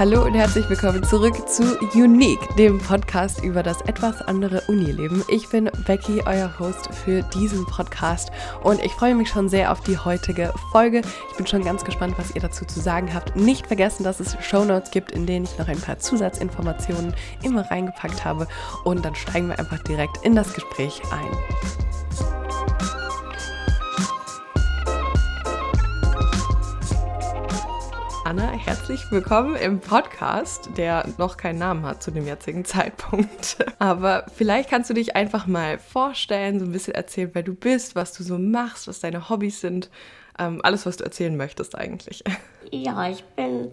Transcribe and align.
Hallo 0.00 0.24
und 0.24 0.32
herzlich 0.32 0.66
willkommen 0.70 1.04
zurück 1.04 1.46
zu 1.46 1.78
Unique, 1.92 2.56
dem 2.56 2.78
Podcast 2.78 3.44
über 3.44 3.62
das 3.62 3.82
etwas 3.82 4.22
andere 4.22 4.62
Unileben. 4.62 5.22
Ich 5.28 5.50
bin 5.50 5.70
Becky, 5.86 6.22
euer 6.24 6.58
Host 6.58 6.88
für 7.04 7.20
diesen 7.34 7.66
Podcast 7.66 8.32
und 8.62 8.82
ich 8.82 8.92
freue 8.92 9.14
mich 9.14 9.28
schon 9.28 9.50
sehr 9.50 9.70
auf 9.70 9.82
die 9.82 9.98
heutige 9.98 10.54
Folge. 10.72 11.02
Ich 11.30 11.36
bin 11.36 11.46
schon 11.46 11.62
ganz 11.62 11.84
gespannt, 11.84 12.14
was 12.16 12.34
ihr 12.34 12.40
dazu 12.40 12.64
zu 12.64 12.80
sagen 12.80 13.12
habt. 13.12 13.36
Nicht 13.36 13.66
vergessen, 13.66 14.02
dass 14.02 14.20
es 14.20 14.38
Shownotes 14.40 14.90
gibt, 14.90 15.12
in 15.12 15.26
denen 15.26 15.44
ich 15.44 15.58
noch 15.58 15.68
ein 15.68 15.78
paar 15.78 15.98
Zusatzinformationen 15.98 17.14
immer 17.42 17.70
reingepackt 17.70 18.24
habe 18.24 18.48
und 18.84 19.04
dann 19.04 19.14
steigen 19.14 19.48
wir 19.48 19.58
einfach 19.58 19.82
direkt 19.82 20.24
in 20.24 20.34
das 20.34 20.54
Gespräch 20.54 21.02
ein. 21.12 22.39
Anna, 28.30 28.52
herzlich 28.52 29.10
willkommen 29.10 29.56
im 29.56 29.80
Podcast, 29.80 30.70
der 30.76 31.04
noch 31.18 31.36
keinen 31.36 31.58
Namen 31.58 31.84
hat 31.84 32.00
zu 32.00 32.12
dem 32.12 32.28
jetzigen 32.28 32.64
Zeitpunkt. 32.64 33.56
Aber 33.80 34.24
vielleicht 34.32 34.70
kannst 34.70 34.88
du 34.88 34.94
dich 34.94 35.16
einfach 35.16 35.48
mal 35.48 35.78
vorstellen, 35.78 36.60
so 36.60 36.64
ein 36.64 36.70
bisschen 36.70 36.94
erzählen, 36.94 37.30
wer 37.32 37.42
du 37.42 37.56
bist, 37.56 37.96
was 37.96 38.12
du 38.12 38.22
so 38.22 38.38
machst, 38.38 38.86
was 38.86 39.00
deine 39.00 39.28
Hobbys 39.28 39.60
sind, 39.60 39.90
ähm, 40.38 40.60
alles, 40.62 40.86
was 40.86 40.96
du 40.98 41.02
erzählen 41.02 41.36
möchtest 41.36 41.76
eigentlich. 41.76 42.22
Ja, 42.70 43.08
ich 43.08 43.24
bin 43.34 43.72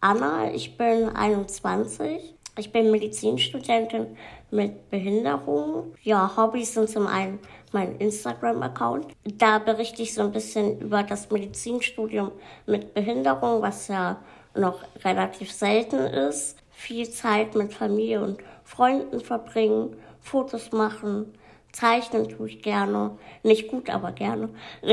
Anna, 0.00 0.50
ich 0.54 0.78
bin 0.78 1.10
21. 1.14 2.36
Ich 2.56 2.72
bin 2.72 2.90
Medizinstudentin 2.90 4.16
mit 4.50 4.88
Behinderung. 4.88 5.92
Ja, 6.02 6.38
Hobbys 6.38 6.72
sind 6.72 6.88
zum 6.88 7.06
einen 7.06 7.38
mein 7.72 7.96
Instagram-Account. 7.96 9.06
Da 9.24 9.58
berichte 9.58 10.02
ich 10.02 10.14
so 10.14 10.22
ein 10.22 10.32
bisschen 10.32 10.80
über 10.80 11.02
das 11.02 11.30
Medizinstudium 11.30 12.32
mit 12.66 12.94
Behinderung, 12.94 13.62
was 13.62 13.88
ja 13.88 14.20
noch 14.54 14.82
relativ 15.04 15.52
selten 15.52 15.98
ist. 15.98 16.58
Viel 16.70 17.10
Zeit 17.10 17.54
mit 17.54 17.72
Familie 17.72 18.22
und 18.22 18.38
Freunden 18.64 19.20
verbringen, 19.20 19.96
Fotos 20.20 20.72
machen, 20.72 21.32
zeichnen 21.72 22.28
tue 22.28 22.48
ich 22.48 22.62
gerne. 22.62 23.18
Nicht 23.42 23.68
gut, 23.68 23.90
aber 23.90 24.12
gerne. 24.12 24.50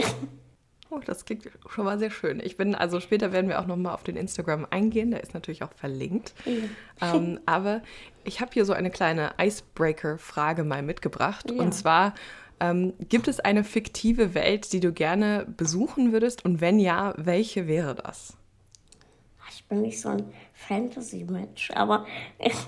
Oh, 0.89 0.99
das 1.05 1.25
klingt 1.25 1.49
schon 1.69 1.83
mal 1.83 1.99
sehr 1.99 2.11
schön. 2.11 2.39
Ich 2.41 2.55
bin, 2.55 2.73
also 2.73 3.01
später 3.01 3.33
werden 3.33 3.49
wir 3.49 3.59
auch 3.59 3.65
nochmal 3.65 3.93
auf 3.93 4.03
den 4.03 4.15
Instagram 4.15 4.65
eingehen, 4.69 5.11
der 5.11 5.21
ist 5.21 5.33
natürlich 5.33 5.63
auch 5.63 5.73
verlinkt. 5.73 6.33
Ja. 6.45 7.13
Ähm, 7.13 7.41
aber 7.45 7.81
ich 8.23 8.39
habe 8.39 8.51
hier 8.53 8.63
so 8.63 8.71
eine 8.71 8.89
kleine 8.89 9.33
Icebreaker-Frage 9.37 10.63
mal 10.63 10.83
mitgebracht. 10.83 11.51
Ja. 11.51 11.61
Und 11.61 11.73
zwar, 11.73 12.13
ähm, 12.59 12.93
gibt 12.99 13.27
es 13.27 13.39
eine 13.39 13.63
fiktive 13.63 14.33
Welt, 14.33 14.71
die 14.73 14.79
du 14.79 14.91
gerne 14.91 15.45
besuchen 15.57 16.11
würdest? 16.11 16.45
Und 16.45 16.61
wenn 16.61 16.79
ja, 16.79 17.13
welche 17.17 17.67
wäre 17.67 17.95
das? 17.95 18.37
Ich 19.49 19.65
bin 19.65 19.81
nicht 19.81 19.99
so 19.99 20.09
ein 20.09 20.31
Fantasy-Mensch, 20.53 21.71
aber 21.71 22.05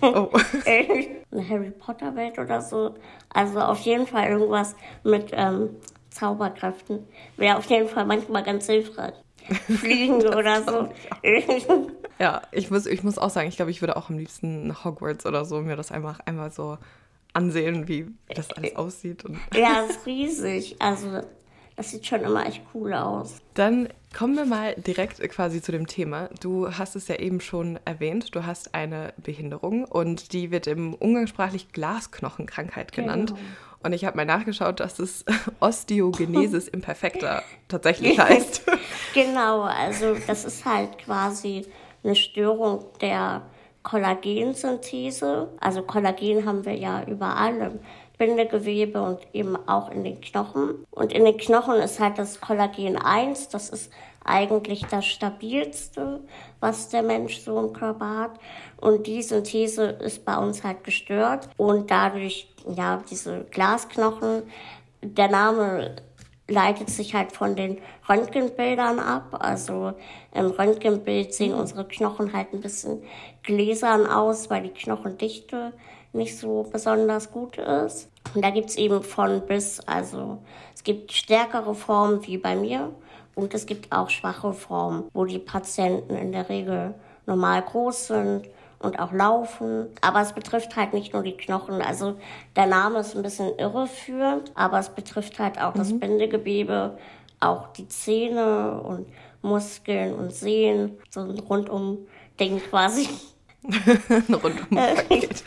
oh. 0.02 0.30
eine 0.66 1.50
Harry 1.50 1.72
Potter-Welt 1.72 2.40
oder 2.40 2.62
so. 2.62 2.96
Also 3.30 3.60
auf 3.60 3.80
jeden 3.82 4.08
Fall 4.08 4.30
irgendwas 4.30 4.76
mit 5.04 5.32
ähm, 5.34 5.70
Zauberkräften. 6.10 7.08
Wäre 7.38 7.58
auf 7.58 7.66
jeden 7.66 7.88
Fall 7.88 8.06
manchmal 8.06 8.44
ganz 8.44 8.66
hilfreich. 8.66 9.14
Fliegen 9.80 10.26
oder 10.28 10.64
so. 10.64 10.90
ja, 12.20 12.42
ich 12.52 12.70
muss, 12.70 12.86
ich 12.86 13.04
muss 13.04 13.18
auch 13.18 13.30
sagen, 13.30 13.50
ich 13.50 13.56
glaube, 13.56 13.72
ich 13.72 13.82
würde 13.82 13.98
auch 13.98 14.10
am 14.10 14.18
liebsten 14.18 14.84
Hogwarts 14.84 15.26
oder 15.26 15.46
so 15.46 15.62
mir 15.62 15.76
das 15.76 15.92
einfach 15.92 16.20
einmal 16.26 16.52
so 16.52 16.78
ansehen, 17.34 17.88
wie 17.88 18.08
das 18.34 18.52
alles 18.52 18.76
aussieht. 18.76 19.24
Ja, 19.54 19.84
es 19.84 19.96
ist 19.98 20.06
riesig. 20.06 20.76
Also 20.80 21.22
das 21.76 21.92
sieht 21.92 22.06
schon 22.06 22.22
immer 22.22 22.46
echt 22.46 22.62
cool 22.74 22.94
aus. 22.94 23.38
Dann 23.54 23.88
kommen 24.14 24.36
wir 24.36 24.46
mal 24.46 24.76
direkt 24.76 25.22
quasi 25.30 25.62
zu 25.62 25.72
dem 25.72 25.88
Thema. 25.88 26.30
Du 26.42 26.78
hast 26.78 26.96
es 26.98 27.08
ja 27.08 27.16
eben 27.16 27.40
schon 27.40 27.80
erwähnt, 27.86 28.36
du 28.36 28.46
hast 28.46 28.74
eine 28.74 29.14
Behinderung 29.18 29.86
und 29.86 30.34
die 30.34 30.52
wird 30.52 30.68
im 30.68 30.94
umgangssprachlich 30.94 31.72
Glasknochenkrankheit 31.72 32.92
genannt. 32.92 33.30
Genau. 33.30 33.42
Und 33.82 33.94
ich 33.94 34.04
habe 34.04 34.18
mal 34.18 34.26
nachgeschaut, 34.26 34.82
dass 34.82 35.00
es 35.00 35.24
Osteogenesis 35.62 36.68
imperfecta 36.70 37.44
tatsächlich 37.70 38.20
heißt. 38.20 38.64
genau, 39.14 39.62
also 39.62 40.18
das 40.28 40.44
ist 40.44 40.66
halt 40.66 40.98
quasi 40.98 41.66
eine 42.04 42.16
Störung 42.16 42.88
der 43.00 43.44
Kollagensynthese. 43.90 45.50
Also 45.60 45.82
Kollagen 45.82 46.46
haben 46.46 46.64
wir 46.66 46.76
ja 46.76 47.04
überall 47.06 47.58
im 47.58 47.80
Bindegewebe 48.20 49.02
und 49.02 49.20
eben 49.34 49.56
auch 49.68 49.90
in 49.90 50.04
den 50.04 50.22
Knochen. 50.22 50.86
Und 50.92 51.12
in 51.12 51.26
den 51.26 51.38
Knochen 51.38 51.76
ist 51.78 52.00
halt 52.00 52.20
das 52.20 52.40
Kollagen 52.40 52.98
1, 52.98 53.50
das 53.50 53.70
ist 53.70 53.92
eigentlich 54.24 54.86
das 54.86 55.06
stabilste, 55.06 56.20
was 56.60 56.90
der 56.90 57.02
Mensch 57.02 57.40
so 57.40 57.60
im 57.60 57.74
Körper 57.74 58.18
hat. 58.18 58.32
Und 58.78 59.08
die 59.08 59.24
Synthese 59.24 59.86
ist 59.86 60.24
bei 60.24 60.38
uns 60.38 60.64
halt 60.64 60.84
gestört. 60.84 61.50
Und 61.58 61.90
dadurch, 61.90 62.54
ja, 62.76 63.02
diese 63.10 63.46
Glasknochen, 63.46 64.44
der 65.02 65.30
Name 65.30 65.96
leitet 66.50 66.90
sich 66.90 67.14
halt 67.16 67.32
von 67.32 67.56
den 67.56 67.78
Röntgenbildern 68.08 69.00
ab. 69.00 69.38
Also 69.40 69.94
im 70.34 70.48
Röntgenbild 70.48 71.34
sehen 71.34 71.54
unsere 71.54 71.88
Knochen 71.88 72.34
halt 72.34 72.54
ein 72.54 72.62
bisschen 72.62 73.02
gläsern 73.50 74.06
aus, 74.06 74.52
weil 74.52 74.62
die 74.62 74.70
Knochendichte 74.70 75.74
nicht 76.14 76.38
so 76.38 76.68
besonders 76.72 77.32
gut 77.32 77.58
ist. 77.58 78.10
Und 78.36 78.46
da 78.46 78.52
gibt's 78.52 78.76
eben 78.76 79.02
von 79.02 79.42
bis, 79.42 79.80
also 79.88 80.38
es 80.76 80.84
gibt 80.84 81.12
stärkere 81.12 81.74
Formen 81.74 82.26
wie 82.28 82.38
bei 82.38 82.56
mir 82.56 82.92
und 83.34 83.56
es 83.56 83.66
gibt 83.66 83.92
auch 83.92 84.12
schwache 84.12 84.54
Formen, 84.54 85.06
wo 85.14 85.26
die 85.26 85.40
Patienten 85.40 86.16
in 86.16 86.32
der 86.32 86.48
Regel 86.48 86.94
normal 87.26 87.64
groß 87.64 88.08
sind 88.08 88.48
und 88.78 89.00
auch 89.00 89.12
laufen. 89.12 89.88
Aber 90.02 90.22
es 90.22 90.34
betrifft 90.34 90.76
halt 90.76 90.94
nicht 90.94 91.14
nur 91.14 91.24
die 91.24 91.36
Knochen. 91.36 91.82
Also 91.82 92.20
der 92.56 92.68
Name 92.68 93.00
ist 93.00 93.16
ein 93.16 93.24
bisschen 93.24 93.58
irreführend, 93.58 94.52
aber 94.54 94.78
es 94.78 94.90
betrifft 94.90 95.40
halt 95.40 95.60
auch 95.60 95.74
mhm. 95.74 95.80
das 95.80 96.00
Bindegewebe, 96.00 97.00
auch 97.40 97.70
die 97.70 97.88
Zähne 97.88 98.80
und 98.82 99.08
Muskeln 99.42 100.14
und 100.14 100.34
Sehnen. 100.34 101.00
So 101.10 101.22
ein 101.22 101.40
rundum 101.40 102.06
Ding 102.40 102.60
quasi. 102.60 103.10
ein 104.10 104.34
rundum 104.34 104.70
Paket. 104.70 105.44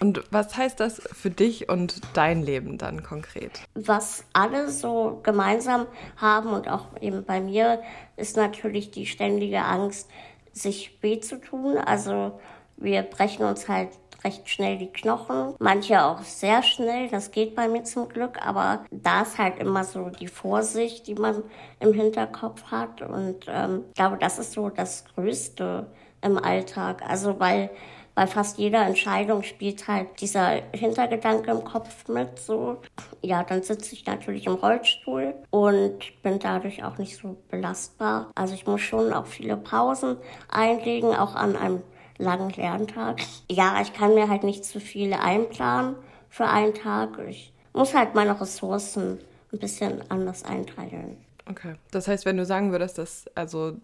Und 0.00 0.24
was 0.32 0.56
heißt 0.56 0.80
das 0.80 1.00
für 1.12 1.30
dich 1.30 1.68
und 1.68 2.00
dein 2.14 2.42
Leben 2.42 2.76
dann 2.76 3.04
konkret? 3.04 3.60
Was 3.74 4.24
alle 4.32 4.68
so 4.68 5.20
gemeinsam 5.22 5.86
haben 6.16 6.50
und 6.50 6.68
auch 6.68 6.86
eben 7.00 7.24
bei 7.24 7.40
mir, 7.40 7.80
ist 8.16 8.36
natürlich 8.36 8.90
die 8.90 9.06
ständige 9.06 9.62
Angst, 9.62 10.10
sich 10.52 10.98
weh 11.02 11.20
zu 11.20 11.40
tun. 11.40 11.78
Also 11.78 12.40
wir 12.76 13.02
brechen 13.02 13.44
uns 13.44 13.68
halt 13.68 13.90
recht 14.24 14.48
schnell 14.48 14.78
die 14.78 14.92
Knochen, 14.92 15.54
manche 15.58 16.04
auch 16.04 16.22
sehr 16.22 16.62
schnell, 16.62 17.08
das 17.08 17.30
geht 17.30 17.54
bei 17.54 17.68
mir 17.68 17.84
zum 17.84 18.08
Glück, 18.08 18.44
aber 18.44 18.84
da 18.90 19.22
ist 19.22 19.38
halt 19.38 19.58
immer 19.58 19.84
so 19.84 20.10
die 20.10 20.28
Vorsicht, 20.28 21.06
die 21.06 21.14
man 21.14 21.42
im 21.80 21.92
Hinterkopf 21.92 22.62
hat 22.70 23.02
und 23.02 23.46
ähm, 23.48 23.84
ich 23.88 23.94
glaube, 23.94 24.18
das 24.18 24.38
ist 24.38 24.52
so 24.52 24.68
das 24.68 25.04
Größte 25.14 25.86
im 26.22 26.38
Alltag, 26.38 27.02
also 27.08 27.38
weil 27.40 27.70
bei 28.14 28.26
fast 28.26 28.58
jeder 28.58 28.84
Entscheidung 28.84 29.42
spielt 29.42 29.88
halt 29.88 30.20
dieser 30.20 30.62
Hintergedanke 30.72 31.50
im 31.50 31.64
Kopf 31.64 32.08
mit. 32.08 32.38
So, 32.38 32.78
ja, 33.22 33.42
dann 33.42 33.62
sitze 33.62 33.94
ich 33.94 34.04
natürlich 34.06 34.46
im 34.46 34.54
Rollstuhl 34.54 35.34
und 35.50 36.22
bin 36.22 36.38
dadurch 36.38 36.84
auch 36.84 36.98
nicht 36.98 37.16
so 37.16 37.36
belastbar. 37.50 38.30
Also 38.34 38.54
ich 38.54 38.66
muss 38.66 38.82
schon 38.82 39.12
auch 39.12 39.26
viele 39.26 39.56
Pausen 39.56 40.16
einlegen, 40.48 41.14
auch 41.14 41.34
an 41.34 41.56
einem 41.56 41.82
langen 42.18 42.50
Lerntag. 42.50 43.20
Ja, 43.50 43.80
ich 43.80 43.94
kann 43.94 44.14
mir 44.14 44.28
halt 44.28 44.44
nicht 44.44 44.64
zu 44.64 44.78
viele 44.78 45.20
einplanen 45.20 45.96
für 46.28 46.46
einen 46.46 46.74
Tag. 46.74 47.18
Ich 47.28 47.52
muss 47.72 47.94
halt 47.94 48.14
meine 48.14 48.38
Ressourcen 48.38 49.18
ein 49.52 49.58
bisschen 49.58 50.02
anders 50.10 50.44
einteilen. 50.44 51.16
Okay. 51.48 51.74
Das 51.90 52.08
heißt, 52.08 52.24
wenn 52.24 52.36
du 52.36 52.44
sagen 52.44 52.72
würdest, 52.72 52.98
dass, 52.98 53.24
also, 53.34 53.74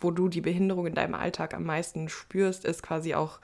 wo 0.00 0.10
du 0.10 0.28
die 0.28 0.40
Behinderung 0.40 0.86
in 0.86 0.94
deinem 0.94 1.14
Alltag 1.14 1.54
am 1.54 1.64
meisten 1.64 2.08
spürst, 2.08 2.64
ist 2.64 2.82
quasi 2.82 3.14
auch 3.14 3.38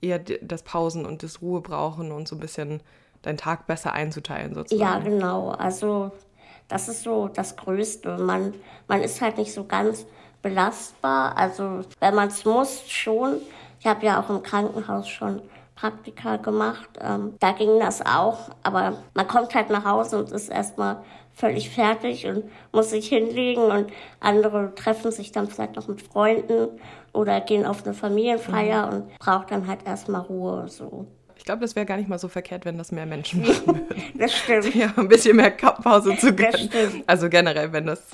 eher 0.00 0.18
das 0.18 0.62
Pausen 0.62 1.06
und 1.06 1.22
das 1.22 1.40
Ruhe 1.40 1.60
brauchen 1.60 2.10
und 2.10 2.26
so 2.26 2.36
ein 2.36 2.40
bisschen 2.40 2.80
deinen 3.22 3.36
Tag 3.36 3.66
besser 3.66 3.92
einzuteilen, 3.92 4.54
sozusagen. 4.54 4.80
Ja, 4.82 4.98
genau. 4.98 5.50
Also, 5.50 6.10
das 6.68 6.88
ist 6.88 7.04
so 7.04 7.28
das 7.28 7.56
Größte. 7.56 8.18
Man, 8.18 8.54
man 8.88 9.00
ist 9.02 9.20
halt 9.20 9.38
nicht 9.38 9.52
so 9.52 9.64
ganz 9.64 10.06
belastbar. 10.42 11.36
Also, 11.36 11.82
wenn 12.00 12.14
man 12.14 12.28
es 12.28 12.44
muss, 12.44 12.88
schon. 12.88 13.36
Ich 13.78 13.86
habe 13.86 14.04
ja 14.04 14.20
auch 14.20 14.30
im 14.30 14.42
Krankenhaus 14.42 15.08
schon 15.08 15.42
Praktika 15.76 16.36
gemacht. 16.36 16.88
Ähm, 17.00 17.34
da 17.40 17.52
ging 17.52 17.78
das 17.80 18.04
auch. 18.04 18.50
Aber 18.62 18.98
man 19.14 19.28
kommt 19.28 19.54
halt 19.54 19.70
nach 19.70 19.84
Hause 19.84 20.18
und 20.18 20.30
ist 20.30 20.48
erstmal 20.48 21.02
völlig 21.34 21.70
fertig 21.70 22.26
und 22.26 22.44
muss 22.72 22.90
sich 22.90 23.08
hinlegen 23.08 23.62
und 23.62 23.92
andere 24.20 24.74
treffen 24.74 25.10
sich 25.10 25.32
dann 25.32 25.48
vielleicht 25.48 25.76
noch 25.76 25.88
mit 25.88 26.02
Freunden 26.02 26.68
oder 27.12 27.40
gehen 27.40 27.64
auf 27.64 27.84
eine 27.84 27.94
Familienfeier 27.94 28.86
mhm. 28.86 28.92
und 28.92 29.18
braucht 29.18 29.50
dann 29.50 29.66
halt 29.66 29.86
erstmal 29.86 30.22
Ruhe 30.22 30.68
so. 30.68 31.06
Ich 31.36 31.44
glaube, 31.44 31.62
das 31.62 31.74
wäre 31.74 31.86
gar 31.86 31.96
nicht 31.96 32.08
mal 32.08 32.20
so 32.20 32.28
verkehrt, 32.28 32.64
wenn 32.64 32.78
das 32.78 32.92
mehr 32.92 33.06
Menschen 33.06 33.40
machen 33.42 33.66
würden. 33.66 34.02
das 34.14 34.32
stimmt. 34.32 34.74
Ja, 34.74 34.92
ein 34.96 35.08
bisschen 35.08 35.36
mehr 35.36 35.50
Pause 35.50 36.16
zu 36.16 36.32
gönnen. 36.32 36.70
Also 37.06 37.28
generell, 37.28 37.72
wenn 37.72 37.86
das 37.86 38.06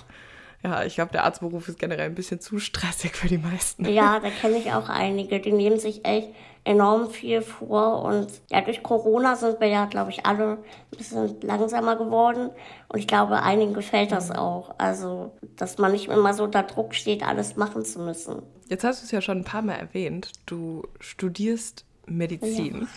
Ja, 0.63 0.85
ich 0.85 0.97
glaube, 0.97 1.13
der 1.13 1.25
Arztberuf 1.25 1.69
ist 1.69 1.79
generell 1.79 2.07
ein 2.07 2.15
bisschen 2.15 2.41
zu 2.41 2.59
stressig 2.59 3.15
für 3.15 3.29
die 3.29 3.39
meisten. 3.39 3.85
Ja, 3.85 4.19
da 4.23 4.31
kenne 4.31 4.59
ich 4.59 4.73
auch 4.73 4.89
einige, 4.89 5.41
die 5.41 5.53
nehmen 5.53 5.79
sich 5.79 6.05
echt 6.05 6.29
enorm 6.65 7.11
viel 7.11 7.43
vor. 7.43 8.03
Und 8.03 8.29
ja, 8.51 8.61
durch 8.61 8.83
Corona 8.83 9.37
sind 9.37 9.61
wir 9.61 9.69
ja, 9.69 9.87
glaube 9.87 10.11
ich, 10.11 10.27
alle 10.27 10.53
ein 10.53 10.99
bisschen 10.99 11.41
langsamer 11.43 11.97
geworden. 11.97 12.51
Und 12.89 12.99
ich 12.99 13.07
glaube, 13.07 13.43
einigen 13.43 13.73
gefällt 13.73 14.13
das 14.13 14.31
auch. 14.31 14.75
Also, 14.79 15.33
dass 15.57 15.79
man 15.79 15.93
nicht 15.93 16.09
immer 16.09 16.35
so 16.35 16.45
unter 16.45 16.65
Druck 16.65 16.95
steht, 16.95 17.27
alles 17.27 17.57
machen 17.57 17.85
zu 17.85 18.01
müssen. 18.01 18.43
Jetzt 18.69 18.85
hast 18.85 19.01
du 19.01 19.07
es 19.07 19.13
ja 19.13 19.23
schon 19.23 19.39
ein 19.39 19.45
paar 19.45 19.63
Mal 19.63 19.75
erwähnt. 19.75 20.33
Du 20.45 20.83
studierst 21.01 21.87
Medizin. 22.07 22.89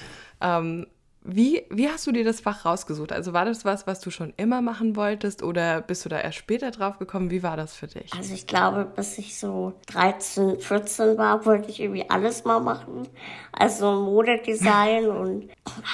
Ja. 0.41 0.59
Ähm, 0.59 0.87
wie, 1.23 1.63
wie 1.69 1.87
hast 1.87 2.07
du 2.07 2.11
dir 2.11 2.23
das 2.23 2.41
Fach 2.41 2.65
rausgesucht? 2.65 3.11
Also 3.11 3.31
war 3.31 3.45
das 3.45 3.63
was, 3.63 3.85
was 3.85 3.99
du 3.99 4.09
schon 4.09 4.33
immer 4.37 4.61
machen 4.61 4.95
wolltest 4.95 5.43
oder 5.43 5.81
bist 5.81 6.03
du 6.03 6.09
da 6.09 6.19
erst 6.19 6.37
später 6.37 6.71
drauf 6.71 6.97
gekommen? 6.97 7.29
Wie 7.29 7.43
war 7.43 7.55
das 7.55 7.75
für 7.75 7.85
dich? 7.85 8.11
Also 8.17 8.33
ich 8.33 8.47
glaube, 8.47 8.85
bis 8.85 9.19
ich 9.19 9.37
so 9.37 9.73
13, 9.87 10.59
14 10.59 11.19
war, 11.19 11.45
wollte 11.45 11.69
ich 11.69 11.79
irgendwie 11.79 12.09
alles 12.09 12.43
mal 12.43 12.59
machen. 12.59 13.07
Also 13.51 13.91
Modedesign 13.91 15.05
und 15.09 15.49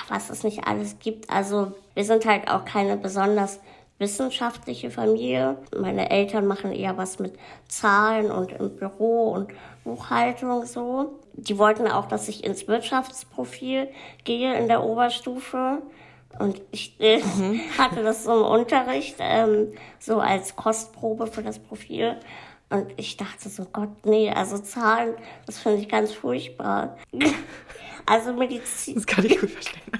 was 0.07 0.29
es 0.29 0.44
nicht 0.44 0.65
alles 0.65 0.97
gibt. 1.00 1.30
Also 1.30 1.73
wir 1.94 2.06
sind 2.06 2.25
halt 2.25 2.47
auch 2.50 2.63
keine 2.63 2.95
besonders 2.95 3.59
wissenschaftliche 4.00 4.91
Familie. 4.91 5.57
Meine 5.77 6.09
Eltern 6.09 6.45
machen 6.45 6.71
eher 6.71 6.97
was 6.97 7.19
mit 7.19 7.33
Zahlen 7.68 8.31
und 8.31 8.53
im 8.53 8.75
Büro 8.77 9.31
und 9.31 9.51
Buchhaltung 9.83 10.65
so 10.65 11.19
die 11.37 11.57
wollten 11.57 11.87
auch, 11.87 12.07
dass 12.07 12.27
ich 12.27 12.43
ins 12.43 12.67
Wirtschaftsprofil 12.67 13.89
gehe 14.23 14.57
in 14.57 14.67
der 14.67 14.83
Oberstufe. 14.83 15.83
Und 16.39 16.61
ich 16.71 16.99
äh, 16.99 17.19
mhm. 17.19 17.61
hatte 17.77 18.03
das 18.03 18.23
so 18.23 18.33
im 18.33 18.43
Unterricht, 18.43 19.15
ähm, 19.19 19.73
so 19.99 20.19
als 20.19 20.55
Kostprobe 20.55 21.27
für 21.27 21.43
das 21.43 21.59
Profil. 21.59 22.17
Und 22.69 22.87
ich 22.97 23.15
dachte 23.15 23.47
so, 23.49 23.65
Gott, 23.71 24.05
nee, 24.05 24.29
also 24.29 24.57
Zahlen, 24.57 25.13
das 25.45 25.59
finde 25.59 25.79
ich 25.79 25.87
ganz 25.87 26.11
furchtbar. 26.11 26.97
also 28.05 28.33
Medizin. 28.33 28.95
Das 28.95 29.05
kann 29.05 29.25
ich 29.25 29.39
gut 29.39 29.51
verstehen. 29.51 29.83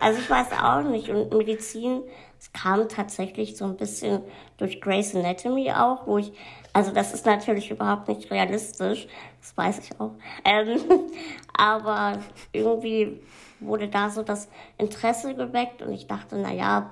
Also 0.00 0.20
ich 0.20 0.30
weiß 0.30 0.48
auch 0.60 0.82
nicht. 0.82 1.08
Und 1.08 1.32
Medizin, 1.32 2.02
es 2.38 2.52
kam 2.52 2.88
tatsächlich 2.88 3.56
so 3.56 3.64
ein 3.64 3.76
bisschen 3.76 4.22
durch 4.56 4.80
Grey's 4.80 5.14
Anatomy 5.14 5.72
auch, 5.72 6.06
wo 6.06 6.18
ich 6.18 6.32
also 6.74 6.90
das 6.90 7.14
ist 7.14 7.24
natürlich 7.24 7.70
überhaupt 7.70 8.08
nicht 8.08 8.30
realistisch, 8.32 9.06
das 9.44 9.56
weiß 9.58 9.78
ich 9.80 10.00
auch. 10.00 10.12
Ähm, 10.42 10.80
aber 11.52 12.18
irgendwie 12.52 13.20
wurde 13.60 13.88
da 13.88 14.08
so 14.08 14.22
das 14.22 14.48
Interesse 14.78 15.34
geweckt 15.34 15.82
und 15.82 15.92
ich 15.92 16.06
dachte, 16.06 16.36
na 16.36 16.52
ja, 16.52 16.90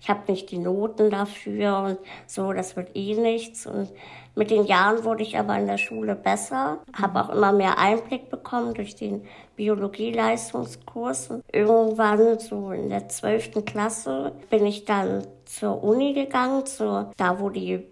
ich 0.00 0.08
habe 0.08 0.30
nicht 0.30 0.50
die 0.52 0.58
Noten 0.58 1.10
dafür 1.10 1.78
und 1.78 1.98
so, 2.26 2.52
das 2.52 2.76
wird 2.76 2.94
eh 2.94 3.14
nichts. 3.14 3.66
Und 3.66 3.90
mit 4.36 4.52
den 4.52 4.66
Jahren 4.66 5.02
wurde 5.02 5.24
ich 5.24 5.36
aber 5.36 5.58
in 5.58 5.66
der 5.66 5.78
Schule 5.78 6.14
besser, 6.14 6.78
habe 6.96 7.20
auch 7.20 7.30
immer 7.30 7.52
mehr 7.52 7.76
Einblick 7.76 8.30
bekommen 8.30 8.74
durch 8.74 8.94
den 8.94 9.26
Biologieleistungskurs. 9.56 11.30
Und 11.30 11.44
irgendwann, 11.52 12.38
so 12.38 12.70
in 12.70 12.88
der 12.88 13.08
zwölften 13.08 13.64
Klasse, 13.64 14.32
bin 14.48 14.64
ich 14.64 14.84
dann 14.84 15.26
zur 15.44 15.82
Uni 15.82 16.14
gegangen, 16.14 16.64
zur, 16.66 17.10
da 17.16 17.40
wo 17.40 17.50
die 17.50 17.84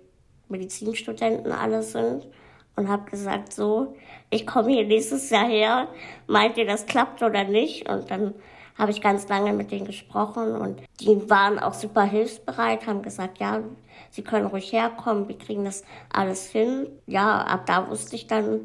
Medizinstudenten 0.49 1.51
alle 1.51 1.83
sind 1.83 2.29
und 2.77 2.89
habe 2.89 3.11
gesagt, 3.11 3.53
so, 3.53 3.97
ich 4.31 4.47
komme 4.47 4.71
hier 4.71 4.87
nächstes 4.87 5.31
Jahr 5.31 5.49
her, 5.49 5.89
meint 6.27 6.57
ihr, 6.57 6.67
das 6.67 6.87
klappt 6.87 7.23
oder 7.23 7.45
nicht? 7.45 7.89
Und 7.89 8.11
dann 8.11 8.35
habe 8.79 8.91
ich 8.91 9.01
ganz 9.01 9.27
lange 9.29 9.53
mit 9.53 9.71
denen 9.71 9.87
gesprochen 9.87 10.55
und 10.55 10.83
die 11.01 11.31
waren 11.31 11.59
auch 11.59 11.75
super 11.75 12.05
hilfsbereit, 12.05 12.87
haben 12.87 13.03
gesagt, 13.03 13.39
ja, 13.39 13.63
sie 14.11 14.23
können 14.23 14.47
ruhig 14.47 14.71
herkommen, 14.73 15.29
wir 15.29 15.39
kriegen 15.39 15.65
das 15.65 15.83
alles 16.13 16.51
hin. 16.51 16.87
Ja, 17.07 17.39
ab 17.39 17.65
da 17.67 17.89
wusste 17.89 18.17
ich 18.17 18.27
dann, 18.27 18.61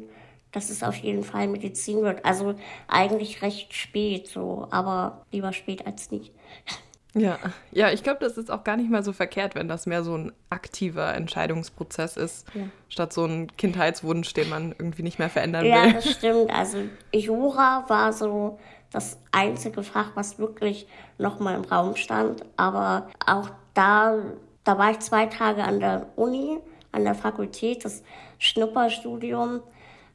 dass 0.52 0.68
es 0.68 0.82
auf 0.82 0.96
jeden 0.96 1.24
Fall 1.24 1.48
Medizin 1.48 2.02
wird. 2.02 2.24
Also 2.26 2.54
eigentlich 2.88 3.40
recht 3.40 3.72
spät 3.72 4.28
so, 4.28 4.68
aber 4.70 5.24
lieber 5.32 5.52
spät 5.52 5.86
als 5.86 6.10
nicht. 6.10 6.32
Ja, 7.14 7.38
ja, 7.72 7.90
ich 7.90 8.02
glaube, 8.02 8.20
das 8.20 8.38
ist 8.38 8.50
auch 8.50 8.64
gar 8.64 8.76
nicht 8.76 8.90
mal 8.90 9.02
so 9.02 9.12
verkehrt, 9.12 9.54
wenn 9.54 9.68
das 9.68 9.86
mehr 9.86 10.02
so 10.02 10.16
ein 10.16 10.32
aktiver 10.48 11.14
Entscheidungsprozess 11.14 12.16
ist, 12.16 12.46
ja. 12.54 12.62
statt 12.88 13.12
so 13.12 13.26
ein 13.26 13.54
Kindheitswunsch, 13.56 14.32
den 14.32 14.48
man 14.48 14.74
irgendwie 14.78 15.02
nicht 15.02 15.18
mehr 15.18 15.28
verändern 15.28 15.66
ja, 15.66 15.82
will. 15.82 15.88
Ja, 15.88 15.92
das 15.92 16.10
stimmt. 16.10 16.50
Also 16.50 16.78
Jura 17.12 17.84
war 17.88 18.12
so 18.14 18.58
das 18.92 19.18
einzige 19.30 19.82
Fach, 19.82 20.12
was 20.14 20.38
wirklich 20.38 20.86
nochmal 21.18 21.56
im 21.56 21.64
Raum 21.64 21.96
stand. 21.96 22.44
Aber 22.56 23.08
auch 23.26 23.50
da, 23.74 24.16
da 24.64 24.78
war 24.78 24.90
ich 24.90 25.00
zwei 25.00 25.26
Tage 25.26 25.64
an 25.64 25.80
der 25.80 26.06
Uni, 26.16 26.58
an 26.92 27.04
der 27.04 27.14
Fakultät, 27.14 27.84
das 27.84 28.02
Schnupperstudium. 28.38 29.60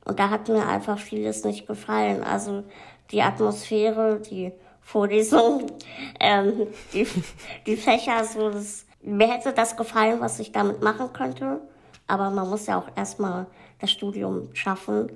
Und 0.06 0.20
da 0.20 0.30
hat 0.30 0.48
mir 0.48 0.68
einfach 0.68 1.00
vieles 1.00 1.44
nicht 1.44 1.68
gefallen. 1.68 2.24
Also 2.24 2.64
die 3.12 3.22
Atmosphäre, 3.22 4.20
die 4.20 4.52
Vorlesung, 4.88 5.68
ähm, 6.18 6.68
die, 6.94 7.06
die 7.66 7.75
Fächer, 7.75 8.24
so 8.24 8.50
das, 8.50 8.86
mir 9.01 9.28
hätte 9.28 9.51
das 9.51 9.75
gefallen, 9.75 10.22
was 10.22 10.39
ich 10.39 10.54
damit 10.54 10.81
machen 10.81 11.12
könnte, 11.12 11.60
aber 12.07 12.30
man 12.30 12.50
muss 12.50 12.68
ja 12.68 12.80
auch 12.80 12.88
erstmal 12.95 13.48
das 13.80 13.92
Studium 13.92 14.48
schaffen 14.56 15.12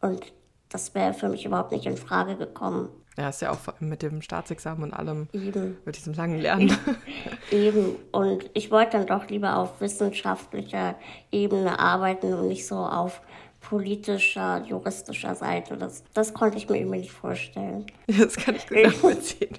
und 0.00 0.32
das 0.68 0.94
wäre 0.94 1.12
für 1.12 1.28
mich 1.28 1.44
überhaupt 1.44 1.72
nicht 1.72 1.86
in 1.86 1.96
Frage 1.96 2.36
gekommen. 2.36 2.88
Ja, 3.18 3.30
ist 3.30 3.42
ja 3.42 3.50
auch 3.50 3.80
mit 3.80 4.02
dem 4.02 4.22
Staatsexamen 4.22 4.84
und 4.84 4.92
allem, 4.92 5.26
Eben. 5.32 5.76
mit 5.84 5.96
diesem 5.96 6.14
langen 6.14 6.38
Lernen. 6.38 6.78
Eben. 7.50 7.96
Und 8.12 8.48
ich 8.54 8.70
wollte 8.70 8.92
dann 8.92 9.08
doch 9.08 9.26
lieber 9.28 9.56
auf 9.56 9.80
wissenschaftlicher 9.80 10.94
Ebene 11.32 11.80
arbeiten 11.80 12.32
und 12.32 12.46
nicht 12.46 12.64
so 12.64 12.76
auf 12.76 13.22
politischer, 13.68 14.62
juristischer 14.64 15.34
Seite. 15.34 15.76
Das, 15.76 16.04
das 16.14 16.32
konnte 16.34 16.56
ich 16.56 16.68
mir 16.68 16.78
irgendwie 16.78 16.98
nicht 17.00 17.12
vorstellen. 17.12 17.86
Das 18.06 18.36
kann 18.36 18.54
ich 18.54 18.68
gut 18.68 18.82
nachvollziehen. 18.84 19.50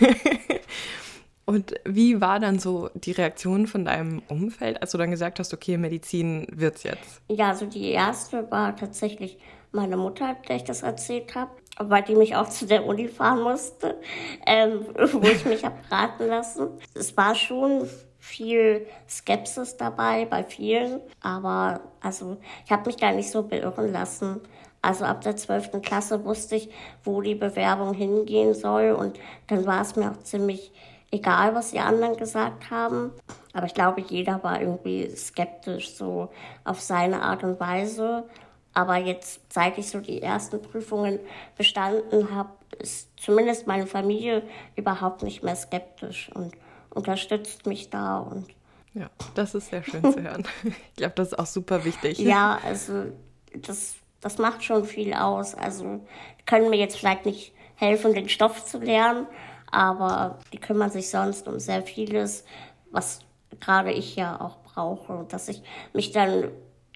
Und 1.44 1.74
wie 1.84 2.20
war 2.20 2.40
dann 2.40 2.58
so 2.58 2.90
die 2.94 3.12
Reaktion 3.12 3.66
von 3.66 3.84
deinem 3.84 4.22
Umfeld, 4.28 4.80
als 4.80 4.92
du 4.92 4.98
dann 4.98 5.10
gesagt 5.10 5.38
hast, 5.38 5.52
okay, 5.52 5.76
Medizin 5.76 6.46
wird's 6.50 6.82
jetzt? 6.82 7.20
Ja, 7.28 7.48
also 7.48 7.66
die 7.66 7.90
erste 7.90 8.50
war 8.50 8.74
tatsächlich 8.76 9.38
meine 9.70 9.96
Mutter, 9.96 10.36
der 10.48 10.56
ich 10.56 10.64
das 10.64 10.82
erzählt 10.82 11.34
habe, 11.34 11.50
weil 11.78 12.02
die 12.02 12.14
mich 12.14 12.36
auch 12.36 12.48
zu 12.48 12.66
der 12.66 12.86
Uni 12.86 13.08
fahren 13.08 13.42
musste, 13.42 14.00
ähm, 14.46 14.86
wo 15.12 15.22
ich 15.22 15.44
mich 15.44 15.64
habe 15.64 15.76
raten 15.90 16.26
lassen. 16.26 16.68
Es 16.94 17.16
war 17.16 17.34
schon 17.34 17.88
viel 18.22 18.86
Skepsis 19.08 19.76
dabei 19.76 20.26
bei 20.26 20.44
vielen, 20.44 21.00
aber 21.20 21.80
also 22.00 22.36
ich 22.64 22.70
habe 22.70 22.86
mich 22.86 22.94
da 22.94 23.10
nicht 23.10 23.28
so 23.28 23.42
beirren 23.42 23.90
lassen. 23.90 24.40
Also 24.80 25.04
ab 25.04 25.22
der 25.22 25.34
12. 25.34 25.82
Klasse 25.82 26.24
wusste 26.24 26.54
ich, 26.54 26.70
wo 27.02 27.20
die 27.20 27.34
Bewerbung 27.34 27.94
hingehen 27.94 28.54
soll 28.54 28.92
und 28.92 29.18
dann 29.48 29.66
war 29.66 29.82
es 29.82 29.96
mir 29.96 30.12
auch 30.12 30.22
ziemlich 30.22 30.70
egal, 31.10 31.56
was 31.56 31.72
die 31.72 31.80
anderen 31.80 32.16
gesagt 32.16 32.70
haben. 32.70 33.10
Aber 33.54 33.66
ich 33.66 33.74
glaube, 33.74 34.00
jeder 34.00 34.40
war 34.44 34.60
irgendwie 34.60 35.10
skeptisch, 35.16 35.96
so 35.96 36.30
auf 36.62 36.80
seine 36.80 37.22
Art 37.22 37.42
und 37.42 37.58
Weise. 37.58 38.28
Aber 38.72 38.98
jetzt, 38.98 39.52
seit 39.52 39.78
ich 39.78 39.90
so 39.90 39.98
die 39.98 40.22
ersten 40.22 40.62
Prüfungen 40.62 41.18
bestanden 41.58 42.32
habe, 42.32 42.50
ist 42.78 43.10
zumindest 43.20 43.66
meine 43.66 43.88
Familie 43.88 44.44
überhaupt 44.76 45.24
nicht 45.24 45.42
mehr 45.42 45.56
skeptisch 45.56 46.30
und 46.34 46.52
unterstützt 46.94 47.66
mich 47.66 47.90
da 47.90 48.18
und 48.18 48.46
ja, 48.94 49.08
das 49.34 49.54
ist 49.54 49.70
sehr 49.70 49.82
schön 49.82 50.02
zu 50.12 50.22
hören. 50.22 50.46
Ich 50.64 50.96
glaube, 50.96 51.14
das 51.16 51.28
ist 51.28 51.38
auch 51.38 51.46
super 51.46 51.84
wichtig. 51.84 52.18
Ja, 52.18 52.58
also 52.64 53.06
das, 53.54 53.94
das 54.20 54.38
macht 54.38 54.62
schon 54.62 54.84
viel 54.84 55.14
aus. 55.14 55.54
Also 55.54 56.06
können 56.44 56.68
mir 56.68 56.76
jetzt 56.76 56.98
vielleicht 56.98 57.24
nicht 57.24 57.54
helfen, 57.76 58.14
den 58.14 58.28
Stoff 58.28 58.64
zu 58.66 58.78
lernen, 58.78 59.26
aber 59.70 60.38
die 60.52 60.58
kümmern 60.58 60.90
sich 60.90 61.08
sonst 61.08 61.48
um 61.48 61.58
sehr 61.58 61.82
vieles, 61.82 62.44
was 62.90 63.20
gerade 63.60 63.92
ich 63.92 64.16
ja 64.16 64.38
auch 64.40 64.58
brauche. 64.58 65.14
Und 65.14 65.32
dass 65.32 65.48
ich 65.48 65.62
mich 65.94 66.12
dann 66.12 66.50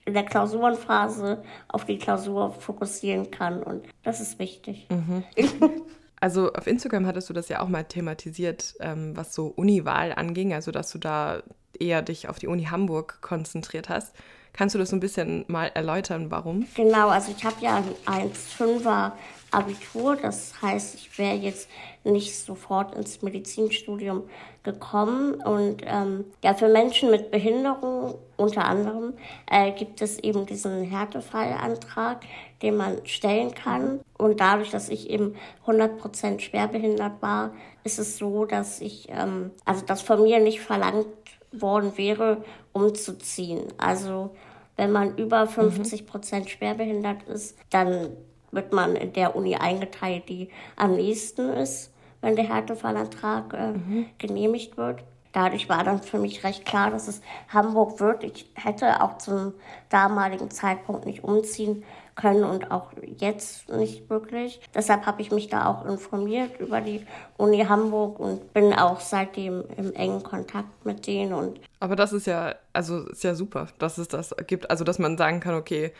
in 0.04 0.14
der 0.14 0.24
Klausurenphase 0.24 1.42
auf 1.68 1.84
die 1.84 1.98
Klausur 1.98 2.52
fokussieren 2.52 3.30
kann. 3.30 3.62
Und 3.62 3.86
das 4.02 4.20
ist 4.20 4.38
wichtig. 4.38 4.86
Mhm. 4.90 5.24
Also 6.20 6.52
auf 6.52 6.66
Instagram 6.66 7.06
hattest 7.06 7.28
du 7.28 7.32
das 7.32 7.48
ja 7.48 7.60
auch 7.60 7.68
mal 7.68 7.84
thematisiert, 7.84 8.74
ähm, 8.80 9.16
was 9.16 9.34
so 9.34 9.48
Uniwahl 9.48 10.12
anging, 10.12 10.54
also 10.54 10.70
dass 10.70 10.90
du 10.90 10.98
da 10.98 11.42
eher 11.78 12.02
dich 12.02 12.28
auf 12.28 12.38
die 12.38 12.46
Uni 12.46 12.64
Hamburg 12.64 13.18
konzentriert 13.20 13.88
hast. 13.88 14.14
Kannst 14.52 14.74
du 14.74 14.78
das 14.78 14.88
so 14.88 14.96
ein 14.96 15.00
bisschen 15.00 15.44
mal 15.48 15.70
erläutern, 15.74 16.30
warum? 16.30 16.66
Genau, 16.74 17.08
also 17.08 17.30
ich 17.36 17.44
habe 17.44 17.56
ja 17.60 17.82
ein 18.06 18.30
1,5er 18.30 19.12
Abitur, 19.50 20.16
das 20.16 20.54
heißt, 20.62 20.94
ich 20.94 21.18
wäre 21.18 21.34
jetzt 21.34 21.68
nicht 22.04 22.34
sofort 22.34 22.94
ins 22.94 23.20
Medizinstudium 23.20 24.24
gekommen. 24.62 25.34
Und 25.34 25.82
ähm, 25.84 26.24
ja, 26.42 26.54
für 26.54 26.68
Menschen 26.68 27.10
mit 27.10 27.30
Behinderung 27.30 28.18
unter 28.36 28.64
anderem 28.64 29.14
äh, 29.50 29.72
gibt 29.72 30.02
es 30.02 30.18
eben 30.18 30.46
diesen 30.46 30.82
Härtefallantrag, 30.84 32.20
den 32.62 32.76
man 32.76 33.04
stellen 33.04 33.54
kann. 33.54 34.00
Und 34.18 34.40
dadurch, 34.40 34.70
dass 34.70 34.88
ich 34.88 35.10
eben 35.10 35.34
100% 35.66 36.40
schwerbehindert 36.40 37.20
war, 37.20 37.52
ist 37.84 37.98
es 37.98 38.16
so, 38.16 38.44
dass 38.44 38.80
ich, 38.80 39.08
ähm, 39.10 39.50
also 39.64 39.84
dass 39.84 40.02
von 40.02 40.22
mir 40.22 40.40
nicht 40.40 40.60
verlangt 40.60 41.06
worden 41.52 41.96
wäre, 41.96 42.44
umzuziehen. 42.72 43.64
Also 43.78 44.30
wenn 44.76 44.92
man 44.92 45.16
über 45.16 45.46
50 45.46 46.06
Prozent 46.06 46.50
schwerbehindert 46.50 47.22
ist, 47.24 47.56
dann 47.70 48.10
wird 48.50 48.72
man 48.72 48.96
in 48.96 49.12
der 49.12 49.36
Uni 49.36 49.56
eingeteilt, 49.56 50.28
die 50.28 50.48
am 50.76 50.94
nächsten 50.96 51.50
ist, 51.50 51.92
wenn 52.20 52.36
der 52.36 52.48
Härtefallantrag 52.48 53.54
äh, 53.54 53.72
mhm. 53.72 54.06
genehmigt 54.18 54.76
wird. 54.76 55.00
Dadurch 55.32 55.68
war 55.68 55.84
dann 55.84 56.00
für 56.00 56.18
mich 56.18 56.44
recht 56.44 56.64
klar, 56.64 56.90
dass 56.90 57.08
es 57.08 57.20
Hamburg 57.48 58.00
wird. 58.00 58.24
Ich 58.24 58.50
hätte 58.54 59.02
auch 59.02 59.18
zum 59.18 59.52
damaligen 59.90 60.50
Zeitpunkt 60.50 61.04
nicht 61.04 61.24
umziehen 61.24 61.84
können 62.16 62.44
und 62.44 62.70
auch 62.70 62.90
jetzt 63.18 63.68
nicht 63.68 64.10
wirklich. 64.10 64.60
Deshalb 64.74 65.06
habe 65.06 65.22
ich 65.22 65.30
mich 65.30 65.48
da 65.48 65.66
auch 65.66 65.84
informiert 65.84 66.58
über 66.58 66.80
die 66.80 67.06
Uni 67.36 67.64
Hamburg 67.64 68.18
und 68.18 68.52
bin 68.52 68.72
auch 68.72 69.00
seitdem 69.00 69.64
im 69.76 69.92
engen 69.92 70.22
Kontakt 70.22 70.84
mit 70.84 71.06
denen. 71.06 71.32
Und 71.32 71.60
Aber 71.78 71.94
das 71.94 72.12
ist 72.12 72.26
ja, 72.26 72.54
also 72.72 73.06
ist 73.06 73.22
ja 73.22 73.34
super, 73.34 73.68
dass 73.78 73.98
es 73.98 74.08
das 74.08 74.34
gibt. 74.46 74.70
Also 74.70 74.82
dass 74.82 74.98
man 74.98 75.16
sagen 75.18 75.40
kann, 75.40 75.54
okay, 75.54 75.92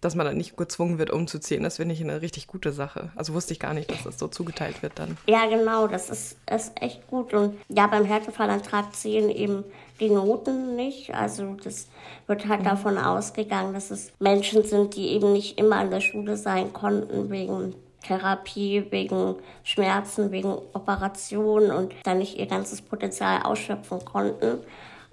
dass 0.00 0.14
man 0.14 0.26
dann 0.26 0.36
nicht 0.36 0.56
gezwungen 0.56 0.98
wird, 0.98 1.10
umzuziehen. 1.10 1.62
Das 1.62 1.76
finde 1.76 1.94
ich 1.94 2.02
eine 2.02 2.20
richtig 2.20 2.46
gute 2.46 2.72
Sache. 2.72 3.10
Also 3.16 3.32
wusste 3.32 3.52
ich 3.52 3.60
gar 3.60 3.72
nicht, 3.72 3.90
dass 3.90 4.02
das 4.02 4.18
so 4.18 4.28
zugeteilt 4.28 4.82
wird 4.82 4.98
dann. 4.98 5.16
Ja, 5.26 5.46
genau, 5.46 5.86
das 5.86 6.10
ist, 6.10 6.36
ist 6.50 6.72
echt 6.80 7.06
gut. 7.06 7.32
Und 7.32 7.56
ja, 7.68 7.86
beim 7.86 8.04
Härtefallantrag 8.04 8.94
zählen 8.94 9.30
eben 9.30 9.64
die 10.00 10.10
Noten 10.10 10.76
nicht. 10.76 11.14
Also 11.14 11.56
das 11.62 11.88
wird 12.26 12.48
halt 12.48 12.60
mhm. 12.60 12.64
davon 12.64 12.98
ausgegangen, 12.98 13.72
dass 13.72 13.90
es 13.90 14.12
Menschen 14.18 14.64
sind, 14.64 14.94
die 14.96 15.08
eben 15.08 15.32
nicht 15.32 15.58
immer 15.58 15.76
an 15.76 15.90
der 15.90 16.00
Schule 16.00 16.36
sein 16.36 16.72
konnten 16.72 17.30
wegen 17.30 17.74
Therapie, 18.02 18.86
wegen 18.90 19.36
Schmerzen, 19.62 20.30
wegen 20.30 20.52
Operationen 20.74 21.70
und 21.70 21.94
dann 22.04 22.18
nicht 22.18 22.38
ihr 22.38 22.46
ganzes 22.46 22.82
Potenzial 22.82 23.42
ausschöpfen 23.42 24.04
konnten. 24.04 24.58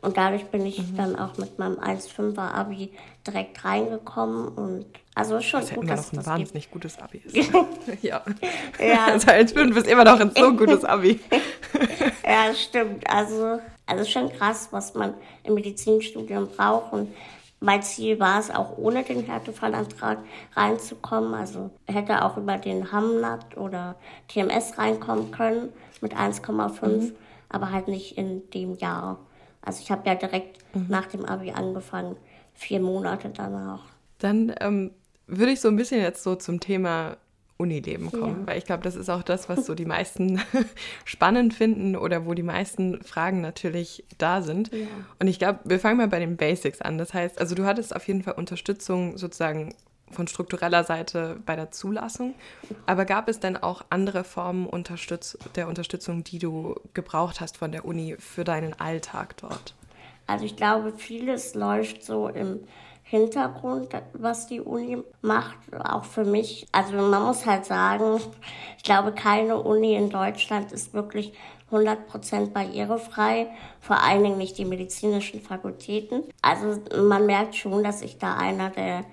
Und 0.02 0.18
dadurch 0.18 0.46
bin 0.46 0.66
ich 0.66 0.80
mhm. 0.80 0.98
dann 0.98 1.16
auch 1.16 1.38
mit 1.38 1.60
meinem 1.60 1.78
1,5er 1.78 2.52
Abi 2.54 2.92
direkt 3.26 3.64
reingekommen 3.64 4.48
und 4.50 4.86
also 5.14 5.42
schon 5.42 5.62
das 5.62 5.72
gut, 5.72 5.84
immer 5.84 5.96
noch 5.96 6.14
ein 6.14 6.26
wahnsinnig 6.26 6.64
gibt. 6.64 6.74
gutes 6.74 7.00
Abi 7.00 7.18
ist. 7.26 7.52
ja. 8.02 8.22
ja. 8.80 9.06
Also 9.08 9.28
1,5 9.28 9.76
ist 9.78 9.88
immer 9.88 10.06
noch 10.06 10.20
ein 10.20 10.32
so 10.36 10.54
gutes 10.54 10.86
Abi. 10.86 11.20
ja, 12.24 12.54
stimmt. 12.54 13.10
Also, 13.10 13.60
also 13.86 14.06
schon 14.10 14.32
krass, 14.32 14.70
was 14.72 14.94
man 14.94 15.14
im 15.44 15.56
Medizinstudium 15.56 16.48
braucht 16.48 16.94
und 16.94 17.10
mein 17.64 17.84
Ziel 17.84 18.20
war 18.20 18.40
es, 18.40 18.50
auch 18.50 18.78
ohne 18.78 19.04
den 19.04 19.24
Härtefallantrag 19.24 20.18
reinzukommen. 20.56 21.36
Also 21.36 21.70
hätte 21.86 22.26
auch 22.26 22.36
über 22.38 22.58
den 22.58 22.92
Hamnat 22.92 23.56
oder 23.56 23.96
TMS 24.30 24.80
reinkommen 24.80 25.30
können 25.30 25.70
mit 26.02 26.16
1,5, 26.16 26.88
mhm. 26.88 27.12
aber 27.50 27.72
halt 27.72 27.88
nicht 27.88 28.18
in 28.18 28.50
dem 28.50 28.78
Jahr. 28.78 29.20
Also 29.62 29.82
ich 29.84 29.92
habe 29.92 30.10
ja 30.10 30.16
direkt 30.16 30.58
mhm. 30.74 30.88
nach 30.90 31.06
dem 31.06 31.24
Abi 31.24 31.52
angefangen, 31.52 32.16
vier 32.54 32.80
Monate 32.80 33.30
danach. 33.30 33.84
Dann 34.20 34.54
ähm, 34.60 34.92
würde 35.28 35.52
ich 35.52 35.62
so 35.62 35.68
ein 35.68 35.76
bisschen 35.76 36.02
jetzt 36.02 36.24
so 36.24 36.36
zum 36.36 36.60
Thema 36.60 37.18
Unileben 37.58 38.12
kommen, 38.12 38.42
ja. 38.42 38.48
weil 38.48 38.58
ich 38.58 38.66
glaube, 38.66 38.84
das 38.84 38.96
ist 38.96 39.10
auch 39.10 39.22
das, 39.22 39.48
was 39.48 39.68
so 39.68 39.76
die 39.76 39.86
meisten 39.86 40.42
spannend 41.06 41.54
finden 41.54 41.96
oder 41.96 42.26
wo 42.26 42.34
die 42.34 42.44
meisten 42.44 43.02
Fragen 43.04 43.40
natürlich 43.42 44.04
da 44.18 44.42
sind. 44.42 44.74
Ja. 44.74 44.88
Und 45.20 45.28
ich 45.28 45.38
glaube, 45.38 45.60
wir 45.64 45.80
fangen 45.80 45.98
mal 45.98 46.08
bei 46.08 46.20
den 46.20 46.38
Basics 46.38 46.82
an. 46.82 46.98
Das 46.98 47.14
heißt, 47.14 47.40
also 47.40 47.54
du 47.54 47.66
hattest 47.66 47.96
auf 47.96 48.08
jeden 48.08 48.24
Fall 48.24 48.34
Unterstützung 48.34 49.18
sozusagen 49.18 49.76
von 50.10 50.28
struktureller 50.28 50.84
Seite 50.84 51.38
bei 51.46 51.56
der 51.56 51.72
Zulassung. 51.72 52.34
Aber 52.86 53.06
gab 53.06 53.30
es 53.30 53.40
denn 53.40 53.58
auch 53.58 53.86
andere 53.90 54.24
Formen 54.24 54.66
Unterstütz 54.66 55.38
der 55.56 55.68
Unterstützung, 55.68 56.24
die 56.24 56.40
du 56.40 56.76
gebraucht 56.94 57.42
hast 57.42 57.58
von 57.58 57.72
der 57.72 57.86
Uni 57.86 58.16
für 58.20 58.44
deinen 58.44 58.74
Alltag 58.80 59.38
dort? 59.38 59.76
Also 60.32 60.46
ich 60.46 60.56
glaube, 60.56 60.94
vieles 60.96 61.56
läuft 61.56 62.06
so 62.06 62.30
im 62.30 62.62
Hintergrund, 63.04 63.90
was 64.14 64.48
die 64.48 64.62
Uni 64.62 65.04
macht, 65.22 65.58
auch 65.78 66.06
für 66.06 66.24
mich. 66.24 66.66
Also 66.72 66.94
man 66.94 67.24
muss 67.24 67.46
halt 67.46 67.66
sagen, 67.66 68.22
ich 68.78 68.84
glaube, 68.84 69.12
keine 69.12 69.62
Uni 69.62 69.94
in 69.94 70.10
Deutschland 70.10 70.72
ist 70.72 70.94
wirklich 70.94 71.34
100% 71.70 72.52
barrierefrei, 72.54 73.48
vor 73.82 74.02
allen 74.02 74.24
Dingen 74.24 74.38
nicht 74.38 74.58
die 74.58 74.64
medizinischen 74.64 75.42
Fakultäten. 75.42 76.24
Also 76.42 76.80
man 77.04 77.26
merkt 77.26 77.58
schon, 77.58 77.84
dass 77.84 78.02
ich 78.02 78.18
da 78.18 78.38
einer 78.38 78.70
der 78.70 79.04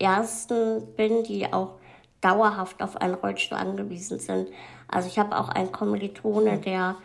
ersten 0.00 0.84
bin, 0.96 1.22
die 1.22 1.52
auch 1.52 1.74
dauerhaft 2.20 2.82
auf 2.82 2.96
einen 2.96 3.14
Rollstuhl 3.14 3.58
angewiesen 3.58 4.18
sind. 4.18 4.48
Also 4.88 5.06
ich 5.06 5.20
habe 5.20 5.38
auch 5.38 5.48
einen 5.50 5.70
Kommilitone, 5.70 6.58
der 6.58 6.96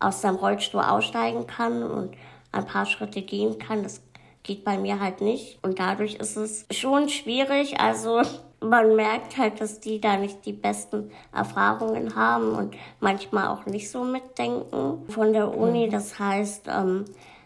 aus 0.00 0.22
seinem 0.22 0.36
Rollstuhl 0.36 0.80
aussteigen 0.80 1.46
kann 1.46 1.82
und 1.82 2.14
ein 2.52 2.66
paar 2.66 2.86
Schritte 2.86 3.22
gehen 3.22 3.58
kann. 3.58 3.82
Das 3.82 4.02
geht 4.42 4.64
bei 4.64 4.78
mir 4.78 5.00
halt 5.00 5.20
nicht. 5.20 5.58
Und 5.62 5.78
dadurch 5.78 6.14
ist 6.16 6.36
es 6.36 6.66
schon 6.70 7.08
schwierig. 7.08 7.80
Also 7.80 8.22
man 8.60 8.96
merkt 8.96 9.36
halt, 9.36 9.60
dass 9.60 9.80
die 9.80 10.00
da 10.00 10.16
nicht 10.16 10.44
die 10.44 10.52
besten 10.52 11.10
Erfahrungen 11.32 12.16
haben 12.16 12.52
und 12.52 12.74
manchmal 13.00 13.48
auch 13.48 13.66
nicht 13.66 13.90
so 13.90 14.04
mitdenken 14.04 15.08
von 15.08 15.32
der 15.32 15.56
Uni. 15.56 15.86
Mhm. 15.86 15.90
Das 15.90 16.18
heißt, 16.18 16.66
ähm, 16.68 17.04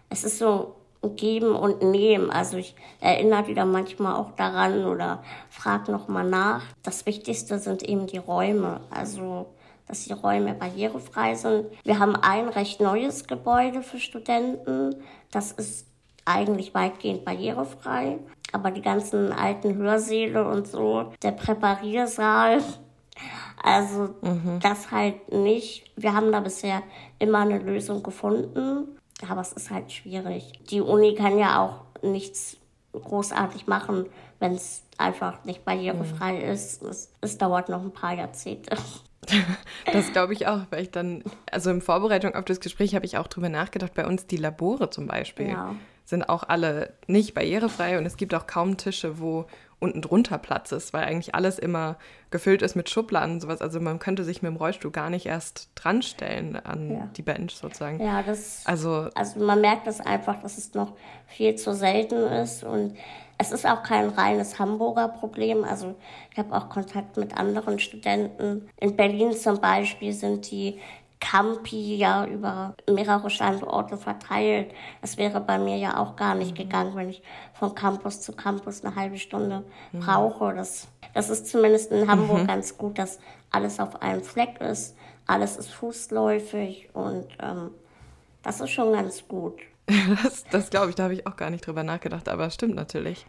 es 0.09 0.25
ist 0.25 0.39
so 0.39 0.77
Geben 1.17 1.55
und 1.57 1.83
Nehmen. 1.83 2.31
Also 2.31 2.57
ich 2.57 2.77
erinnere 3.01 3.43
die 3.43 3.55
dann 3.55 3.73
manchmal 3.73 4.15
auch 4.15 4.31
daran 4.33 4.85
oder 4.85 5.23
frage 5.51 5.91
nochmal 5.91 6.29
nach. 6.29 6.63
Das 6.83 7.07
Wichtigste 7.07 7.59
sind 7.59 7.83
eben 7.83 8.07
die 8.07 8.19
Räume. 8.19 8.81
Also 8.91 9.47
dass 9.87 10.05
die 10.05 10.13
Räume 10.13 10.55
barrierefrei 10.55 11.35
sind. 11.35 11.67
Wir 11.85 11.99
haben 11.99 12.17
ein 12.17 12.49
recht 12.49 12.81
neues 12.81 13.27
Gebäude 13.27 13.83
für 13.83 13.99
Studenten. 13.99 14.97
Das 15.31 15.53
ist 15.53 15.87
eigentlich 16.25 16.75
weitgehend 16.75 17.25
barrierefrei. 17.25 18.19
Aber 18.53 18.71
die 18.71 18.83
ganzen 18.83 19.33
alten 19.33 19.77
Hörsäle 19.77 20.47
und 20.47 20.69
so, 20.69 21.13
der 21.23 21.33
Präpariersaal, 21.33 22.63
also 23.63 24.15
mhm. 24.21 24.61
das 24.61 24.91
halt 24.91 25.33
nicht. 25.33 25.91
Wir 25.97 26.15
haben 26.15 26.33
da 26.33 26.41
bisher 26.41 26.83
immer 27.19 27.39
eine 27.39 27.59
Lösung 27.59 28.03
gefunden. 28.03 28.99
Aber 29.29 29.41
es 29.41 29.53
ist 29.53 29.71
halt 29.71 29.93
schwierig. 29.93 30.53
Die 30.71 30.81
Uni 30.81 31.15
kann 31.15 31.39
ja 31.39 31.63
auch 31.63 32.03
nichts 32.03 32.57
großartig 32.93 33.67
machen, 33.67 34.07
wenn 34.39 34.53
es 34.53 34.83
einfach 34.99 35.45
nicht 35.45 35.65
barrierefrei 35.65 36.35
mhm. 36.35 36.51
ist. 36.51 36.83
Es, 36.83 37.13
es 37.21 37.39
dauert 37.39 37.69
noch 37.69 37.83
ein 37.83 37.93
paar 37.93 38.15
Jahrzehnte. 38.15 38.77
Das 39.93 40.13
glaube 40.13 40.33
ich 40.33 40.49
auch, 40.49 40.63
weil 40.71 40.83
ich 40.83 40.91
dann, 40.91 41.23
also 41.53 41.71
in 41.71 41.81
Vorbereitung 41.81 42.35
auf 42.35 42.45
das 42.45 42.59
Gespräch 42.59 42.97
habe 42.97 43.07
ich 43.07 43.19
auch 43.19 43.29
drüber 43.29 43.49
nachgedacht, 43.49 43.95
bei 43.95 44.05
uns 44.05 44.27
die 44.27 44.37
Labore 44.37 44.91
zum 44.91 45.07
Beispiel 45.07 45.51
ja. 45.51 45.77
sind 46.05 46.29
auch 46.29 46.43
alle 46.49 46.95
nicht 47.07 47.33
barrierefrei 47.33 47.99
und 47.99 48.05
es 48.05 48.17
gibt 48.17 48.35
auch 48.35 48.49
kaum 48.49 48.79
Tische, 48.79 49.21
wo 49.21 49.47
unten 49.83 50.01
drunter 50.01 50.39
Platz 50.39 50.73
ist, 50.73 50.93
weil 50.93 51.05
eigentlich 51.05 51.35
alles 51.35 51.59
immer 51.59 51.97
gefüllt 52.31 52.63
ist 52.63 52.77
mit 52.77 52.89
Schubladen 52.89 53.35
und 53.35 53.41
sowas. 53.41 53.61
Also 53.61 53.81
man 53.81 53.99
könnte 53.99 54.25
sich 54.25 54.43
mit 54.43 54.51
dem 54.51 54.57
Rollstuhl 54.57 54.91
gar 54.91 55.11
nicht 55.11 55.27
erst 55.27 55.71
dran 55.75 56.03
stellen 56.03 56.57
an 56.57 56.91
ja. 56.91 57.09
die 57.17 57.23
Bench 57.23 57.55
sozusagen. 57.57 58.03
Ja, 58.03 58.23
das. 58.23 58.63
Also, 58.65 59.09
also 59.15 59.45
man 59.45 59.61
merkt 59.61 59.87
das 59.87 60.01
einfach, 60.01 60.41
dass 60.41 60.57
es 60.57 60.73
noch 60.75 60.93
viel 61.27 61.57
zu 61.57 61.75
selten 61.75 62.15
ist 62.15 62.65
und 62.65 62.97
es 63.39 63.51
ist 63.51 63.67
auch 63.67 63.83
kein 63.83 64.09
reines 64.09 64.59
Hamburger 64.59 65.09
Problem. 65.09 65.65
Also 65.65 65.97
ich 66.31 66.39
habe 66.39 66.55
auch 66.55 66.69
Kontakt 66.69 67.17
mit 67.17 67.37
anderen 67.37 67.81
Studenten. 67.81 68.69
In 68.81 68.97
Berlin 68.97 69.33
zum 69.33 69.61
Beispiel 69.61 70.13
sind 70.13 70.51
die 70.51 70.79
Campi 71.23 71.97
ja 71.97 72.27
über 72.27 72.75
mehrere 72.91 73.31
Standorte 73.31 73.97
verteilt. 73.97 74.75
Das 75.01 75.17
wäre 75.17 75.41
bei 75.41 75.57
mir 75.57 75.77
ja 75.77 75.97
auch 75.97 76.17
gar 76.17 76.35
nicht 76.35 76.57
gegangen, 76.57 76.97
wenn 76.97 77.11
ich 77.11 77.23
von 77.55 77.77
Campus 77.77 78.21
zu 78.21 78.33
Campus 78.33 78.85
eine 78.85 78.97
halbe 78.97 79.19
Stunde 79.19 79.65
mhm. 79.93 80.01
brauche. 80.01 80.53
Das, 80.53 80.89
das 81.15 81.31
ist 81.31 81.47
zumindest 81.47 81.93
in 81.93 82.11
Hamburg 82.11 82.43
mhm. 82.43 82.47
ganz 82.49 82.77
gut, 82.77 82.99
dass 82.99 83.21
alles 83.53 83.79
auf 83.79 84.03
einem 84.03 84.23
Fleck 84.23 84.61
ist. 84.61 84.97
Alles 85.27 85.57
ist 85.57 85.73
fußläufig 85.73 86.91
und 86.93 87.29
ähm, 87.41 87.71
das 88.43 88.61
ist 88.61 88.71
schon 88.71 88.93
ganz 88.93 89.27
gut. 89.27 89.55
Das, 90.23 90.45
das 90.51 90.71
glaube 90.71 90.91
ich, 90.91 90.97
da 90.97 91.05
habe 91.05 91.15
ich 91.15 91.27
auch 91.27 91.37
gar 91.37 91.51
nicht 91.51 91.67
drüber 91.67 91.83
nachgedacht, 91.83 92.29
aber 92.29 92.47
es 92.47 92.55
stimmt 92.55 92.75
natürlich. 92.75 93.27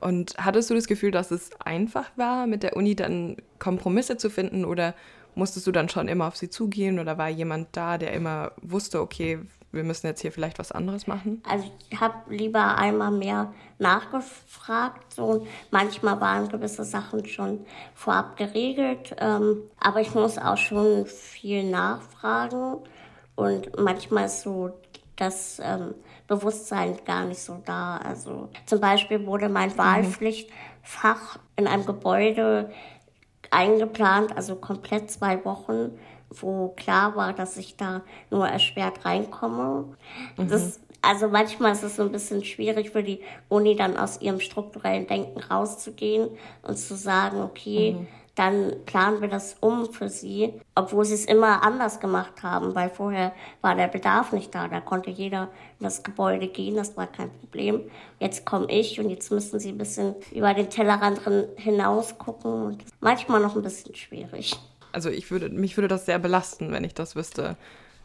Und 0.00 0.34
hattest 0.38 0.68
du 0.70 0.74
das 0.74 0.86
Gefühl, 0.86 1.10
dass 1.10 1.30
es 1.30 1.50
einfach 1.60 2.10
war, 2.16 2.46
mit 2.46 2.62
der 2.62 2.76
Uni 2.76 2.94
dann 2.94 3.36
Kompromisse 3.58 4.16
zu 4.16 4.30
finden 4.30 4.64
oder 4.64 4.94
musstest 5.36 5.66
du 5.66 5.72
dann 5.72 5.88
schon 5.88 6.08
immer 6.08 6.26
auf 6.26 6.36
sie 6.36 6.50
zugehen 6.50 6.98
oder 6.98 7.18
war 7.18 7.28
jemand 7.28 7.68
da, 7.76 7.98
der 7.98 8.12
immer 8.12 8.52
wusste, 8.62 9.00
okay, 9.00 9.38
wir 9.70 9.84
müssen 9.84 10.06
jetzt 10.06 10.22
hier 10.22 10.32
vielleicht 10.32 10.58
was 10.58 10.72
anderes 10.72 11.06
machen? 11.06 11.42
Also 11.48 11.70
ich 11.90 12.00
habe 12.00 12.34
lieber 12.34 12.78
einmal 12.78 13.10
mehr 13.10 13.52
nachgefragt. 13.78 15.12
So. 15.12 15.46
Manchmal 15.70 16.20
waren 16.20 16.48
gewisse 16.48 16.84
Sachen 16.84 17.26
schon 17.26 17.66
vorab 17.94 18.36
geregelt, 18.36 19.14
ähm, 19.18 19.62
aber 19.78 20.00
ich 20.00 20.14
muss 20.14 20.38
auch 20.38 20.56
schon 20.56 21.06
viel 21.06 21.70
nachfragen. 21.70 22.78
Und 23.34 23.78
manchmal 23.78 24.26
ist 24.26 24.40
so 24.40 24.70
das 25.16 25.60
ähm, 25.62 25.94
Bewusstsein 26.26 26.98
gar 27.04 27.24
nicht 27.24 27.40
so 27.40 27.60
da. 27.64 27.98
Also 27.98 28.48
zum 28.64 28.80
Beispiel 28.80 29.26
wurde 29.26 29.48
mein 29.48 29.70
mhm. 29.70 29.78
Wahlpflichtfach 29.78 31.38
in 31.56 31.66
einem 31.66 31.84
Gebäude 31.84 32.70
eingeplant, 33.50 34.36
also 34.36 34.56
komplett 34.56 35.10
zwei 35.10 35.44
Wochen, 35.44 35.98
wo 36.30 36.68
klar 36.68 37.16
war, 37.16 37.32
dass 37.32 37.56
ich 37.56 37.76
da 37.76 38.02
nur 38.30 38.46
erschwert 38.46 39.04
reinkomme. 39.04 39.84
Mhm. 40.36 40.48
Das, 40.48 40.80
Also 41.02 41.28
manchmal 41.28 41.72
ist 41.72 41.84
es 41.84 41.96
so 41.96 42.02
ein 42.02 42.12
bisschen 42.12 42.44
schwierig 42.44 42.90
für 42.90 43.02
die 43.02 43.20
Uni 43.48 43.76
dann 43.76 43.96
aus 43.96 44.20
ihrem 44.20 44.40
strukturellen 44.40 45.06
Denken 45.06 45.40
rauszugehen 45.40 46.30
und 46.62 46.76
zu 46.76 46.96
sagen, 46.96 47.42
okay, 47.42 47.92
mhm 47.92 48.06
dann 48.36 48.84
planen 48.84 49.22
wir 49.22 49.28
das 49.28 49.56
um 49.60 49.90
für 49.90 50.10
sie, 50.10 50.52
obwohl 50.74 51.06
sie 51.06 51.14
es 51.14 51.24
immer 51.24 51.62
anders 51.62 52.00
gemacht 52.00 52.42
haben, 52.42 52.74
weil 52.74 52.90
vorher 52.90 53.32
war 53.62 53.74
der 53.74 53.88
Bedarf 53.88 54.32
nicht 54.32 54.54
da. 54.54 54.68
Da 54.68 54.80
konnte 54.80 55.08
jeder 55.10 55.48
in 55.80 55.84
das 55.84 56.02
Gebäude 56.02 56.46
gehen, 56.46 56.76
das 56.76 56.98
war 56.98 57.06
kein 57.06 57.30
Problem. 57.30 57.80
Jetzt 58.20 58.44
komme 58.44 58.66
ich 58.70 59.00
und 59.00 59.08
jetzt 59.08 59.32
müssen 59.32 59.58
sie 59.58 59.70
ein 59.70 59.78
bisschen 59.78 60.14
über 60.32 60.52
den 60.52 60.68
Tellerrand 60.68 61.22
hinaus 61.56 62.18
gucken 62.18 62.52
und 62.66 62.84
manchmal 63.00 63.40
noch 63.40 63.56
ein 63.56 63.62
bisschen 63.62 63.94
schwierig. 63.94 64.54
Also 64.92 65.08
ich 65.08 65.30
würde, 65.30 65.48
mich 65.48 65.78
würde 65.78 65.88
das 65.88 66.04
sehr 66.04 66.18
belasten, 66.18 66.72
wenn 66.72 66.84
ich 66.84 66.92
das 66.92 67.16
wüsste, 67.16 67.56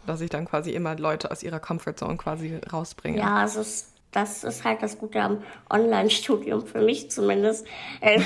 dass 0.07 0.21
ich 0.21 0.29
dann 0.29 0.45
quasi 0.45 0.71
immer 0.71 0.95
Leute 0.95 1.29
aus 1.29 1.43
ihrer 1.43 1.59
Comfortzone 1.59 2.15
quasi 2.15 2.57
rausbringe. 2.71 3.19
Ja, 3.19 3.35
also 3.35 3.63
das 4.11 4.43
ist 4.43 4.63
halt 4.63 4.83
das 4.83 4.97
Gute 4.97 5.21
am 5.21 5.41
Online-Studium, 5.69 6.65
für 6.65 6.81
mich 6.81 7.09
zumindest. 7.11 7.65
Äh, 8.01 8.21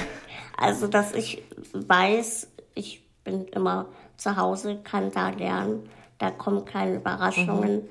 also, 0.57 0.87
dass 0.87 1.13
ich 1.13 1.43
weiß, 1.73 2.49
ich 2.73 3.03
bin 3.23 3.45
immer 3.49 3.87
zu 4.17 4.37
Hause, 4.37 4.79
kann 4.83 5.11
da 5.11 5.29
lernen, 5.29 5.89
da 6.17 6.31
kommen 6.31 6.65
keine 6.65 6.95
Überraschungen. 6.95 7.75
Mhm. 7.75 7.89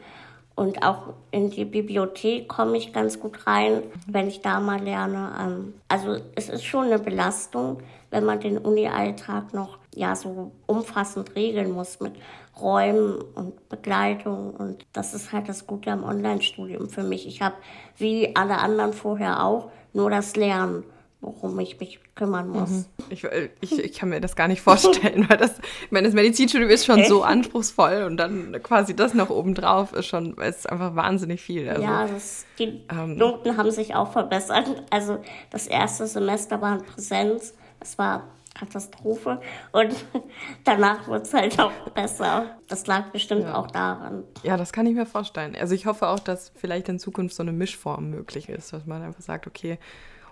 Und 0.56 0.84
auch 0.84 1.14
in 1.32 1.50
die 1.50 1.64
Bibliothek 1.64 2.48
komme 2.48 2.76
ich 2.76 2.92
ganz 2.92 3.18
gut 3.18 3.46
rein, 3.46 3.82
wenn 4.06 4.28
ich 4.28 4.40
da 4.40 4.60
mal 4.60 4.80
lerne. 4.80 5.32
Ähm, 5.40 5.74
also 5.88 6.16
es 6.36 6.48
ist 6.48 6.64
schon 6.64 6.86
eine 6.86 7.00
Belastung, 7.00 7.78
wenn 8.10 8.24
man 8.24 8.38
den 8.38 8.58
Uni-Alltag 8.58 9.52
noch 9.52 9.78
ja 9.94 10.16
so 10.16 10.52
umfassend 10.66 11.34
regeln 11.36 11.72
muss 11.72 12.00
mit 12.00 12.14
Räumen 12.60 13.20
und 13.34 13.68
Begleitung. 13.68 14.50
Und 14.54 14.86
das 14.92 15.14
ist 15.14 15.32
halt 15.32 15.48
das 15.48 15.66
Gute 15.66 15.90
am 15.90 16.04
Online-Studium 16.04 16.88
für 16.88 17.02
mich. 17.02 17.26
Ich 17.26 17.42
habe 17.42 17.56
wie 17.96 18.34
alle 18.36 18.58
anderen 18.58 18.92
vorher 18.92 19.42
auch 19.42 19.70
nur 19.92 20.10
das 20.10 20.36
Lernen 20.36 20.84
worum 21.24 21.58
ich 21.58 21.80
mich 21.80 22.00
kümmern 22.14 22.48
muss. 22.48 22.70
Mhm. 22.70 22.84
Ich, 23.10 23.24
ich, 23.60 23.78
ich, 23.78 23.98
kann 23.98 24.10
mir 24.10 24.20
das 24.20 24.36
gar 24.36 24.48
nicht 24.48 24.60
vorstellen, 24.60 25.26
weil 25.28 25.36
das, 25.36 25.58
ich 25.84 25.90
meine, 25.90 26.06
das 26.06 26.14
Medizinstudium 26.14 26.70
ist 26.70 26.84
schon 26.84 27.04
so 27.04 27.22
anspruchsvoll 27.24 28.04
und 28.04 28.16
dann 28.16 28.62
quasi 28.62 28.94
das 28.94 29.14
noch 29.14 29.30
obendrauf 29.30 29.92
ist 29.92 30.06
schon, 30.06 30.34
ist 30.34 30.70
einfach 30.70 30.94
wahnsinnig 30.94 31.40
viel. 31.40 31.68
Also, 31.68 31.82
ja, 31.82 32.06
das, 32.06 32.44
die 32.58 32.82
ähm, 32.90 33.16
Noten 33.16 33.56
haben 33.56 33.70
sich 33.70 33.94
auch 33.94 34.12
verbessert. 34.12 34.84
Also 34.90 35.18
das 35.50 35.66
erste 35.66 36.06
Semester 36.06 36.60
war 36.60 36.78
in 36.78 36.84
Präsenz, 36.84 37.54
es 37.80 37.98
war 37.98 38.24
Katastrophe 38.54 39.40
und 39.72 39.94
danach 40.64 41.06
wurde 41.08 41.22
es 41.22 41.34
halt 41.34 41.58
auch 41.58 41.72
besser. 41.90 42.56
Das 42.68 42.86
lag 42.86 43.10
bestimmt 43.10 43.42
ja. 43.42 43.56
auch 43.56 43.66
daran. 43.66 44.24
Ja, 44.42 44.56
das 44.56 44.72
kann 44.72 44.86
ich 44.86 44.94
mir 44.94 45.06
vorstellen. 45.06 45.56
Also 45.58 45.74
ich 45.74 45.86
hoffe 45.86 46.08
auch, 46.08 46.20
dass 46.20 46.52
vielleicht 46.54 46.88
in 46.88 46.98
Zukunft 46.98 47.34
so 47.34 47.42
eine 47.42 47.52
Mischform 47.52 48.10
möglich 48.10 48.48
ist, 48.48 48.72
dass 48.72 48.86
man 48.86 49.02
einfach 49.02 49.22
sagt, 49.22 49.46
okay, 49.46 49.78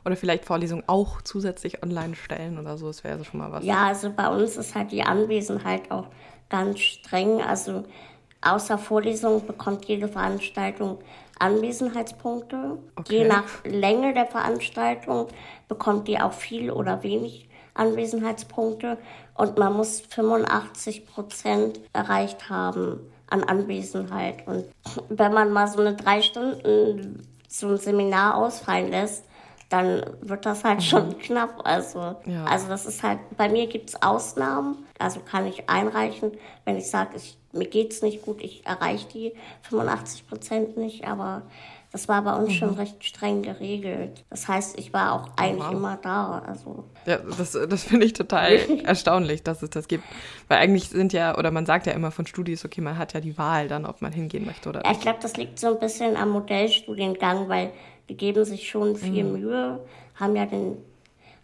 oder 0.04 0.16
vielleicht 0.16 0.44
Vorlesungen 0.44 0.84
auch 0.86 1.22
zusätzlich 1.22 1.82
online 1.82 2.14
stellen 2.14 2.58
oder 2.58 2.76
so, 2.76 2.88
das 2.88 3.04
wäre 3.04 3.14
also 3.14 3.24
schon 3.24 3.38
mal 3.40 3.52
was. 3.52 3.64
Ja, 3.64 3.86
also 3.86 4.10
bei 4.10 4.28
uns 4.28 4.56
ist 4.56 4.74
halt 4.74 4.92
die 4.92 5.02
Anwesenheit 5.02 5.90
auch 5.90 6.06
ganz 6.48 6.80
streng. 6.80 7.40
Also 7.40 7.84
außer 8.40 8.78
Vorlesungen 8.78 9.46
bekommt 9.46 9.84
jede 9.86 10.08
Veranstaltung 10.08 10.98
Anwesenheitspunkte. 11.38 12.78
Okay. 12.96 13.18
Je 13.18 13.24
nach 13.26 13.64
Länge 13.64 14.14
der 14.14 14.26
Veranstaltung 14.26 15.28
bekommt 15.68 16.08
die 16.08 16.20
auch 16.20 16.32
viel 16.32 16.70
oder 16.70 17.02
wenig 17.02 17.48
Anwesenheitspunkte. 17.74 18.98
Und 19.34 19.58
man 19.58 19.74
muss 19.74 20.00
85 20.00 21.06
Prozent 21.06 21.80
erreicht 21.92 22.48
haben 22.50 23.00
an 23.28 23.44
Anwesenheit. 23.44 24.46
Und 24.46 24.64
wenn 25.08 25.32
man 25.32 25.52
mal 25.52 25.68
so 25.68 25.80
eine 25.80 25.94
drei 25.94 26.22
Stunden 26.22 27.26
so 27.48 27.68
ein 27.68 27.78
Seminar 27.78 28.36
ausfallen 28.36 28.90
lässt, 28.90 29.24
dann 29.72 30.04
wird 30.20 30.44
das 30.44 30.64
halt 30.64 30.78
mhm. 30.78 30.82
schon 30.82 31.18
knapp. 31.18 31.62
Also, 31.64 32.16
ja. 32.26 32.44
also 32.44 32.68
das 32.68 32.84
ist 32.84 33.02
halt, 33.02 33.20
bei 33.36 33.48
mir 33.48 33.66
gibt 33.66 33.88
es 33.88 34.02
Ausnahmen, 34.02 34.86
also 34.98 35.20
kann 35.20 35.46
ich 35.46 35.68
einreichen, 35.68 36.32
wenn 36.64 36.76
ich 36.76 36.90
sage, 36.90 37.18
mir 37.52 37.66
geht 37.66 37.92
es 37.92 38.02
nicht 38.02 38.22
gut, 38.22 38.42
ich 38.42 38.66
erreiche 38.66 39.08
die 39.08 39.32
85 39.62 40.28
Prozent 40.28 40.76
nicht, 40.76 41.06
aber 41.06 41.42
das 41.92 42.08
war 42.08 42.22
bei 42.22 42.34
uns 42.34 42.48
mhm. 42.48 42.54
schon 42.54 42.74
recht 42.74 43.04
streng 43.04 43.42
geregelt. 43.42 44.24
Das 44.30 44.48
heißt, 44.48 44.78
ich 44.78 44.94
war 44.94 45.12
auch 45.12 45.28
eigentlich 45.36 45.66
wow. 45.66 45.72
immer 45.72 45.98
da. 46.00 46.38
Also. 46.38 46.84
Ja, 47.04 47.18
das, 47.18 47.52
das 47.52 47.84
finde 47.84 48.06
ich 48.06 48.14
total 48.14 48.52
erstaunlich, 48.84 49.42
dass 49.42 49.62
es 49.62 49.68
das 49.68 49.88
gibt. 49.88 50.04
Weil 50.48 50.58
eigentlich 50.58 50.88
sind 50.88 51.12
ja, 51.12 51.36
oder 51.36 51.50
man 51.50 51.66
sagt 51.66 51.86
ja 51.86 51.92
immer 51.92 52.10
von 52.10 52.26
Studis, 52.26 52.64
okay, 52.64 52.80
man 52.80 52.96
hat 52.96 53.12
ja 53.12 53.20
die 53.20 53.36
Wahl 53.36 53.68
dann, 53.68 53.84
ob 53.84 54.00
man 54.00 54.10
hingehen 54.10 54.46
möchte 54.46 54.70
oder 54.70 54.80
nicht. 54.80 54.90
Ich 54.90 55.00
glaube, 55.00 55.18
das 55.20 55.36
liegt 55.36 55.58
so 55.58 55.68
ein 55.68 55.78
bisschen 55.78 56.16
am 56.16 56.30
Modellstudiengang, 56.30 57.50
weil 57.50 57.72
die 58.08 58.16
geben 58.16 58.46
sich 58.46 58.70
schon 58.70 58.96
viel 58.96 59.24
mhm. 59.24 59.32
Mühe, 59.32 59.80
haben 60.14 60.34
ja 60.34 60.46
den 60.46 60.78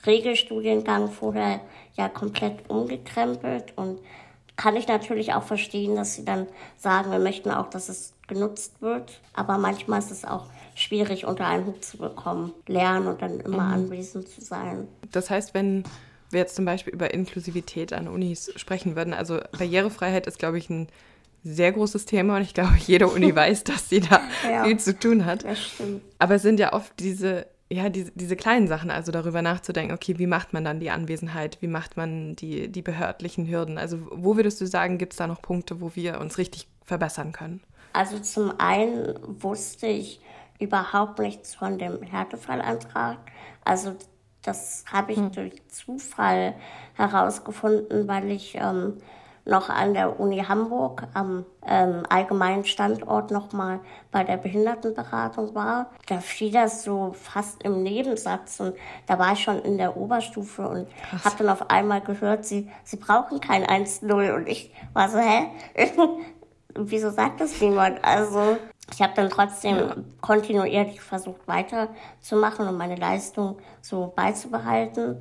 Regelstudiengang 0.07 1.11
vorher 1.11 1.61
ja 1.95 2.09
komplett 2.09 2.71
umgekrempelt 2.71 3.75
und 3.77 3.99
kann 4.57 4.77
ich 4.77 4.89
natürlich 4.89 5.35
auch 5.35 5.43
verstehen, 5.43 5.95
dass 5.95 6.15
sie 6.15 6.25
dann 6.25 6.47
sagen, 6.79 7.11
wir 7.13 7.19
möchten 7.19 7.51
auch, 7.51 7.69
dass 7.69 7.89
es 7.89 8.15
genutzt 8.29 8.81
wird. 8.81 9.21
Aber 9.33 9.59
manchmal 9.59 9.99
ist 9.99 10.13
es 10.13 10.25
auch 10.25 10.47
schwierig, 10.75 11.27
unter 11.27 11.47
einen 11.47 11.67
Hut 11.67 11.85
zu 11.85 11.99
bekommen, 11.99 12.53
lernen 12.67 13.09
und 13.09 13.21
dann 13.21 13.41
immer 13.41 13.65
mhm. 13.65 13.73
anwesend 13.73 14.29
zu 14.29 14.41
sein. 14.41 14.87
Das 15.11 15.31
heißt, 15.31 15.55
wenn 15.55 15.83
wir 16.31 16.41
jetzt 16.41 16.55
zum 16.55 16.65
Beispiel 16.65 16.93
über 16.93 17.13
Inklusivität 17.13 17.93
an 17.93 18.07
Unis 18.07 18.53
sprechen 18.57 18.95
würden, 18.95 19.15
also 19.15 19.41
Barrierefreiheit 19.53 20.27
ist, 20.27 20.39
glaube 20.39 20.59
ich, 20.59 20.71
ein 20.71 20.89
sehr 21.43 21.73
großes 21.73 22.05
Thema 22.05 22.37
und 22.37 22.43
ich 22.43 22.55
glaube, 22.55 22.75
jede 22.87 23.09
Uni 23.09 23.35
weiß, 23.35 23.65
dass 23.65 23.89
sie 23.89 24.01
da 24.01 24.21
ja, 24.45 24.65
viel 24.65 24.79
zu 24.79 24.99
tun 24.99 25.25
hat. 25.25 25.45
Das 25.45 25.59
stimmt. 25.59 26.03
Aber 26.19 26.35
es 26.37 26.43
sind 26.43 26.61
ja 26.61 26.73
oft 26.73 26.93
diese, 27.01 27.47
ja, 27.71 27.89
diese, 27.89 28.13
diese 28.15 28.37
kleinen 28.37 28.69
Sachen, 28.69 28.91
also 28.91 29.13
darüber 29.13 29.43
nachzudenken, 29.43 29.95
okay, 29.95 30.19
wie 30.19 30.27
macht 30.27 30.53
man 30.53 30.65
dann 30.65 30.81
die 30.81 30.91
Anwesenheit, 30.91 31.59
wie 31.61 31.69
macht 31.69 31.97
man 31.97 32.37
die, 32.37 32.69
die 32.69 32.83
behördlichen 32.83 33.49
Hürden? 33.49 33.79
Also 33.79 33.99
wo 34.11 34.37
würdest 34.37 34.61
du 34.61 34.67
sagen, 34.67 34.99
gibt 34.99 35.15
es 35.15 35.19
da 35.19 35.27
noch 35.27 35.41
Punkte, 35.41 35.81
wo 35.81 35.93
wir 35.95 36.21
uns 36.21 36.39
richtig 36.39 36.69
verbessern 36.85 37.33
können? 37.33 37.61
Also 37.99 38.21
zum 38.21 38.53
einen 38.61 39.19
wusste 39.43 39.89
ich 39.89 40.21
überhaupt 40.61 41.19
nichts 41.19 41.57
von 41.57 41.79
dem 41.79 42.01
Härtefallantrag. 42.01 43.19
Also 43.65 43.97
das 44.43 44.85
habe 44.93 45.11
ich 45.11 45.19
hm. 45.19 45.33
durch 45.33 45.67
Zufall 45.67 46.55
herausgefunden, 46.95 48.07
weil 48.07 48.31
ich 48.31 48.55
ähm, 48.55 48.99
noch 49.45 49.69
an 49.69 49.95
der 49.95 50.21
Uni 50.21 50.45
Hamburg 50.47 51.09
am 51.13 51.45
ähm, 51.67 52.05
allgemeinen 52.09 52.65
Standort 52.65 53.33
nochmal 53.33 53.81
bei 54.13 54.23
der 54.23 54.37
Behindertenberatung 54.37 55.57
war. 55.57 55.91
Da 56.07 56.21
fiel 56.21 56.53
das 56.53 56.85
so 56.85 57.17
fast 57.21 57.65
im 57.65 57.83
Nebensatz 57.83 58.61
und 58.61 58.77
da 59.09 59.19
war 59.19 59.33
ich 59.33 59.43
schon 59.43 59.59
in 59.63 59.77
der 59.77 59.97
Oberstufe 59.97 60.69
und 60.69 60.87
habe 61.25 61.37
dann 61.39 61.49
auf 61.49 61.69
einmal 61.69 62.01
gehört, 62.01 62.45
sie, 62.45 62.71
sie 62.85 62.99
brauchen 62.99 63.41
kein 63.41 63.65
1-0 63.65 64.37
und 64.37 64.47
ich 64.47 64.73
war 64.93 65.09
so, 65.09 65.19
hä? 65.19 65.49
Wieso 66.79 67.11
sagt 67.11 67.41
das 67.41 67.61
niemand? 67.61 68.05
Also 68.05 68.59
ich 68.93 69.03
habe 69.03 69.13
dann 69.17 69.31
trotzdem 69.31 70.05
kontinuierlich 70.21 71.01
versucht 71.01 71.47
weiterzumachen 71.47 72.67
und 72.69 72.77
meine 72.77 72.97
Leistung 72.97 73.59
so 73.81 74.13
beizubehalten. 74.15 75.21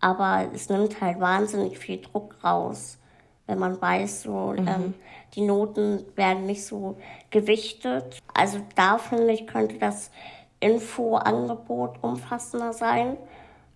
Aber 0.00 0.48
es 0.54 0.68
nimmt 0.68 1.00
halt 1.00 1.20
wahnsinnig 1.20 1.78
viel 1.78 2.00
Druck 2.00 2.36
raus 2.42 2.98
wenn 3.46 3.58
man 3.58 3.80
weiß, 3.80 4.22
so 4.22 4.54
mhm. 4.56 4.68
ähm, 4.68 4.94
die 5.34 5.42
Noten 5.42 6.04
werden 6.14 6.46
nicht 6.46 6.64
so 6.64 6.96
gewichtet. 7.30 8.18
Also 8.34 8.58
da 8.76 8.98
finde 8.98 9.32
ich, 9.32 9.46
könnte 9.46 9.78
das 9.78 10.10
Infoangebot 10.60 12.02
umfassender 12.02 12.72
sein 12.72 13.16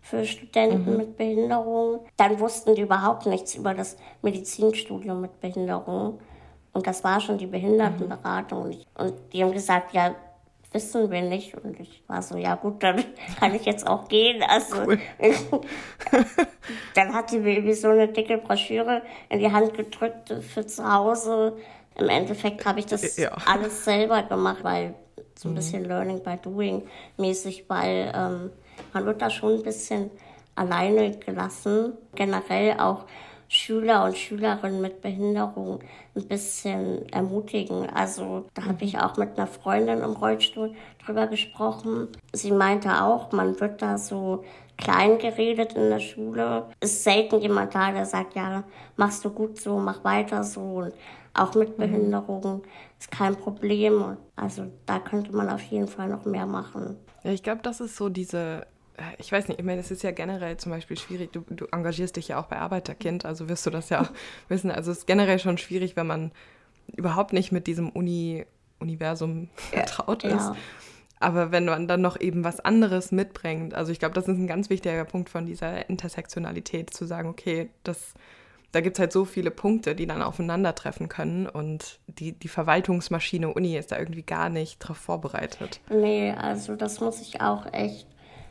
für 0.01 0.25
Studenten 0.25 0.93
mhm. 0.93 0.97
mit 0.97 1.17
Behinderung. 1.17 2.01
Dann 2.17 2.39
wussten 2.39 2.75
die 2.75 2.83
überhaupt 2.83 3.27
nichts 3.27 3.55
über 3.55 3.75
das 3.75 3.97
Medizinstudium 4.23 5.21
mit 5.21 5.41
Behinderung. 5.41 6.21
Und 6.77 6.87
das 6.87 7.03
war 7.05 7.21
schon 7.21 7.39
die 7.39 7.47
Behindertenberatung. 7.47 8.69
Mhm. 8.69 8.77
Und 8.99 9.15
die 9.33 9.43
haben 9.43 9.53
gesagt, 9.53 9.95
ja, 9.95 10.15
wissen 10.73 11.11
wir 11.11 11.23
nicht. 11.23 11.55
Und 11.55 11.81
ich 11.81 12.03
war 12.07 12.21
so, 12.21 12.37
ja 12.37 12.55
gut, 12.55 12.83
dann 12.83 13.03
kann 13.41 13.55
ich 13.55 13.65
jetzt 13.65 13.87
auch 13.87 14.09
gehen. 14.09 14.43
Also 14.47 14.83
cool. 14.85 14.99
dann 16.95 17.15
hat 17.15 17.31
sie 17.31 17.39
mir 17.39 17.55
irgendwie 17.55 17.73
so 17.73 17.89
eine 17.89 18.09
dicke 18.09 18.37
Broschüre 18.37 19.01
in 19.31 19.39
die 19.39 19.51
Hand 19.51 19.73
gedrückt 19.73 20.35
für 20.43 20.67
zu 20.67 20.87
Hause. 20.87 21.57
Im 21.95 22.11
Endeffekt 22.11 22.67
habe 22.67 22.81
ich 22.81 22.85
das 22.85 23.17
ja. 23.17 23.31
alles 23.47 23.87
selber 23.87 24.23
gemacht, 24.25 24.59
weil 24.63 24.93
so 25.35 25.49
ein 25.49 25.53
mhm. 25.53 25.57
bisschen 25.57 25.85
Learning 25.87 26.23
by 26.23 26.37
Doing 26.37 26.83
mäßig, 27.17 27.65
weil 27.69 28.13
ähm, 28.15 28.51
man 28.93 29.07
wird 29.07 29.23
da 29.23 29.31
schon 29.31 29.55
ein 29.55 29.63
bisschen 29.63 30.11
alleine 30.57 31.17
gelassen. 31.17 31.95
Generell 32.15 32.79
auch 32.81 33.07
Schüler 33.49 34.05
und 34.05 34.17
Schülerinnen 34.17 34.81
mit 34.81 35.03
Behinderung 35.03 35.81
ein 36.15 36.27
bisschen 36.27 37.09
ermutigen. 37.11 37.89
Also 37.91 38.47
da 38.55 38.65
habe 38.65 38.85
ich 38.85 38.99
auch 38.99 39.17
mit 39.17 39.37
einer 39.37 39.47
Freundin 39.47 40.01
im 40.01 40.13
Rollstuhl 40.13 40.75
drüber 41.05 41.27
gesprochen. 41.27 42.09
Sie 42.33 42.51
meinte 42.51 43.03
auch, 43.03 43.33
man 43.33 43.59
wird 43.61 43.83
da 43.83 43.99
so 43.99 44.45
klein 44.77 45.19
geredet 45.19 45.75
in 45.75 45.91
der 45.91 46.01
Schule. 46.01 46.67
Ist 46.81 47.05
selten 47.05 47.41
jemand 47.41 47.75
da, 47.75 47.93
der 47.93 48.07
sagt, 48.07 48.35
ja, 48.35 48.65
machst 48.97 49.25
du 49.25 49.31
gut 49.31 49.61
so, 49.61 49.79
mach 49.79 50.05
weiter 50.05 50.43
so. 50.45 50.61
Und 50.61 50.95
auch 51.35 51.55
mit 51.55 51.79
mhm. 51.79 51.83
Behinderung 51.83 52.63
ist 52.99 53.11
kein 53.11 53.37
Problem. 53.37 54.17
Also 54.35 54.67
da 54.87 54.99
könnte 54.99 55.35
man 55.35 55.49
auf 55.51 55.63
jeden 55.63 55.89
Fall 55.89 56.09
noch 56.09 56.25
mehr 56.25 56.47
machen. 56.47 56.97
Ja, 57.23 57.33
ich 57.33 57.43
glaube, 57.43 57.63
das 57.63 57.81
ist 57.81 57.97
so 57.97 58.09
diese 58.09 58.67
ich 59.19 59.31
weiß 59.31 59.49
nicht, 59.49 59.59
ich 59.61 59.67
meine, 59.67 59.81
es 59.81 59.91
ist 59.91 60.03
ja 60.03 60.11
generell 60.11 60.57
zum 60.57 60.73
Beispiel 60.73 60.97
schwierig, 60.97 61.33
du, 61.33 61.41
du, 61.51 61.67
engagierst 61.67 62.17
dich 62.17 62.29
ja 62.29 62.41
auch 62.41 62.47
bei 62.47 62.57
Arbeiterkind, 62.57 63.25
also 63.25 63.49
wirst 63.49 63.67
du 63.67 63.71
das 63.71 63.89
ja 63.91 64.03
auch 64.03 64.11
wissen. 64.49 64.71
Also 64.71 64.91
es 64.91 64.99
ist 64.99 65.07
generell 65.07 65.39
schon 65.39 65.59
schwierig, 65.59 65.97
wenn 65.97 66.07
man 66.07 66.33
überhaupt 66.97 67.33
nicht 67.33 67.53
mit 67.53 67.67
diesem 67.67 67.91
Uni, 67.91 68.47
Universum 68.79 69.49
vertraut 69.57 70.25
ist. 70.25 70.33
Ja. 70.33 70.57
Aber 71.19 71.51
wenn 71.51 71.65
man 71.65 71.89
dann 71.89 72.03
noch 72.03 72.21
eben 72.21 72.45
was 72.45 72.61
anderes 72.61 73.11
mitbringt, 73.11 73.75
also 73.75 73.91
ich 73.91 73.99
glaube, 73.99 74.15
das 74.15 74.29
ist 74.29 74.37
ein 74.37 74.47
ganz 74.47 74.69
wichtiger 74.69 75.05
Punkt 75.05 75.31
von 75.31 75.47
dieser 75.47 75.89
Intersektionalität, 75.89 76.93
zu 76.93 77.07
sagen, 77.07 77.29
okay, 77.29 77.71
das, 77.85 78.13
da 78.73 78.83
gibt 78.83 78.97
es 78.97 79.01
halt 79.01 79.13
so 79.13 79.25
viele 79.25 79.51
Punkte, 79.51 79.95
die 79.95 80.07
dann 80.07 80.21
aufeinandertreffen 80.21 81.09
können 81.09 81.47
und 81.47 82.01
die, 82.07 82.33
die 82.33 82.49
Verwaltungsmaschine 82.49 83.53
Uni 83.53 83.79
ist 83.79 83.93
da 83.93 83.99
irgendwie 83.99 84.25
gar 84.25 84.51
nicht 84.51 84.79
drauf 84.79 84.99
vorbereitet. 84.99 85.81
Nee, 85.89 86.33
also 86.33 86.77
das 86.77 87.01
muss 87.01 87.23
ich 87.23 87.41
auch 87.41 87.73
echt, 87.73 88.07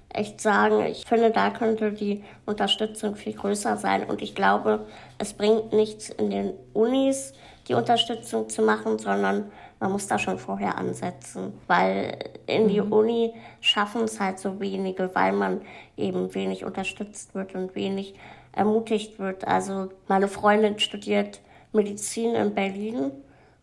echt 0.10 0.42
sagen. 0.42 0.86
Ich 0.86 1.06
finde, 1.06 1.32
da 1.32 1.50
könnte 1.50 1.92
die 1.92 2.24
Unterstützung 2.46 3.16
viel 3.16 3.34
größer 3.34 3.78
sein 3.78 4.04
und 4.04 4.22
ich 4.22 4.36
glaube, 4.36 4.86
es 5.18 5.34
bringt 5.34 5.74
nichts 5.74 6.10
in 6.10 6.30
den 6.30 6.54
Unis, 6.74 7.34
die 7.68 7.74
Unterstützung 7.74 8.50
zu 8.50 8.62
machen, 8.62 9.00
sondern 9.00 9.52
man 9.80 9.92
muss 9.92 10.08
da 10.08 10.18
schon 10.18 10.40
vorher 10.40 10.78
ansetzen, 10.78 11.54
weil 11.68 12.18
in 12.48 12.68
die 12.70 12.82
mhm. 12.82 12.92
Uni 12.92 13.34
schaffen 13.60 14.04
es 14.04 14.20
halt 14.20 14.40
so 14.40 14.60
wenige, 14.60 15.14
weil 15.14 15.34
man 15.34 15.62
eben 15.98 16.34
wenig 16.34 16.64
unterstützt 16.64 17.36
wird 17.36 17.56
und 17.56 17.76
wenig 17.76 18.16
ermutigt 18.54 19.20
wird. 19.20 19.48
Also 19.48 19.90
meine 20.08 20.28
Freundin 20.28 20.80
studiert 20.80 21.42
Medizin 21.74 22.36
in 22.36 22.56
Berlin 22.56 23.12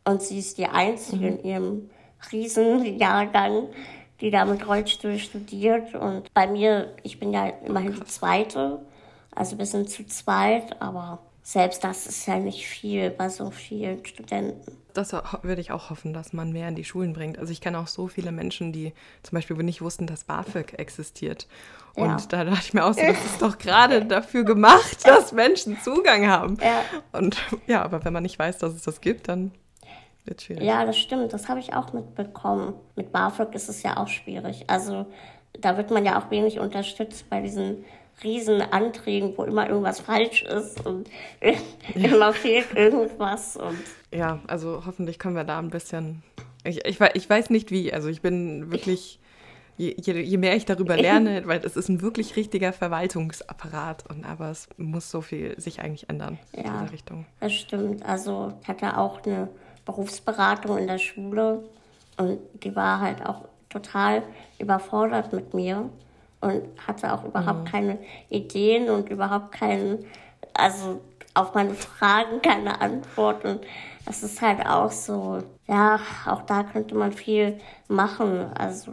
und 0.05 0.23
sie 0.23 0.39
ist 0.39 0.59
die 0.59 0.67
Einzige 0.67 1.31
mhm. 1.31 1.39
in 1.39 1.45
ihrem 1.45 1.91
Riesenjahrgang, 2.31 3.69
die 4.23 4.31
da 4.31 4.47
mit 4.47 4.67
Rollstuhl 4.67 5.19
studiert. 5.19 5.95
Und 5.95 6.33
bei 6.33 6.47
mir, 6.47 6.95
ich 7.03 7.19
bin 7.21 7.33
ja 7.33 7.49
immerhin 7.67 7.95
die 7.95 8.05
Zweite, 8.05 8.79
also 9.35 9.59
wir 9.59 9.67
sind 9.67 9.91
zu 9.91 10.07
zweit, 10.07 10.81
aber 10.81 11.19
selbst 11.43 11.83
das 11.83 12.07
ist 12.07 12.27
ja 12.27 12.39
nicht 12.39 12.67
viel 12.69 13.11
bei 13.11 13.29
so 13.29 13.51
vielen 13.51 14.07
Studenten. 14.07 14.79
Das 14.95 15.13
würde 15.43 15.61
ich 15.61 15.73
auch 15.73 15.91
hoffen, 15.91 16.13
dass 16.13 16.33
man 16.33 16.53
mehr 16.53 16.69
in 16.69 16.77
die 16.77 16.85
Schulen 16.85 17.15
bringt. 17.15 17.39
Also 17.39 17.51
ich 17.51 17.61
kenne 17.61 17.79
auch 17.79 17.89
so 17.89 18.07
viele 18.07 18.31
Menschen, 18.31 18.73
die 18.73 18.93
zum 19.23 19.37
Beispiel 19.37 19.57
nicht 19.57 19.83
wussten, 19.83 20.07
dass 20.07 20.25
BAföG 20.25 20.79
existiert. 20.79 21.49
Und 21.95 22.07
ja. 22.07 22.17
da 22.29 22.45
dachte 22.45 22.61
ich 22.63 22.75
mir 22.75 22.85
auch 22.85 22.95
so, 22.95 23.01
das 23.01 23.25
ist 23.25 23.43
doch 23.43 23.59
gerade 23.59 24.05
dafür 24.05 24.45
gemacht, 24.45 24.99
dass 25.05 25.33
Menschen 25.33 25.81
Zugang 25.81 26.29
haben. 26.29 26.59
Ja. 26.63 26.85
Und 27.11 27.37
ja, 27.67 27.83
aber 27.83 28.05
wenn 28.05 28.13
man 28.13 28.23
nicht 28.23 28.39
weiß, 28.39 28.59
dass 28.59 28.75
es 28.75 28.83
das 28.83 29.01
gibt, 29.01 29.29
dann 29.29 29.51
wird 30.25 30.43
schwierig. 30.43 30.63
Ja, 30.63 30.85
das 30.85 30.99
stimmt. 30.99 31.33
Das 31.33 31.49
habe 31.49 31.61
ich 31.61 31.75
auch 31.75 31.93
mitbekommen. 31.93 32.75
Mit 32.97 33.13
BAföG 33.13 33.55
ist 33.55 33.69
es 33.69 33.83
ja 33.83 33.97
auch 33.97 34.09
schwierig. 34.09 34.65
Also 34.69 35.07
da 35.61 35.77
wird 35.77 35.91
man 35.91 36.05
ja 36.05 36.19
auch 36.19 36.31
wenig 36.31 36.59
unterstützt 36.61 37.29
bei 37.29 37.41
diesen 37.41 37.85
Riesenanträgen, 38.23 39.37
wo 39.37 39.45
immer 39.45 39.69
irgendwas 39.69 40.01
falsch 40.01 40.43
ist 40.43 40.85
und 40.87 41.09
immer 41.95 42.33
fehlt 42.33 42.75
irgendwas. 42.75 43.57
Und 43.57 43.79
ja, 44.13 44.41
also 44.47 44.83
hoffentlich 44.87 45.19
können 45.19 45.37
wir 45.37 45.45
da 45.45 45.59
ein 45.59 45.71
bisschen. 45.71 46.23
Ich, 46.65 46.85
ich, 46.85 47.01
ich 47.01 47.29
weiß 47.29 47.51
nicht 47.51 47.71
wie, 47.71 47.93
also 47.93 48.09
ich 48.09 48.23
bin 48.23 48.71
wirklich. 48.71 49.19
Je, 49.79 49.97
je, 49.99 50.21
je, 50.21 50.37
mehr 50.37 50.55
ich 50.55 50.67
darüber 50.67 50.97
lerne, 50.99 51.47
weil 51.47 51.65
es 51.65 51.77
ist 51.77 51.89
ein 51.89 52.03
wirklich 52.03 52.37
richtiger 52.37 52.75
Verwaltungsapparat 52.75 54.05
und 54.11 54.27
aber 54.27 54.51
es 54.51 54.69
muss 54.77 55.11
so 55.11 55.23
viel 55.23 55.59
sich 55.59 55.81
eigentlich 55.81 56.11
ändern 56.11 56.39
in 56.53 56.67
ja, 56.67 56.73
dieser 56.73 56.93
Richtung. 56.93 57.25
Das 57.41 57.55
stimmt. 57.55 58.05
Also 58.05 58.53
ich 58.61 58.69
hatte 58.69 58.99
auch 58.99 59.25
eine 59.25 59.49
Berufsberatung 59.85 60.79
in 60.79 60.87
der 60.87 60.99
Schule 60.99 61.65
und 62.17 62.39
die 62.63 62.75
war 62.77 63.01
halt 63.01 63.25
auch 63.25 63.47
total 63.69 64.23
überfordert 64.59 65.33
mit 65.33 65.55
mir 65.55 65.89
und 66.41 66.63
hatte 66.87 67.13
auch 67.13 67.25
überhaupt 67.25 67.61
mhm. 67.61 67.65
keine 67.65 67.99
Ideen 68.29 68.91
und 68.91 69.09
überhaupt 69.09 69.53
keinen, 69.53 70.05
also 70.55 71.01
auf 71.35 71.55
meine 71.55 71.75
Fragen 71.75 72.43
keine 72.43 72.81
Antwort. 72.81 73.45
Und 73.45 73.65
das 74.05 74.23
ist 74.23 74.43
halt 74.43 74.67
auch 74.67 74.91
so, 74.91 75.39
ja, 75.67 75.99
auch 76.27 76.43
da 76.43 76.65
könnte 76.65 76.95
man 76.95 77.13
viel 77.13 77.59
machen. 77.89 78.51
Also, 78.55 78.93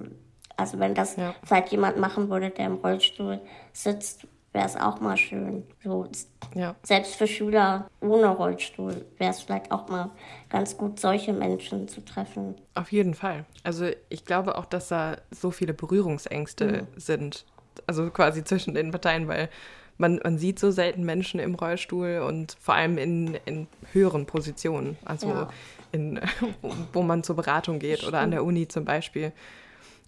also 0.56 0.80
wenn 0.80 0.96
das 0.96 1.16
ja. 1.18 1.34
vielleicht 1.44 1.72
jemand 1.72 1.98
machen 1.98 2.30
würde, 2.30 2.52
der 2.52 2.68
im 2.68 2.76
Rollstuhl 2.76 3.42
sitzt, 3.74 4.28
wäre 4.54 4.66
es 4.66 4.76
auch 4.76 5.00
mal 5.00 5.18
schön. 5.18 5.64
So, 5.84 6.08
ja. 6.56 6.76
Selbst 6.84 7.16
für 7.16 7.28
Schüler 7.28 7.90
ohne 8.02 8.28
Rollstuhl 8.28 9.06
wäre 9.18 9.32
es 9.32 9.42
vielleicht 9.42 9.72
auch 9.72 9.88
mal 9.90 10.12
ganz 10.50 10.78
gut, 10.78 11.00
solche 11.00 11.34
Menschen 11.34 11.88
zu 11.88 12.04
treffen. 12.04 12.56
Auf 12.74 12.92
jeden 12.92 13.14
Fall. 13.14 13.46
Also 13.64 13.88
ich 14.10 14.26
glaube 14.26 14.58
auch, 14.58 14.66
dass 14.66 14.88
da 14.88 15.18
so 15.32 15.52
viele 15.52 15.74
Berührungsängste 15.74 16.88
mhm. 16.94 17.00
sind. 17.00 17.46
Also 17.88 18.10
quasi 18.10 18.44
zwischen 18.44 18.74
den 18.74 18.92
Parteien, 18.92 19.28
weil 19.28 19.50
man, 19.98 20.20
man 20.24 20.38
sieht 20.38 20.60
so 20.60 20.72
selten 20.72 21.04
Menschen 21.04 21.40
im 21.40 21.56
Rollstuhl 21.56 22.24
und 22.26 22.58
vor 22.60 22.74
allem 22.74 22.98
in, 22.98 23.38
in 23.46 23.68
höheren 23.92 24.26
Positionen. 24.26 24.98
Also 25.06 25.28
ja. 25.28 25.50
in, 25.92 26.20
wo 26.94 27.04
man 27.04 27.24
zur 27.24 27.36
Beratung 27.36 27.80
geht 27.80 28.04
oder 28.04 28.20
an 28.20 28.32
der 28.32 28.44
Uni 28.44 28.68
zum 28.68 28.86
Beispiel. 28.86 29.32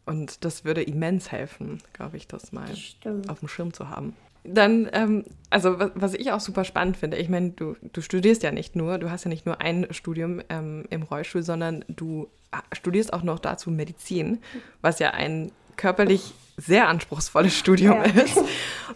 Und 0.06 0.44
das 0.44 0.66
würde 0.66 0.82
immens 0.82 1.32
helfen, 1.32 1.82
glaube 1.94 2.18
ich, 2.18 2.28
das 2.28 2.52
mal 2.52 2.68
das 3.04 3.30
auf 3.30 3.40
dem 3.40 3.48
Schirm 3.48 3.72
zu 3.72 3.90
haben. 3.90 4.16
Dann, 4.44 4.90
ähm, 4.94 5.26
also 5.50 5.80
was, 5.80 5.92
was, 5.96 6.14
ich 6.16 6.32
auch 6.32 6.40
super 6.40 6.64
spannend 6.64 6.98
finde, 6.98 7.18
ich 7.18 7.30
meine, 7.30 7.52
du, 7.52 7.76
du 7.94 8.02
studierst 8.02 8.42
ja 8.44 8.52
nicht 8.52 8.76
nur, 8.76 8.98
du 8.98 9.12
hast 9.12 9.24
ja 9.24 9.30
nicht 9.30 9.46
nur 9.46 9.62
ein 9.62 9.88
Studium 9.92 10.42
ähm, 10.50 10.86
im 10.90 11.04
Rollstuhl, 11.04 11.44
sondern 11.44 11.86
du 11.88 12.28
studierst 12.74 13.14
auch 13.14 13.24
noch 13.24 13.40
dazu 13.40 13.70
Medizin, 13.70 14.40
was 14.82 15.00
ja 15.00 15.12
ein 15.12 15.52
körperlich 15.78 16.34
sehr 16.58 16.88
anspruchsvolles 16.88 17.58
Studium 17.58 17.98
ja. 17.98 18.04
ist. 18.04 18.40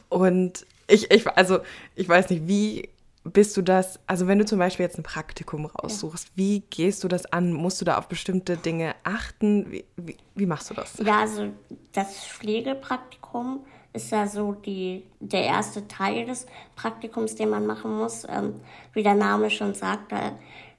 Und 0.09 0.65
ich, 0.87 1.11
ich, 1.11 1.27
also 1.27 1.59
ich 1.95 2.07
weiß 2.07 2.29
nicht, 2.29 2.47
wie 2.47 2.89
bist 3.23 3.57
du 3.57 3.63
das, 3.63 3.99
also 4.05 4.27
wenn 4.27 4.37
du 4.37 4.45
zum 4.45 4.59
Beispiel 4.59 4.85
jetzt 4.85 4.99
ein 4.99 5.03
Praktikum 5.03 5.65
raussuchst, 5.65 6.31
wie 6.35 6.61
gehst 6.69 7.03
du 7.03 7.07
das 7.07 7.25
an? 7.25 7.53
Musst 7.53 7.81
du 7.81 7.85
da 7.85 7.97
auf 7.97 8.07
bestimmte 8.07 8.55
Dinge 8.55 8.95
achten? 9.03 9.71
Wie, 9.71 9.85
wie, 9.97 10.17
wie 10.35 10.45
machst 10.45 10.69
du 10.69 10.75
das? 10.75 10.97
Ja, 11.03 11.21
also 11.21 11.51
das 11.91 12.23
Pflegepraktikum 12.25 13.65
ist 13.95 14.11
ja 14.11 14.27
so 14.27 14.53
die, 14.53 15.03
der 15.19 15.43
erste 15.43 15.87
Teil 15.87 16.25
des 16.25 16.45
Praktikums, 16.75 17.35
den 17.35 17.49
man 17.49 17.65
machen 17.65 17.97
muss. 17.97 18.25
Ähm, 18.29 18.59
wie 18.93 19.03
der 19.03 19.15
Name 19.15 19.49
schon 19.49 19.73
sagt, 19.73 20.11
da 20.11 20.33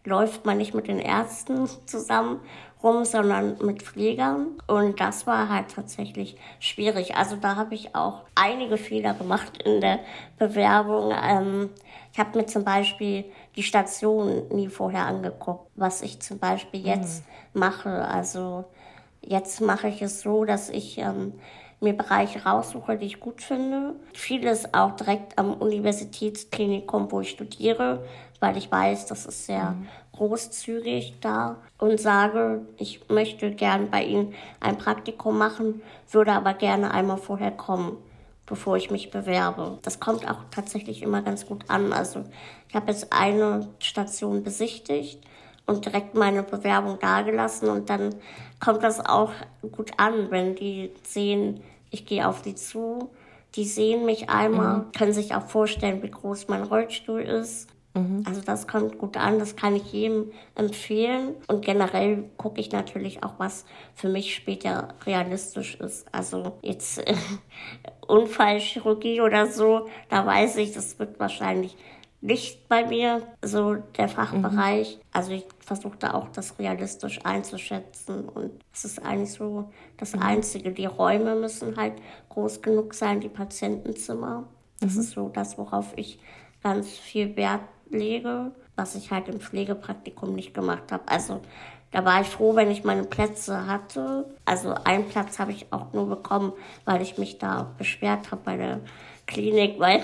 läuft 0.05 0.45
man 0.45 0.59
nicht 0.59 0.75
mit 0.75 0.89
den 0.89 0.99
Ärzten 0.99 1.69
zusammen 1.87 2.41
rum, 2.83 3.05
sondern 3.05 3.57
mit 3.65 3.83
Pflegern. 3.83 4.59
Und 4.67 5.01
das 5.01 5.27
war 5.27 5.49
halt 5.49 5.75
tatsächlich 5.75 6.37
schwierig. 6.61 7.17
Also 7.17 7.37
da 7.37 7.57
habe 7.57 7.75
ich 7.75 7.95
auch 7.95 8.23
einige 8.35 8.77
Fehler 8.77 9.15
gemacht 9.15 9.63
in 9.63 9.81
der 9.81 10.01
Bewerbung. 10.39 11.13
Ähm, 11.13 11.71
ich 12.13 12.19
habe 12.19 12.39
mir 12.39 12.47
zum 12.47 12.65
Beispiel 12.65 13.25
die 13.57 13.63
Station 13.63 14.49
nie 14.51 14.69
vorher 14.69 15.07
angeguckt, 15.07 15.71
was 15.75 16.03
ich 16.03 16.21
zum 16.21 16.39
Beispiel 16.39 16.87
jetzt 16.87 17.25
mhm. 17.55 17.61
mache. 17.61 18.07
Also 18.07 18.65
jetzt 19.23 19.61
mache 19.61 19.89
ich 19.89 20.03
es 20.03 20.21
so, 20.21 20.45
dass 20.45 20.71
ich 20.71 20.99
ähm, 20.99 21.33
mir 21.81 21.93
Bereiche 21.93 22.45
raussuche, 22.45 22.97
die 22.97 23.07
ich 23.07 23.21
gut 23.21 23.43
finde. 23.43 23.95
Vieles 24.15 24.73
auch 24.75 24.97
direkt 24.97 25.39
am 25.39 25.55
Universitätsklinikum, 25.55 27.11
wo 27.13 27.21
ich 27.21 27.31
studiere, 27.31 28.05
weil 28.41 28.57
ich 28.57 28.71
weiß, 28.71 29.07
das 29.07 29.27
ist 29.27 29.47
sehr 29.47 29.73
mhm. 29.73 29.89
großzügig 30.13 31.17
da 31.21 31.57
und 31.79 32.01
sage, 32.01 32.63
ich 32.79 33.09
möchte 33.09 33.51
gern 33.51 33.91
bei 33.91 34.05
Ihnen 34.05 34.35
ein 34.61 34.79
Praktikum 34.79 35.37
machen, 35.39 35.83
würde 36.11 36.33
aber 36.33 36.55
gerne 36.55 36.93
einmal 36.93 37.19
vorher 37.19 37.51
kommen 37.51 37.99
bevor 38.47 38.77
ich 38.77 38.91
mich 38.91 39.11
bewerbe. 39.11 39.79
Das 39.83 40.01
kommt 40.01 40.29
auch 40.31 40.39
tatsächlich 40.51 41.03
immer 41.03 41.21
ganz 41.23 41.47
gut 41.47 41.65
an. 41.69 41.93
Also 41.93 42.25
ich 42.69 42.75
habe 42.75 42.91
jetzt 42.91 43.13
eine 43.13 43.69
Station 43.81 44.43
besichtigt 44.45 45.21
und 45.67 45.85
direkt 45.85 46.15
meine 46.15 46.45
Bewerbung 46.45 46.99
dagelassen 47.01 47.69
und 47.69 47.91
dann 47.91 48.15
kommt 48.61 48.83
das 48.83 49.05
auch 49.05 49.33
gut 49.73 49.93
an, 49.99 50.31
wenn 50.31 50.55
die 50.55 50.93
sehen, 51.03 51.61
ich 51.91 52.07
gehe 52.07 52.27
auf 52.27 52.43
die 52.43 52.55
zu, 52.55 53.11
die 53.55 53.65
sehen 53.65 54.05
mich 54.05 54.29
einmal, 54.29 54.79
mhm. 54.79 54.93
können 54.93 55.13
sich 55.13 55.35
auch 55.35 55.47
vorstellen, 55.47 56.03
wie 56.03 56.11
groß 56.11 56.49
mein 56.49 56.63
Rollstuhl 56.63 57.21
ist. 57.21 57.69
Mhm. 57.95 58.23
Also 58.27 58.43
das 58.43 58.69
kommt 58.69 58.99
gut 58.99 59.17
an, 59.17 59.39
das 59.39 59.57
kann 59.57 59.75
ich 59.75 59.93
jedem 59.93 60.31
empfehlen. 60.55 61.35
Und 61.49 61.65
generell 61.65 62.25
gucke 62.37 62.61
ich 62.61 62.71
natürlich 62.71 63.25
auch, 63.25 63.35
was 63.39 63.65
für 63.95 64.09
mich 64.09 64.35
später 64.35 64.89
realistisch 65.07 65.77
ist. 65.77 66.07
Also 66.13 66.59
jetzt 66.63 66.99
äh, 66.99 67.15
Unfallchirurgie 68.07 69.23
oder 69.23 69.47
so, 69.47 69.87
da 70.11 70.27
weiß 70.27 70.57
ich, 70.59 70.73
das 70.73 70.99
wird 70.99 71.19
wahrscheinlich 71.19 71.77
nicht 72.21 72.69
bei 72.69 72.85
mir 72.85 73.23
so 73.43 73.77
der 73.97 74.09
Fachbereich. 74.09 74.97
Mhm. 74.97 75.01
Also 75.13 75.33
ich 75.33 75.45
versuche 75.67 75.97
da 75.99 76.15
auch 76.15 76.29
das 76.29 76.59
realistisch 76.61 77.19
einzuschätzen 77.25 78.29
und 78.29 78.53
es 78.73 78.85
ist 78.85 79.05
eigentlich 79.05 79.33
so 79.33 79.73
das 79.97 80.15
mhm. 80.15 80.23
Einzige. 80.23 80.71
Die 80.71 80.87
Räume 80.87 81.35
müssen 81.35 81.77
halt 81.77 81.95
groß 82.29 82.63
genug 82.63 82.95
sein, 82.95 83.21
die 83.21 83.29
Patientenzimmer. 83.29 84.45
Das 84.81 84.95
mhm. 84.95 85.01
ist 85.01 85.11
so 85.11 85.29
das, 85.29 85.59
worauf 85.59 85.93
ich 85.97 86.21
ganz 86.63 86.89
viel 86.89 87.35
Wert 87.37 87.63
lege, 87.91 88.53
was 88.77 88.95
ich 88.95 89.11
halt 89.11 89.29
im 89.29 89.41
Pflegepraktikum 89.41 90.35
nicht 90.35 90.55
gemacht 90.55 90.93
habe. 90.93 91.03
Also 91.09 91.41
da 91.91 92.05
war 92.05 92.21
ich 92.21 92.29
froh, 92.29 92.55
wenn 92.55 92.71
ich 92.71 92.85
meine 92.85 93.05
Plätze 93.05 93.67
hatte. 93.67 94.27
Also 94.45 94.73
einen 94.85 95.09
Platz 95.09 95.41
habe 95.41 95.51
ich 95.51 95.73
auch 95.73 95.93
nur 95.93 96.09
bekommen, 96.09 96.53
weil 96.85 97.03
ich 97.03 97.19
mich 97.19 97.39
da 97.39 97.75
beschwert 97.77 98.31
habe 98.31 98.43
bei 98.45 98.57
der 98.57 98.81
Klinik, 99.27 99.81
weil 99.81 100.03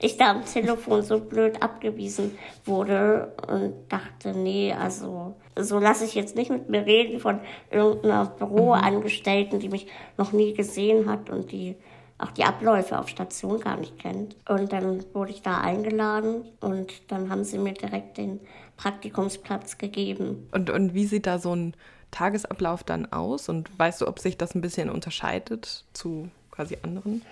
ich 0.00 0.16
da 0.16 0.30
am 0.30 0.44
Telefon 0.44 1.02
so 1.02 1.18
blöd 1.18 1.60
abgewiesen 1.62 2.38
wurde 2.64 3.32
und 3.48 3.74
dachte, 3.88 4.32
nee, 4.32 4.72
also 4.72 5.34
so 5.56 5.78
lasse 5.78 6.04
ich 6.04 6.14
jetzt 6.14 6.36
nicht 6.36 6.50
mit 6.50 6.68
mir 6.68 6.86
reden 6.86 7.18
von 7.18 7.40
irgendeiner 7.70 8.26
Büroangestellten, 8.26 9.58
die 9.58 9.68
mich 9.68 9.88
noch 10.16 10.32
nie 10.32 10.54
gesehen 10.54 11.10
hat 11.10 11.30
und 11.30 11.50
die 11.50 11.76
auch 12.20 12.30
die 12.30 12.44
Abläufe 12.44 12.98
auf 12.98 13.08
Station 13.08 13.60
gar 13.60 13.76
nicht 13.76 13.98
kennt. 13.98 14.36
Und 14.48 14.72
dann 14.72 15.02
wurde 15.14 15.32
ich 15.32 15.42
da 15.42 15.60
eingeladen 15.60 16.44
und 16.60 16.92
dann 17.10 17.30
haben 17.30 17.44
sie 17.44 17.58
mir 17.58 17.72
direkt 17.72 18.18
den 18.18 18.40
Praktikumsplatz 18.76 19.78
gegeben. 19.78 20.48
Und, 20.52 20.70
und 20.70 20.94
wie 20.94 21.06
sieht 21.06 21.26
da 21.26 21.38
so 21.38 21.54
ein 21.54 21.74
Tagesablauf 22.10 22.84
dann 22.84 23.10
aus? 23.10 23.48
Und 23.48 23.70
weißt 23.78 24.02
du, 24.02 24.06
ob 24.06 24.18
sich 24.18 24.36
das 24.36 24.54
ein 24.54 24.60
bisschen 24.60 24.90
unterscheidet 24.90 25.84
zu 25.92 26.28
quasi 26.50 26.76
anderen? 26.82 27.22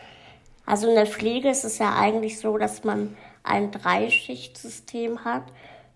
Also 0.68 0.86
in 0.86 0.96
der 0.96 1.06
Pflege 1.06 1.48
ist 1.48 1.64
es 1.64 1.78
ja 1.78 1.96
eigentlich 1.96 2.38
so, 2.38 2.58
dass 2.58 2.84
man 2.84 3.16
ein 3.42 3.70
Dreischichtsystem 3.70 5.24
hat. 5.24 5.44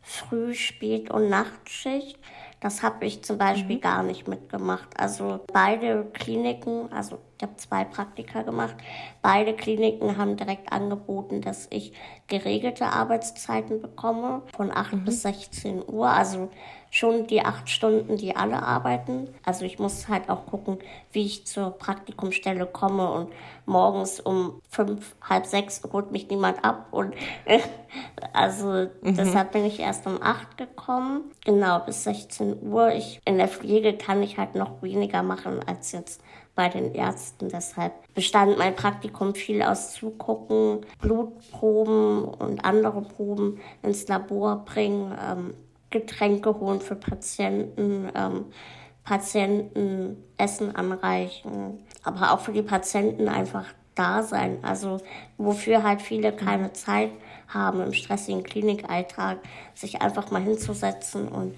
Früh-, 0.01 0.55
Spät- 0.55 1.11
und 1.11 1.29
Nachtschicht. 1.29 2.19
Das 2.59 2.83
habe 2.83 3.05
ich 3.05 3.23
zum 3.23 3.37
Beispiel 3.37 3.77
mhm. 3.77 3.81
gar 3.83 4.03
nicht 4.03 4.29
mitgemacht. 4.29 4.89
Also 4.99 5.41
beide 5.53 6.07
Kliniken, 6.15 6.91
also 6.91 7.19
ich 7.37 7.43
habe 7.43 7.57
zwei 7.57 7.85
Praktika 7.85 8.43
gemacht, 8.43 8.75
beide 9.21 9.55
Kliniken 9.55 10.17
haben 10.17 10.39
direkt 10.39 10.73
angeboten, 10.73 11.43
dass 11.43 11.67
ich 11.69 11.93
geregelte 12.29 12.87
Arbeitszeiten 12.87 13.83
bekomme 13.83 14.41
von 14.57 14.71
8 14.71 14.95
mhm. 14.95 15.05
bis 15.05 15.21
16 15.21 15.83
Uhr. 15.87 16.09
Also 16.09 16.49
schon 16.93 17.27
die 17.27 17.41
acht 17.41 17.71
Stunden, 17.71 18.19
die 18.19 18.37
alle 18.37 18.63
arbeiten. 18.63 19.29
Also 19.47 19.65
ich 19.65 19.79
muss 19.79 20.09
halt 20.09 20.29
auch 20.29 20.45
gucken, 20.45 20.79
wie 21.11 21.25
ich 21.25 21.47
zur 21.47 21.71
Praktikumstelle 21.71 22.67
komme 22.67 23.11
und 23.11 23.33
morgens 23.65 24.21
um 24.21 24.61
fünf, 24.69 25.17
halb 25.23 25.47
sechs 25.47 25.81
holt 25.91 26.13
mich 26.13 26.29
niemand 26.29 26.63
ab 26.63 26.89
und 26.91 27.15
also 28.35 28.89
mhm. 29.01 29.17
deshalb 29.17 29.53
bin 29.53 29.65
ich 29.65 29.81
erst 29.81 30.07
um 30.07 30.23
acht 30.23 30.59
gekommen. 30.59 31.33
Genau, 31.47 31.79
bis 31.79 32.05
16 32.05 32.63
Uhr. 32.63 32.93
Ich, 32.93 33.23
in 33.25 33.39
der 33.39 33.49
Pflege 33.49 33.97
kann 33.97 34.23
ich 34.23 34.37
halt 34.37 34.55
noch 34.55 34.83
weniger 34.83 35.23
machen 35.23 35.61
als 35.67 35.93
jetzt 35.93 36.23
bei 36.55 36.69
den 36.69 36.95
Ärzten. 36.95 37.49
Deshalb 37.49 37.95
bestand 38.15 38.59
mein 38.59 38.77
Praktikum 38.77 39.35
viel 39.35 39.63
aus 39.63 39.95
Zugucken, 39.95 40.85
Blutproben 41.01 42.25
und 42.25 42.67
andere 42.67 43.01
Proben 43.01 43.61
ins 43.83 44.07
Labor 44.09 44.67
bringen. 44.67 45.17
Ähm, 45.19 45.55
Getränke 45.93 46.59
holen 46.59 46.81
für 46.81 46.97
Patienten, 46.97 48.11
ähm, 48.15 48.47
Patienten 49.05 50.17
Essen 50.37 50.75
anreichen, 50.75 51.79
aber 52.03 52.33
auch 52.33 52.41
für 52.41 52.53
die 52.53 52.63
Patienten 52.63 53.29
einfach 53.29 53.67
da 53.95 54.23
sein. 54.23 54.59
Also 54.63 54.99
wofür 55.39 55.85
halt 55.85 56.03
viele 56.03 56.33
keine 56.33 56.73
Zeit 56.73 57.11
haben 57.49 57.81
im 57.81 57.93
stressigen 57.93 58.43
Klinikalltag, 58.43 59.39
sich 59.75 60.03
einfach 60.03 60.31
mal 60.31 60.43
hinzusetzen 60.43 61.29
und 61.29 61.55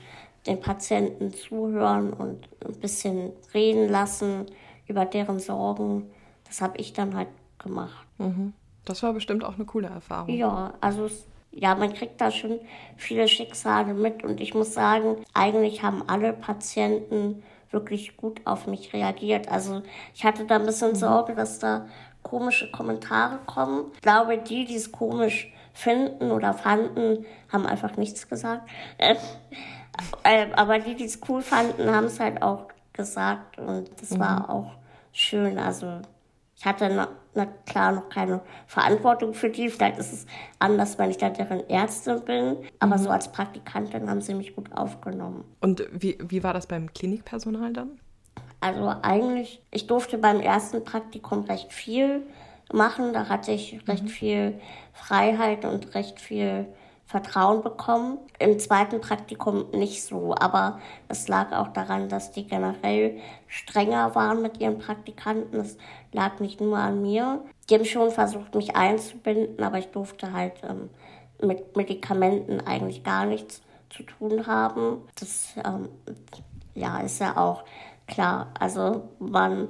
den 0.47 0.61
Patienten 0.61 1.33
zuhören 1.33 2.13
und 2.13 2.49
ein 2.67 2.81
bisschen 2.81 3.33
reden 3.55 3.89
lassen 3.89 4.47
über 4.87 5.07
deren 5.07 5.39
Sorgen. 5.39 6.11
Das 6.45 6.61
habe 6.61 6.77
ich 6.79 6.93
dann 6.93 7.17
halt 7.17 7.29
gemacht. 7.59 8.07
Mhm. 8.19 8.53
Das 8.85 9.03
war 9.03 9.15
bestimmt 9.15 9.45
auch 9.45 9.55
eine 9.55 9.65
coole 9.65 9.89
Erfahrung. 9.89 10.35
Ja, 10.35 10.75
also 10.81 11.07
es 11.07 11.25
ja, 11.57 11.75
man 11.75 11.95
kriegt 11.95 12.21
da 12.21 12.31
schon 12.31 12.61
viele 12.97 13.29
Schicksale 13.29 13.95
mit 13.95 14.25
und 14.25 14.41
ich 14.41 14.55
muss 14.55 14.75
sagen, 14.75 15.25
eigentlich 15.35 15.83
haben 15.83 16.03
alle 16.09 16.33
Patienten 16.33 17.43
wirklich 17.71 18.17
gut 18.17 18.41
auf 18.45 18.67
mich 18.67 18.93
reagiert. 18.93 19.49
Also 19.49 19.83
ich 20.15 20.25
hatte 20.25 20.47
da 20.47 20.57
ein 20.57 20.67
bisschen 20.67 20.91
mhm. 20.91 20.97
Sorge, 20.97 21.35
dass 21.35 21.59
da 21.59 21.87
komische 22.23 22.71
Kommentare 22.71 23.39
kommen. 23.47 23.93
Ich 23.95 24.01
glaube, 24.01 24.39
die, 24.39 24.65
die 24.65 24.77
es 24.77 24.91
komisch 24.91 25.53
finden 25.73 26.31
oder 26.31 26.55
fanden, 26.55 27.25
haben 27.53 27.67
einfach 27.67 27.97
nichts 27.97 28.29
gesagt. 28.29 28.69
Äh, 28.99 29.17
äh, 30.25 30.47
aber 30.55 30.79
die, 30.79 30.95
die 30.95 31.05
es 31.05 31.21
cool 31.29 31.43
fanden, 31.43 31.91
haben 31.91 32.07
es 32.07 32.19
halt 32.19 32.43
auch 32.43 32.69
gesagt 32.93 33.59
und 33.59 33.91
das 34.01 34.11
mhm. 34.11 34.21
war 34.21 34.51
auch 34.51 34.73
schön. 35.13 35.59
Also 35.59 36.01
ich 36.57 36.65
hatte 36.65 37.09
na, 37.35 37.47
klar 37.67 37.93
noch 37.93 38.09
keine 38.09 38.41
Verantwortung 38.67 39.35
für 39.35 39.51
die. 39.51 39.69
Vielleicht 39.69 39.99
ist 39.99 40.13
es 40.13 40.27
anders, 40.59 40.99
wenn 40.99 41.11
ich 41.11 41.19
da 41.19 41.31
deren 41.31 41.69
Ärztin 41.69 42.21
bin. 42.25 42.57
Aber 42.79 42.97
mhm. 42.97 43.03
so 43.03 43.11
als 43.11 43.31
Praktikantin 43.31 44.09
haben 44.09 44.21
sie 44.21 44.35
mich 44.35 44.55
gut 44.55 44.73
aufgenommen. 44.73 45.45
Und 45.61 45.87
wie, 45.93 46.19
wie 46.21 46.43
war 46.43 46.55
das 46.55 46.67
beim 46.67 46.93
Klinikpersonal 46.93 47.73
dann? 47.73 47.99
Also 48.61 48.95
eigentlich, 49.03 49.63
ich 49.71 49.87
durfte 49.87 50.17
beim 50.19 50.41
ersten 50.41 50.85
Praktikum 50.85 51.41
recht 51.45 51.73
viel 51.73 52.23
machen. 52.73 53.13
Da 53.13 53.29
hatte 53.29 53.53
ich 53.53 53.87
recht 53.87 54.05
mhm. 54.05 54.09
viel 54.09 54.61
Freiheit 54.93 55.65
und 55.65 55.95
recht 55.95 56.21
viel 56.21 56.67
Vertrauen 57.07 57.63
bekommen. 57.63 58.19
Im 58.39 58.59
zweiten 58.59 59.01
Praktikum 59.01 59.71
nicht 59.73 60.03
so, 60.03 60.35
aber 60.35 60.81
es 61.09 61.29
lag 61.29 61.53
auch 61.53 61.69
daran, 61.69 62.09
dass 62.09 62.33
die 62.33 62.47
generell 62.47 63.19
strenger 63.47 64.15
waren 64.15 64.41
mit 64.41 64.59
ihren 64.61 64.79
Praktikanten. 64.79 65.61
Es 65.61 65.77
lag 66.15 66.41
nicht 66.41 66.61
nur 66.61 66.79
an 66.79 67.03
mir. 67.03 67.45
Die 67.69 67.75
haben 67.75 67.85
schon 67.85 68.11
versucht, 68.11 68.55
mich 68.55 68.77
einzubinden, 68.77 69.63
aber 69.63 69.79
ich 69.79 69.89
durfte 69.89 70.33
halt 70.33 70.55
ähm, 70.63 70.89
mit 71.47 71.77
Medikamenten 71.77 72.61
eigentlich 72.61 73.03
gar 73.05 73.27
nichts 73.27 73.61
zu 73.91 74.05
tun 74.05 74.47
haben. 74.47 75.03
Das 75.19 75.55
ähm, 75.65 75.89
ja, 76.75 77.01
ist 77.01 77.21
ja 77.21 77.37
auch 77.37 77.65
klar. 78.07 78.49
Also 78.59 79.09
man, 79.19 79.69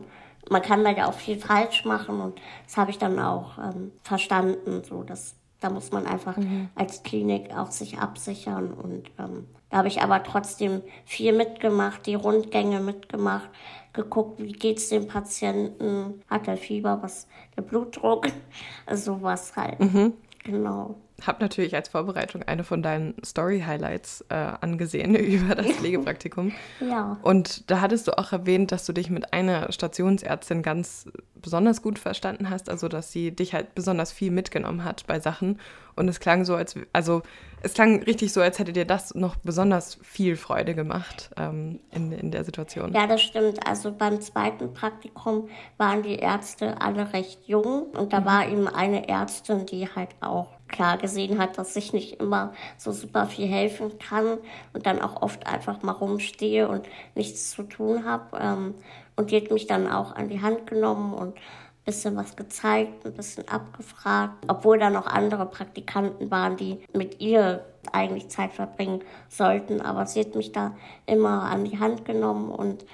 man 0.50 0.62
kann 0.62 0.84
da 0.84 0.90
ja 0.90 1.08
auch 1.08 1.14
viel 1.14 1.38
falsch 1.38 1.84
machen 1.84 2.20
und 2.20 2.40
das 2.66 2.76
habe 2.76 2.90
ich 2.90 2.98
dann 2.98 3.18
auch 3.18 3.58
ähm, 3.58 3.92
verstanden, 4.02 4.82
so 4.84 5.02
dass 5.02 5.34
da 5.60 5.70
muss 5.70 5.92
man 5.92 6.06
einfach 6.06 6.36
mhm. 6.36 6.68
als 6.74 7.02
Klinik 7.04 7.56
auch 7.56 7.70
sich 7.70 7.98
absichern. 7.98 8.74
Und 8.74 9.10
ähm, 9.18 9.46
da 9.70 9.78
habe 9.78 9.88
ich 9.88 10.02
aber 10.02 10.22
trotzdem 10.22 10.82
viel 11.06 11.32
mitgemacht, 11.32 12.04
die 12.04 12.14
Rundgänge 12.14 12.80
mitgemacht, 12.80 13.48
geguckt, 13.94 14.42
wie 14.42 14.52
geht 14.52 14.78
es 14.78 14.90
dem 14.90 15.06
Patienten, 15.06 16.22
hat 16.28 16.46
er 16.48 16.56
Fieber, 16.58 16.98
was 17.00 17.26
der 17.56 17.62
Blutdruck, 17.62 18.26
also 18.86 19.14
sowas 19.14 19.56
halt. 19.56 19.80
Mhm. 19.80 20.12
Genau 20.44 20.96
habe 21.26 21.42
natürlich 21.42 21.74
als 21.74 21.88
Vorbereitung 21.88 22.42
eine 22.42 22.64
von 22.64 22.82
deinen 22.82 23.14
Story-Highlights 23.24 24.26
äh, 24.28 24.34
angesehen 24.34 25.14
über 25.14 25.54
das 25.54 25.66
Pflegepraktikum. 25.66 26.52
ja. 26.80 27.18
Und 27.22 27.70
da 27.70 27.80
hattest 27.80 28.08
du 28.08 28.18
auch 28.18 28.32
erwähnt, 28.32 28.72
dass 28.72 28.86
du 28.86 28.92
dich 28.92 29.10
mit 29.10 29.32
einer 29.32 29.70
Stationsärztin 29.72 30.62
ganz 30.62 31.06
besonders 31.44 31.82
gut 31.82 31.98
verstanden 31.98 32.48
hast, 32.48 32.70
also 32.70 32.88
dass 32.88 33.12
sie 33.12 33.30
dich 33.30 33.52
halt 33.52 33.74
besonders 33.74 34.12
viel 34.12 34.30
mitgenommen 34.30 34.82
hat 34.84 35.06
bei 35.06 35.20
Sachen. 35.20 35.60
Und 35.96 36.08
es 36.08 36.18
klang 36.18 36.44
so, 36.44 36.56
als 36.56 36.74
also 36.92 37.22
es 37.62 37.74
klang 37.74 38.02
richtig 38.02 38.32
so, 38.32 38.40
als 38.40 38.58
hätte 38.58 38.72
dir 38.72 38.84
das 38.84 39.14
noch 39.14 39.36
besonders 39.36 39.98
viel 40.02 40.36
Freude 40.36 40.74
gemacht 40.74 41.30
ähm, 41.36 41.80
in, 41.90 42.12
in 42.12 42.30
der 42.30 42.44
Situation. 42.44 42.92
Ja, 42.92 43.06
das 43.06 43.22
stimmt. 43.22 43.66
Also 43.66 43.92
beim 43.92 44.20
zweiten 44.20 44.74
Praktikum 44.74 45.48
waren 45.76 46.02
die 46.02 46.16
Ärzte 46.16 46.80
alle 46.80 47.12
recht 47.12 47.46
jung 47.46 47.84
und 47.92 48.12
da 48.12 48.20
mhm. 48.20 48.24
war 48.24 48.48
eben 48.48 48.68
eine 48.68 49.08
Ärztin, 49.08 49.66
die 49.66 49.88
halt 49.88 50.10
auch 50.20 50.48
klar 50.74 50.98
gesehen 50.98 51.38
hat, 51.38 51.56
dass 51.56 51.76
ich 51.76 51.92
nicht 51.92 52.20
immer 52.20 52.52
so 52.76 52.90
super 52.90 53.26
viel 53.26 53.46
helfen 53.46 53.98
kann 53.98 54.38
und 54.72 54.86
dann 54.86 55.00
auch 55.00 55.22
oft 55.22 55.46
einfach 55.46 55.82
mal 55.82 55.92
rumstehe 55.92 56.68
und 56.68 56.86
nichts 57.14 57.50
zu 57.50 57.62
tun 57.62 58.04
habe. 58.04 58.36
Ähm, 58.40 58.74
und 59.16 59.30
die 59.30 59.36
hat 59.36 59.52
mich 59.52 59.68
dann 59.68 59.88
auch 59.88 60.16
an 60.16 60.28
die 60.28 60.42
Hand 60.42 60.66
genommen 60.66 61.14
und 61.14 61.36
ein 61.36 61.84
bisschen 61.84 62.16
was 62.16 62.34
gezeigt, 62.34 63.06
ein 63.06 63.14
bisschen 63.14 63.46
abgefragt, 63.48 64.44
obwohl 64.48 64.78
da 64.78 64.90
noch 64.90 65.06
andere 65.06 65.46
Praktikanten 65.46 66.30
waren, 66.30 66.56
die 66.56 66.80
mit 66.92 67.20
ihr 67.20 67.64
eigentlich 67.92 68.28
Zeit 68.28 68.52
verbringen 68.52 69.02
sollten. 69.28 69.80
Aber 69.80 70.06
sie 70.06 70.20
hat 70.20 70.34
mich 70.34 70.50
da 70.50 70.74
immer 71.06 71.42
an 71.44 71.64
die 71.64 71.78
Hand 71.78 72.04
genommen 72.04 72.50
und 72.50 72.84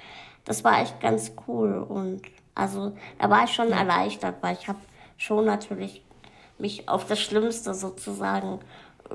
das 0.45 0.63
war 0.63 0.81
echt 0.81 0.99
ganz 0.99 1.31
cool. 1.47 1.79
Und 1.79 2.21
also 2.53 2.91
da 3.17 3.29
war 3.29 3.45
ich 3.45 3.53
schon 3.53 3.71
erleichtert, 3.71 4.35
weil 4.41 4.55
ich 4.59 4.67
habe 4.67 4.79
schon 5.17 5.45
natürlich 5.45 6.03
mich 6.61 6.87
auf 6.87 7.05
das 7.05 7.19
Schlimmste 7.19 7.73
sozusagen 7.73 8.59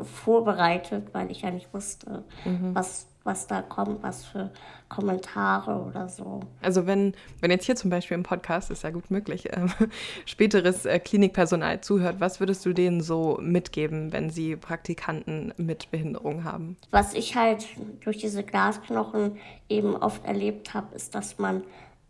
vorbereitet, 0.03 1.09
weil 1.13 1.31
ich 1.31 1.43
ja 1.43 1.51
nicht 1.51 1.73
wusste, 1.73 2.25
mhm. 2.45 2.75
was 2.75 3.07
was 3.27 3.47
da 3.47 3.61
kommt, 3.61 4.03
was 4.03 4.25
für 4.25 4.51
Kommentare 4.89 5.83
oder 5.83 6.09
so. 6.09 6.41
Also 6.63 6.87
wenn, 6.87 7.15
wenn 7.41 7.51
jetzt 7.51 7.67
hier 7.67 7.75
zum 7.75 7.91
Beispiel 7.91 8.15
im 8.15 8.23
Podcast, 8.23 8.71
ist 8.71 8.85
ja 8.85 8.91
gut 8.91 9.11
möglich, 9.11 9.53
äh, 9.53 9.67
späteres 10.25 10.87
äh, 10.87 10.99
Klinikpersonal 11.01 11.81
zuhört, 11.81 12.21
was 12.21 12.41
würdest 12.41 12.65
du 12.65 12.73
denen 12.73 13.01
so 13.01 13.39
mitgeben, 13.43 14.13
wenn 14.13 14.31
sie 14.31 14.57
Praktikanten 14.57 15.53
mit 15.57 15.91
Behinderung 15.91 16.45
haben? 16.45 16.77
Was 16.93 17.15
ich 17.15 17.35
halt 17.37 17.67
durch 18.01 18.19
diese 18.19 18.45
Glasknochen 18.45 19.37
eben 19.69 19.97
oft 19.97 20.25
erlebt 20.25 20.73
habe, 20.73 20.95
ist, 20.95 21.15
dass 21.15 21.39
man 21.39 21.65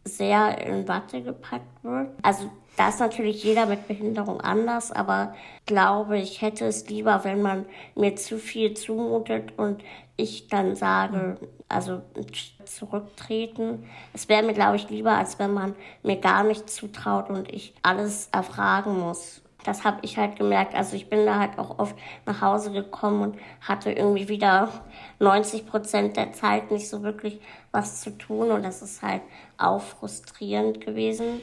sehr 0.04 0.64
in 0.64 0.86
Watte 0.86 1.22
gepackt 1.22 1.82
wird. 1.82 2.10
Also 2.22 2.50
da 2.76 2.88
ist 2.88 3.00
natürlich 3.00 3.42
jeder 3.42 3.66
mit 3.66 3.88
Behinderung 3.88 4.40
anders, 4.40 4.92
aber 4.92 5.34
glaube 5.64 6.18
ich 6.18 6.42
hätte 6.42 6.66
es 6.66 6.88
lieber, 6.88 7.24
wenn 7.24 7.42
man 7.42 7.66
mir 7.94 8.16
zu 8.16 8.38
viel 8.38 8.74
zumutet 8.74 9.58
und 9.58 9.82
ich 10.16 10.48
dann 10.48 10.76
sage, 10.76 11.38
also 11.68 12.02
zurücktreten. 12.64 13.86
Es 14.14 14.28
wäre 14.28 14.42
mir, 14.42 14.54
glaube 14.54 14.76
ich, 14.76 14.88
lieber, 14.88 15.12
als 15.12 15.38
wenn 15.38 15.52
man 15.52 15.74
mir 16.02 16.16
gar 16.16 16.42
nicht 16.44 16.70
zutraut 16.70 17.28
und 17.28 17.52
ich 17.52 17.74
alles 17.82 18.28
erfragen 18.32 18.98
muss. 18.98 19.42
Das 19.64 19.84
habe 19.84 19.98
ich 20.02 20.16
halt 20.16 20.36
gemerkt. 20.36 20.74
Also 20.74 20.96
ich 20.96 21.10
bin 21.10 21.26
da 21.26 21.38
halt 21.40 21.58
auch 21.58 21.78
oft 21.78 21.96
nach 22.24 22.40
Hause 22.40 22.70
gekommen 22.70 23.20
und 23.22 23.38
hatte 23.60 23.90
irgendwie 23.90 24.28
wieder 24.28 24.68
90 25.18 25.66
Prozent 25.66 26.16
der 26.16 26.32
Zeit 26.32 26.70
nicht 26.70 26.88
so 26.88 27.02
wirklich 27.02 27.40
was 27.72 28.00
zu 28.00 28.16
tun. 28.16 28.52
Und 28.52 28.62
das 28.62 28.80
ist 28.80 29.02
halt 29.02 29.22
auch 29.58 29.82
frustrierend 29.82 30.80
gewesen 30.80 31.40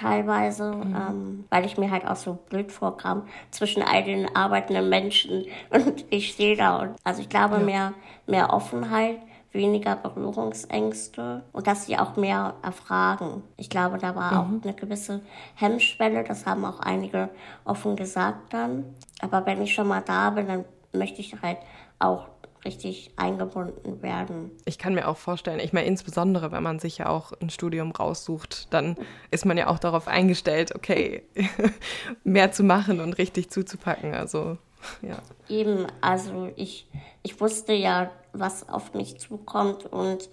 teilweise, 0.00 0.72
mhm. 0.72 0.96
ähm, 0.96 1.44
weil 1.50 1.64
ich 1.64 1.76
mir 1.78 1.90
halt 1.90 2.06
auch 2.06 2.16
so 2.16 2.34
blöd 2.48 2.72
vorkam 2.72 3.22
zwischen 3.50 3.82
all 3.82 4.02
den 4.04 4.34
arbeitenden 4.34 4.88
Menschen 4.88 5.44
und 5.70 6.04
ich 6.10 6.30
stehe 6.30 6.56
da. 6.56 6.78
Und, 6.78 6.96
also 7.04 7.20
ich 7.20 7.28
glaube, 7.28 7.56
ja. 7.56 7.60
mehr, 7.60 7.92
mehr 8.26 8.52
Offenheit, 8.52 9.18
weniger 9.52 9.96
Berührungsängste 9.96 11.42
und 11.52 11.66
dass 11.66 11.86
sie 11.86 11.98
auch 11.98 12.16
mehr 12.16 12.54
erfragen. 12.62 13.42
Ich 13.56 13.68
glaube, 13.68 13.98
da 13.98 14.14
war 14.14 14.32
mhm. 14.32 14.38
auch 14.38 14.62
eine 14.62 14.74
gewisse 14.74 15.20
Hemmschwelle, 15.56 16.24
das 16.24 16.46
haben 16.46 16.64
auch 16.64 16.80
einige 16.80 17.30
offen 17.64 17.96
gesagt 17.96 18.52
dann. 18.52 18.84
Aber 19.20 19.44
wenn 19.46 19.60
ich 19.62 19.74
schon 19.74 19.88
mal 19.88 20.02
da 20.02 20.30
bin, 20.30 20.46
dann 20.46 20.64
möchte 20.92 21.20
ich 21.20 21.34
halt 21.42 21.58
auch 21.98 22.28
richtig 22.64 23.12
eingebunden 23.16 24.02
werden. 24.02 24.50
Ich 24.64 24.78
kann 24.78 24.94
mir 24.94 25.08
auch 25.08 25.16
vorstellen, 25.16 25.60
ich 25.60 25.72
meine, 25.72 25.86
insbesondere 25.86 26.52
wenn 26.52 26.62
man 26.62 26.78
sich 26.78 26.98
ja 26.98 27.08
auch 27.08 27.32
ein 27.40 27.50
Studium 27.50 27.90
raussucht, 27.90 28.72
dann 28.72 28.96
ist 29.30 29.46
man 29.46 29.56
ja 29.56 29.68
auch 29.68 29.78
darauf 29.78 30.08
eingestellt, 30.08 30.74
okay, 30.74 31.22
mehr 32.24 32.52
zu 32.52 32.62
machen 32.62 33.00
und 33.00 33.14
richtig 33.18 33.50
zuzupacken. 33.50 34.14
Also, 34.14 34.58
ja. 35.02 35.18
Eben, 35.48 35.86
also 36.00 36.50
ich, 36.56 36.88
ich 37.22 37.40
wusste 37.40 37.72
ja, 37.72 38.10
was 38.32 38.68
auf 38.68 38.94
mich 38.94 39.18
zukommt 39.18 39.86
und 39.86 40.28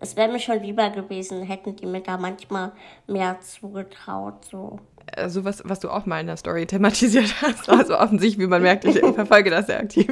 es 0.00 0.16
wäre 0.16 0.30
mir 0.30 0.40
schon 0.40 0.62
lieber 0.62 0.90
gewesen, 0.90 1.42
hätten 1.42 1.76
die 1.76 1.86
mir 1.86 2.00
da 2.00 2.16
manchmal 2.16 2.72
mehr 3.06 3.40
zugetraut. 3.40 4.44
So 4.44 4.78
also 5.16 5.44
was, 5.44 5.62
was 5.64 5.80
du 5.80 5.90
auch 5.90 6.06
mal 6.06 6.20
in 6.20 6.26
der 6.26 6.36
Story 6.36 6.66
thematisiert 6.66 7.34
hast, 7.42 7.68
also 7.68 7.98
offensichtlich, 7.98 8.38
wie 8.38 8.48
man 8.48 8.62
merkt, 8.62 8.84
ich 8.84 8.98
verfolge 9.14 9.50
das 9.50 9.66
sehr 9.66 9.80
aktiv, 9.80 10.08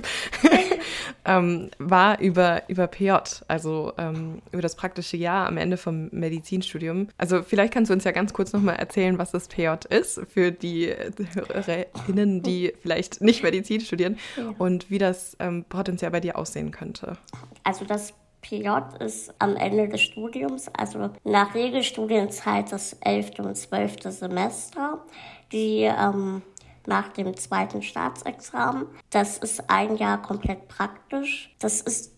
ähm, 1.24 1.70
war 1.78 2.20
über, 2.20 2.62
über 2.68 2.87
PJ, 2.87 3.12
also 3.48 3.92
ähm, 3.98 4.42
über 4.52 4.62
das 4.62 4.76
praktische 4.76 5.16
Jahr 5.16 5.46
am 5.46 5.56
Ende 5.56 5.76
vom 5.76 6.09
Medizinstudium. 6.12 7.09
Also 7.18 7.42
vielleicht 7.42 7.72
kannst 7.72 7.90
du 7.90 7.94
uns 7.94 8.04
ja 8.04 8.12
ganz 8.12 8.32
kurz 8.32 8.52
nochmal 8.52 8.76
erzählen, 8.76 9.18
was 9.18 9.32
das 9.32 9.48
PJ 9.48 9.68
ist 9.88 10.20
für 10.28 10.52
die 10.52 10.92
Hörerinnen, 11.35 12.42
die 12.42 12.72
vielleicht 12.80 13.20
nicht 13.20 13.42
Medizin 13.42 13.80
studieren 13.80 14.18
und 14.59 14.90
wie 14.90 14.98
das 14.98 15.37
ähm, 15.40 15.64
potenziell 15.68 16.11
bei 16.11 16.20
dir 16.20 16.37
aussehen 16.37 16.70
könnte. 16.70 17.16
Also 17.64 17.85
das 17.85 18.14
PJ 18.48 18.68
ist 19.00 19.35
am 19.40 19.56
Ende 19.56 19.88
des 19.88 20.02
Studiums, 20.02 20.68
also 20.68 21.11
nach 21.24 21.54
Regelstudienzeit 21.54 22.70
das 22.70 22.92
11. 23.00 23.40
und 23.40 23.56
12. 23.56 24.02
Semester, 24.04 25.04
die 25.50 25.82
ähm, 25.82 26.42
nach 26.87 27.09
dem 27.09 27.37
zweiten 27.37 27.82
Staatsexamen. 27.82 28.87
Das 29.11 29.38
ist 29.38 29.68
ein 29.68 29.96
Jahr 29.96 30.22
komplett 30.22 30.68
praktisch. 30.68 31.54
Das 31.59 31.80
ist 31.80 32.14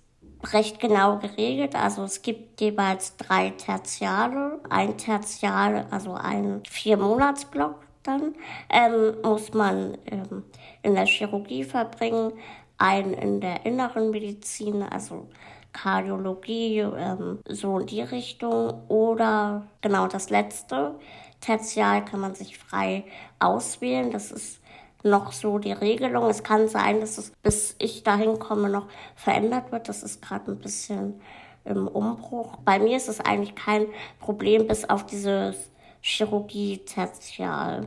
recht 0.52 0.80
genau 0.80 1.18
geregelt. 1.18 1.74
Also 1.74 2.04
es 2.04 2.20
gibt 2.20 2.60
jeweils 2.60 3.16
drei 3.16 3.50
Tertiale. 3.50 4.60
Ein 4.68 4.98
Tertial, 4.98 5.86
also 5.90 6.12
ein 6.12 6.62
Vier-Monats-Block 6.68 7.76
dann, 8.02 8.34
ähm, 8.70 9.16
muss 9.22 9.52
man 9.52 9.96
ähm, 10.06 10.44
in 10.82 10.94
der 10.94 11.06
Chirurgie 11.06 11.64
verbringen, 11.64 12.32
einen 12.78 13.12
in 13.14 13.40
der 13.40 13.66
inneren 13.66 14.10
Medizin, 14.10 14.82
also 14.82 15.28
Kardiologie, 15.72 16.81
ähm, 16.81 17.38
so 17.48 17.78
in 17.78 17.87
die 17.87 18.02
Richtung. 18.02 18.83
Oder 18.88 19.66
genau 19.81 20.07
das 20.07 20.31
letzte, 20.31 20.94
Tertial 21.40 22.04
kann 22.04 22.20
man 22.20 22.35
sich 22.35 22.59
frei 22.59 23.04
auswählen. 23.38 24.11
Das 24.11 24.33
ist 24.33 24.61
noch 25.02 25.33
so 25.33 25.59
die 25.59 25.72
Regelung. 25.72 26.28
Es 26.28 26.42
kann 26.42 26.68
sein, 26.68 27.00
dass 27.00 27.18
es, 27.18 27.33
bis 27.42 27.76
ich 27.78 28.02
dahin 28.02 28.38
komme, 28.38 28.68
noch 28.68 28.87
verändert 29.14 29.70
wird. 29.72 29.88
Das 29.88 30.02
ist 30.02 30.22
gerade 30.22 30.50
ein 30.50 30.59
bisschen 30.59 31.20
im 31.64 31.87
Umbruch. 31.87 32.57
Bei 32.64 32.78
mir 32.78 32.96
ist 32.96 33.09
es 33.09 33.20
eigentlich 33.20 33.54
kein 33.54 33.87
Problem, 34.18 34.66
bis 34.66 34.88
auf 34.88 35.07
dieses 35.07 35.70
Chirurgie-Tertial. 36.00 37.87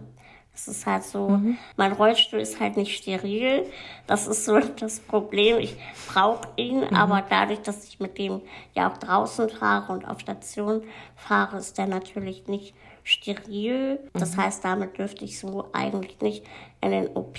Es 0.61 0.67
ist 0.67 0.85
halt 0.85 1.03
so, 1.03 1.29
mhm. 1.29 1.57
mein 1.75 1.91
Rollstuhl 1.91 2.39
ist 2.39 2.59
halt 2.59 2.77
nicht 2.77 2.95
steril. 2.95 3.65
Das 4.05 4.27
ist 4.27 4.45
so 4.45 4.59
das 4.79 4.99
Problem. 4.99 5.57
Ich 5.57 5.75
brauche 6.07 6.47
ihn, 6.55 6.81
mhm. 6.81 6.95
aber 6.95 7.23
dadurch, 7.27 7.61
dass 7.61 7.87
ich 7.87 7.99
mit 7.99 8.19
dem 8.19 8.41
ja 8.75 8.91
auch 8.91 8.97
draußen 8.97 9.49
fahre 9.49 9.91
und 9.93 10.07
auf 10.07 10.19
Station 10.19 10.83
fahre, 11.15 11.57
ist 11.57 11.79
der 11.79 11.87
natürlich 11.87 12.45
nicht 12.45 12.75
steril. 13.03 13.99
Das 14.13 14.35
mhm. 14.35 14.41
heißt, 14.43 14.63
damit 14.63 14.99
dürfte 14.99 15.25
ich 15.25 15.39
so 15.39 15.67
eigentlich 15.73 16.21
nicht 16.21 16.45
in 16.79 16.91
den 16.91 17.07
OP. 17.15 17.37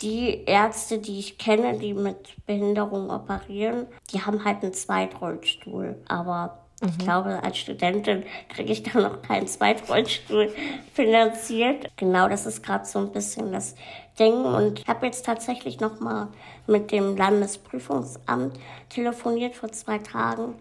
Die 0.00 0.44
Ärzte, 0.46 0.98
die 0.98 1.18
ich 1.18 1.36
kenne, 1.36 1.78
die 1.78 1.92
mit 1.92 2.36
Behinderung 2.46 3.10
operieren, 3.10 3.86
die 4.14 4.22
haben 4.22 4.46
halt 4.46 4.62
einen 4.62 4.72
Zweitrollstuhl. 4.72 6.02
Aber 6.08 6.65
Mhm. 6.80 6.88
Ich 6.88 6.98
glaube, 6.98 7.42
als 7.42 7.58
Studentin 7.58 8.24
kriege 8.48 8.72
ich 8.72 8.82
da 8.82 9.00
noch 9.00 9.22
keinen 9.22 9.46
Zweitrollstuhl 9.46 10.52
finanziert. 10.92 11.90
Genau, 11.96 12.28
das 12.28 12.46
ist 12.46 12.62
gerade 12.62 12.84
so 12.84 12.98
ein 12.98 13.12
bisschen 13.12 13.52
das 13.52 13.74
Ding. 14.18 14.34
Und 14.34 14.80
ich 14.80 14.86
habe 14.86 15.06
jetzt 15.06 15.24
tatsächlich 15.24 15.80
noch 15.80 16.00
mal 16.00 16.28
mit 16.66 16.92
dem 16.92 17.16
Landesprüfungsamt 17.16 18.58
telefoniert 18.88 19.54
vor 19.54 19.72
zwei 19.72 19.98
Tagen. 19.98 20.54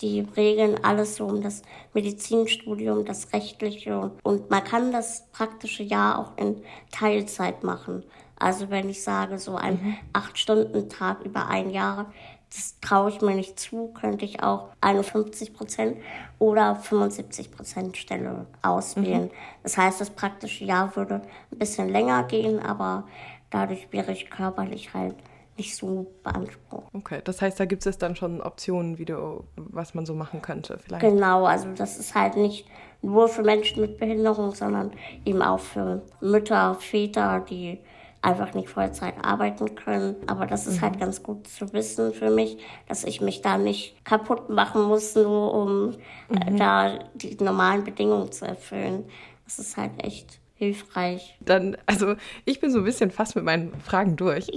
Die 0.00 0.26
regeln 0.34 0.82
alles 0.82 1.16
so 1.16 1.26
um 1.26 1.42
das 1.42 1.62
Medizinstudium, 1.92 3.04
das 3.04 3.34
Rechtliche. 3.34 4.10
Und 4.22 4.48
man 4.48 4.64
kann 4.64 4.92
das 4.92 5.26
praktische 5.32 5.82
Jahr 5.82 6.18
auch 6.18 6.38
in 6.38 6.62
Teilzeit 6.90 7.64
machen. 7.64 8.02
Also 8.36 8.70
wenn 8.70 8.88
ich 8.88 9.02
sage, 9.02 9.38
so 9.38 9.56
ein 9.56 9.74
mhm. 9.74 9.96
Acht-Stunden-Tag 10.14 11.24
über 11.26 11.48
ein 11.48 11.68
Jahr, 11.68 12.10
das 12.52 12.80
traue 12.80 13.10
ich 13.10 13.20
mir 13.20 13.34
nicht 13.34 13.60
zu, 13.60 13.88
könnte 13.88 14.24
ich 14.24 14.42
auch 14.42 14.70
51 14.80 15.54
Prozent 15.54 15.98
oder 16.38 16.74
75 16.74 17.52
Prozent 17.52 17.96
Stelle 17.96 18.46
auswählen. 18.62 19.24
Mhm. 19.24 19.30
Das 19.62 19.76
heißt, 19.76 20.00
das 20.00 20.10
praktische 20.10 20.64
Jahr 20.64 20.94
würde 20.96 21.22
ein 21.52 21.58
bisschen 21.58 21.88
länger 21.88 22.24
gehen, 22.24 22.58
aber 22.58 23.04
dadurch 23.50 23.88
wäre 23.92 24.12
ich 24.12 24.30
körperlich 24.30 24.92
halt 24.94 25.14
nicht 25.56 25.76
so 25.76 26.10
beansprucht. 26.24 26.86
Okay, 26.92 27.20
das 27.22 27.40
heißt, 27.40 27.60
da 27.60 27.66
gibt 27.66 27.84
es 27.86 27.98
dann 27.98 28.16
schon 28.16 28.40
Optionen, 28.40 28.98
wie 28.98 29.04
du, 29.04 29.44
was 29.56 29.94
man 29.94 30.06
so 30.06 30.14
machen 30.14 30.42
könnte 30.42 30.78
vielleicht. 30.78 31.02
Genau, 31.02 31.44
also 31.44 31.68
das 31.74 31.98
ist 31.98 32.14
halt 32.14 32.36
nicht 32.36 32.66
nur 33.02 33.28
für 33.28 33.42
Menschen 33.42 33.82
mit 33.82 33.98
Behinderung, 33.98 34.54
sondern 34.54 34.92
eben 35.24 35.42
auch 35.42 35.60
für 35.60 36.02
Mütter, 36.20 36.74
Väter, 36.74 37.44
die 37.48 37.78
einfach 38.22 38.54
nicht 38.54 38.68
Vollzeit 38.68 39.14
arbeiten 39.22 39.74
können. 39.74 40.16
Aber 40.26 40.46
das 40.46 40.66
ist 40.66 40.80
halt 40.80 40.96
mhm. 40.96 41.00
ganz 41.00 41.22
gut 41.22 41.46
zu 41.46 41.72
wissen 41.72 42.12
für 42.12 42.30
mich, 42.30 42.58
dass 42.88 43.04
ich 43.04 43.20
mich 43.20 43.42
da 43.42 43.58
nicht 43.58 44.04
kaputt 44.04 44.50
machen 44.50 44.82
muss, 44.82 45.14
nur 45.14 45.54
um 45.54 45.94
äh, 46.28 46.50
mhm. 46.50 46.56
da 46.56 46.98
die 47.14 47.36
normalen 47.42 47.84
Bedingungen 47.84 48.30
zu 48.32 48.46
erfüllen. 48.46 49.04
Das 49.44 49.58
ist 49.58 49.76
halt 49.76 49.92
echt 50.04 50.38
hilfreich. 50.54 51.36
Dann, 51.40 51.76
also 51.86 52.14
ich 52.44 52.60
bin 52.60 52.70
so 52.70 52.78
ein 52.78 52.84
bisschen 52.84 53.10
fast 53.10 53.34
mit 53.34 53.44
meinen 53.44 53.72
Fragen 53.80 54.16
durch. 54.16 54.46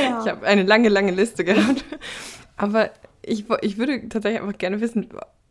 Ja. 0.00 0.20
Ich 0.22 0.30
habe 0.30 0.46
eine 0.46 0.62
lange, 0.62 0.88
lange 0.88 1.10
Liste 1.10 1.44
gehabt. 1.44 1.84
Aber 2.56 2.90
ich, 3.22 3.46
ich 3.62 3.76
würde 3.76 4.08
tatsächlich 4.08 4.40
einfach 4.40 4.56
gerne 4.56 4.80
wissen, 4.80 5.08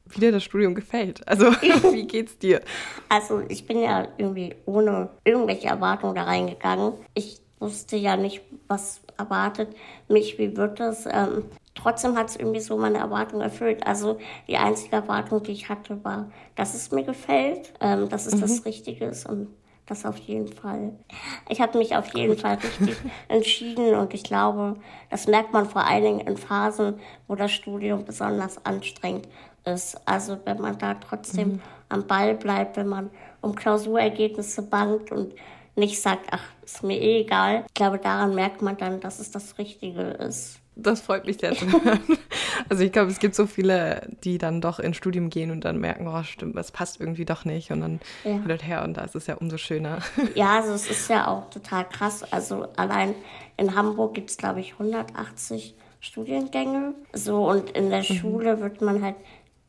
wie 0.09 0.19
dir 0.19 0.31
das 0.31 0.43
Studium 0.43 0.75
gefällt. 0.75 1.27
Also, 1.27 1.51
wie 1.93 2.07
geht's 2.07 2.37
dir? 2.37 2.61
Also, 3.09 3.41
ich 3.47 3.65
bin 3.65 3.81
ja 3.81 4.07
irgendwie 4.17 4.55
ohne 4.65 5.09
irgendwelche 5.23 5.67
Erwartungen 5.67 6.15
da 6.15 6.23
reingegangen. 6.23 6.93
Ich 7.13 7.41
wusste 7.59 7.97
ja 7.97 8.15
nicht, 8.15 8.41
was 8.67 9.01
erwartet 9.17 9.75
mich, 10.07 10.37
wie 10.37 10.55
wird 10.55 10.79
das. 10.79 11.05
Ähm, 11.05 11.43
trotzdem 11.75 12.15
hat 12.17 12.29
es 12.29 12.35
irgendwie 12.37 12.61
so 12.61 12.77
meine 12.77 12.99
Erwartungen 12.99 13.41
erfüllt. 13.41 13.85
Also, 13.85 14.17
die 14.47 14.57
einzige 14.57 14.95
Erwartung, 14.95 15.43
die 15.43 15.51
ich 15.51 15.69
hatte, 15.69 16.03
war, 16.03 16.31
dass 16.55 16.73
es 16.73 16.91
mir 16.91 17.03
gefällt, 17.03 17.73
ähm, 17.81 18.09
dass 18.09 18.25
es 18.25 18.35
mhm. 18.35 18.41
das 18.41 18.65
Richtige 18.65 19.05
ist 19.05 19.27
und 19.27 19.47
Das 19.89 20.05
auf 20.05 20.17
jeden 20.17 20.47
Fall. 20.47 20.93
Ich 21.49 21.61
habe 21.61 21.79
mich 21.79 21.95
auf 21.95 22.13
jeden 22.13 22.37
Fall 22.37 22.59
richtig 22.61 22.95
entschieden 23.27 23.95
und 23.95 24.13
ich 24.13 24.23
glaube, 24.23 24.75
das 25.09 25.25
merkt 25.25 25.51
man 25.51 25.65
vor 25.65 25.83
allen 25.83 26.03
Dingen 26.03 26.27
in 26.27 26.37
Phasen, 26.37 26.99
wo 27.27 27.33
das 27.33 27.51
Studium 27.51 28.05
besonders 28.05 28.63
anstrengend 28.65 29.27
ist. 29.65 29.97
Also 30.05 30.37
wenn 30.45 30.61
man 30.61 30.77
da 30.77 30.95
trotzdem 30.95 31.47
mhm. 31.47 31.61
am 31.89 32.07
Ball 32.07 32.35
bleibt, 32.35 32.77
wenn 32.77 32.87
man 32.87 33.09
um 33.41 33.55
Klausurergebnisse 33.55 34.63
bangt 34.63 35.11
und 35.11 35.33
nicht 35.75 36.01
sagt, 36.01 36.27
ach, 36.31 36.43
ist 36.63 36.83
mir 36.83 36.99
eh 36.99 37.21
egal. 37.21 37.63
Ich 37.67 37.73
glaube, 37.73 37.97
daran 37.97 38.35
merkt 38.35 38.61
man 38.61 38.77
dann, 38.77 38.99
dass 38.99 39.19
es 39.19 39.31
das 39.31 39.57
Richtige 39.57 40.01
ist. 40.01 40.59
Das 40.75 41.01
freut 41.01 41.25
mich 41.25 41.37
sehr 41.39 41.53
zu 41.53 41.65
hören. 41.71 41.99
Also 42.67 42.83
ich 42.83 42.91
glaube, 42.91 43.09
es 43.09 43.19
gibt 43.19 43.35
so 43.35 43.47
viele, 43.47 44.07
die 44.23 44.37
dann 44.37 44.59
doch 44.59 44.79
ins 44.79 44.97
Studium 44.97 45.29
gehen 45.29 45.49
und 45.49 45.65
dann 45.65 45.79
merken, 45.79 46.07
oh 46.07 46.23
stimmt, 46.23 46.55
es 46.57 46.71
passt 46.71 46.99
irgendwie 46.99 47.25
doch 47.25 47.45
nicht 47.45 47.71
und 47.71 47.81
dann 47.81 47.99
ja. 48.23 48.33
und 48.33 48.67
her 48.67 48.83
und 48.83 48.95
da 48.95 49.01
ist 49.03 49.15
es 49.15 49.27
ja 49.27 49.35
umso 49.35 49.57
schöner. 49.57 49.99
Ja, 50.35 50.57
also 50.57 50.73
es 50.73 50.89
ist 50.89 51.09
ja 51.09 51.27
auch 51.27 51.49
total 51.49 51.87
krass. 51.87 52.23
Also 52.31 52.67
allein 52.75 53.15
in 53.57 53.75
Hamburg 53.75 54.13
gibt 54.13 54.29
es, 54.29 54.37
glaube 54.37 54.59
ich, 54.59 54.73
180 54.73 55.73
Studiengänge. 55.99 56.93
So 57.13 57.49
und 57.49 57.71
in 57.71 57.89
der 57.89 57.99
mhm. 57.99 58.03
Schule 58.03 58.59
wird 58.59 58.81
man 58.81 59.01
halt 59.01 59.15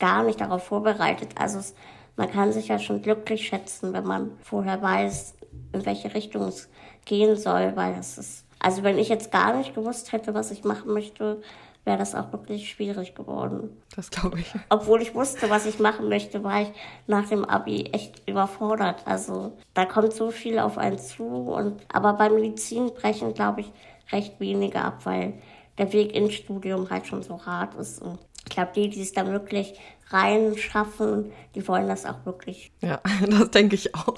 gar 0.01 0.25
nicht 0.25 0.41
darauf 0.41 0.65
vorbereitet. 0.65 1.31
Also 1.39 1.61
es, 1.61 1.75
man 2.17 2.31
kann 2.31 2.53
sich 2.53 2.69
ja 2.69 2.81
schon 2.81 3.03
glücklich 3.03 3.47
schätzen, 3.47 3.93
wenn 3.93 4.05
man 4.05 4.33
vorher 4.43 4.83
weiß, 4.83 5.35
in 5.73 5.87
welche 5.87 6.13
Richtung 6.15 6.43
es 6.49 6.69
gehen 7.05 7.37
soll, 7.37 7.77
weil 7.77 7.95
es 7.95 8.19
ist 8.19 8.45
also 8.61 8.83
wenn 8.83 8.99
ich 8.99 9.09
jetzt 9.09 9.33
gar 9.33 9.57
nicht 9.57 9.75
gewusst 9.75 10.13
hätte, 10.13 10.35
was 10.35 10.51
ich 10.51 10.65
machen 10.65 10.93
möchte, 10.93 11.43
wäre 11.85 11.97
das 11.97 12.15
auch 12.15 12.31
wirklich 12.31 12.71
schwierig 12.71 13.15
geworden. 13.15 13.71
Das 13.97 14.11
glaube 14.11 14.39
ich. 14.39 14.53
Obwohl 14.69 15.01
ich 15.01 15.15
wusste, 15.15 15.49
was 15.49 15.65
ich 15.65 15.79
machen 15.79 16.11
möchte, 16.11 16.45
war 16.45 16.61
ich 16.61 16.73
nach 17.07 17.27
dem 17.27 17.45
Abi 17.47 17.87
echt 17.93 18.29
überfordert. 18.29 19.07
Also 19.07 19.57
da 19.73 19.87
kommt 19.87 20.13
so 20.13 20.31
viel 20.31 20.59
auf 20.59 20.77
einen 20.77 20.99
zu. 20.99 21.25
Und, 21.25 21.81
aber 21.91 22.13
bei 22.13 22.29
Medizin 22.29 22.93
brechen, 22.93 23.33
glaube 23.33 23.63
ich, 23.63 23.73
recht 24.13 24.39
wenige 24.41 24.83
ab, 24.83 25.01
weil 25.05 25.33
der 25.79 25.91
Weg 25.95 26.15
ins 26.15 26.35
Studium 26.35 26.91
halt 26.91 27.07
schon 27.07 27.23
so 27.23 27.47
hart 27.47 27.75
ist. 27.77 28.03
Und 28.03 28.19
ich 28.51 28.57
glaube, 28.57 28.73
die, 28.75 28.91
die 28.91 29.01
es 29.01 29.13
da 29.13 29.27
wirklich 29.29 29.79
reinschaffen, 30.09 31.31
die 31.55 31.67
wollen 31.69 31.87
das 31.87 32.05
auch 32.05 32.27
wirklich. 32.27 32.73
Ja, 32.81 33.01
das 33.29 33.53
denke 33.53 33.77
ich 33.77 33.95
auch. 33.95 34.17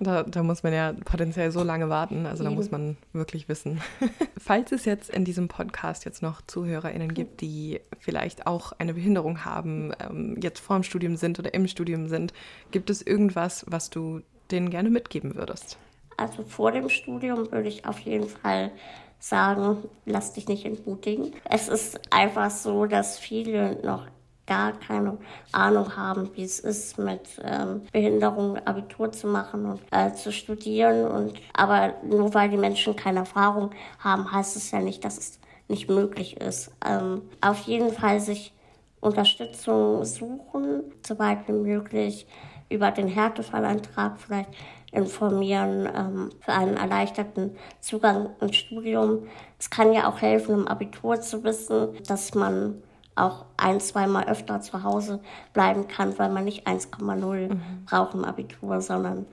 Da, 0.00 0.24
da 0.24 0.42
muss 0.42 0.64
man 0.64 0.72
ja 0.72 0.92
potenziell 1.04 1.52
so 1.52 1.62
lange 1.62 1.88
warten. 1.88 2.26
Also 2.26 2.42
da 2.42 2.50
muss 2.50 2.72
man 2.72 2.96
wirklich 3.12 3.48
wissen. 3.48 3.80
Falls 4.36 4.72
es 4.72 4.84
jetzt 4.84 5.10
in 5.10 5.24
diesem 5.24 5.46
Podcast 5.46 6.04
jetzt 6.04 6.22
noch 6.22 6.42
ZuhörerInnen 6.44 7.14
gibt, 7.14 7.40
die 7.40 7.80
vielleicht 8.00 8.48
auch 8.48 8.72
eine 8.78 8.94
Behinderung 8.94 9.44
haben, 9.44 9.92
ähm, 10.00 10.36
jetzt 10.42 10.58
vor 10.58 10.76
dem 10.76 10.82
Studium 10.82 11.14
sind 11.14 11.38
oder 11.38 11.54
im 11.54 11.68
Studium 11.68 12.08
sind, 12.08 12.32
gibt 12.72 12.90
es 12.90 13.00
irgendwas, 13.00 13.64
was 13.68 13.90
du 13.90 14.22
denen 14.50 14.70
gerne 14.70 14.90
mitgeben 14.90 15.36
würdest? 15.36 15.78
Also 16.16 16.42
vor 16.42 16.72
dem 16.72 16.88
Studium 16.88 17.52
würde 17.52 17.68
ich 17.68 17.86
auf 17.86 18.00
jeden 18.00 18.28
Fall 18.28 18.72
sagen, 19.22 19.84
lass 20.04 20.32
dich 20.32 20.48
nicht 20.48 20.64
entmutigen. 20.64 21.32
Es 21.48 21.68
ist 21.68 22.00
einfach 22.12 22.50
so, 22.50 22.86
dass 22.86 23.18
viele 23.18 23.80
noch 23.82 24.06
gar 24.46 24.72
keine 24.72 25.16
Ahnung 25.52 25.96
haben, 25.96 26.28
wie 26.34 26.42
es 26.42 26.58
ist, 26.58 26.98
mit 26.98 27.40
ähm, 27.44 27.82
Behinderung 27.92 28.58
Abitur 28.66 29.12
zu 29.12 29.28
machen 29.28 29.64
und 29.64 29.80
äh, 29.92 30.12
zu 30.12 30.32
studieren. 30.32 31.06
Und, 31.06 31.34
aber 31.54 31.94
nur 32.02 32.34
weil 32.34 32.50
die 32.50 32.56
Menschen 32.56 32.96
keine 32.96 33.20
Erfahrung 33.20 33.70
haben, 34.00 34.30
heißt 34.30 34.56
es 34.56 34.72
ja 34.72 34.80
nicht, 34.80 35.04
dass 35.04 35.18
es 35.18 35.40
nicht 35.68 35.88
möglich 35.88 36.40
ist. 36.40 36.72
Ähm, 36.84 37.22
auf 37.40 37.60
jeden 37.60 37.92
Fall 37.92 38.18
sich 38.18 38.52
Unterstützung 39.00 40.04
suchen, 40.04 40.82
soweit 41.06 41.46
wie 41.46 41.52
möglich 41.52 42.26
über 42.68 42.90
den 42.90 43.06
Härtefallantrag 43.06 44.20
vielleicht 44.20 44.50
informieren 44.92 45.88
ähm, 45.94 46.30
für 46.40 46.52
einen 46.52 46.76
erleichterten 46.76 47.56
Zugang 47.80 48.30
ins 48.40 48.56
Studium. 48.56 49.26
Es 49.58 49.70
kann 49.70 49.92
ja 49.92 50.08
auch 50.08 50.20
helfen, 50.20 50.54
im 50.54 50.68
Abitur 50.68 51.20
zu 51.20 51.42
wissen, 51.42 51.88
dass 52.06 52.34
man 52.34 52.82
auch 53.14 53.46
ein, 53.56 53.80
zweimal 53.80 54.24
öfter 54.28 54.60
zu 54.60 54.82
Hause 54.82 55.20
bleiben 55.52 55.88
kann, 55.88 56.18
weil 56.18 56.30
man 56.30 56.44
nicht 56.44 56.66
1,0 56.66 57.48
mhm. 57.48 57.60
braucht 57.86 58.14
im 58.14 58.24
Abitur, 58.24 58.80
sondern 58.80 59.26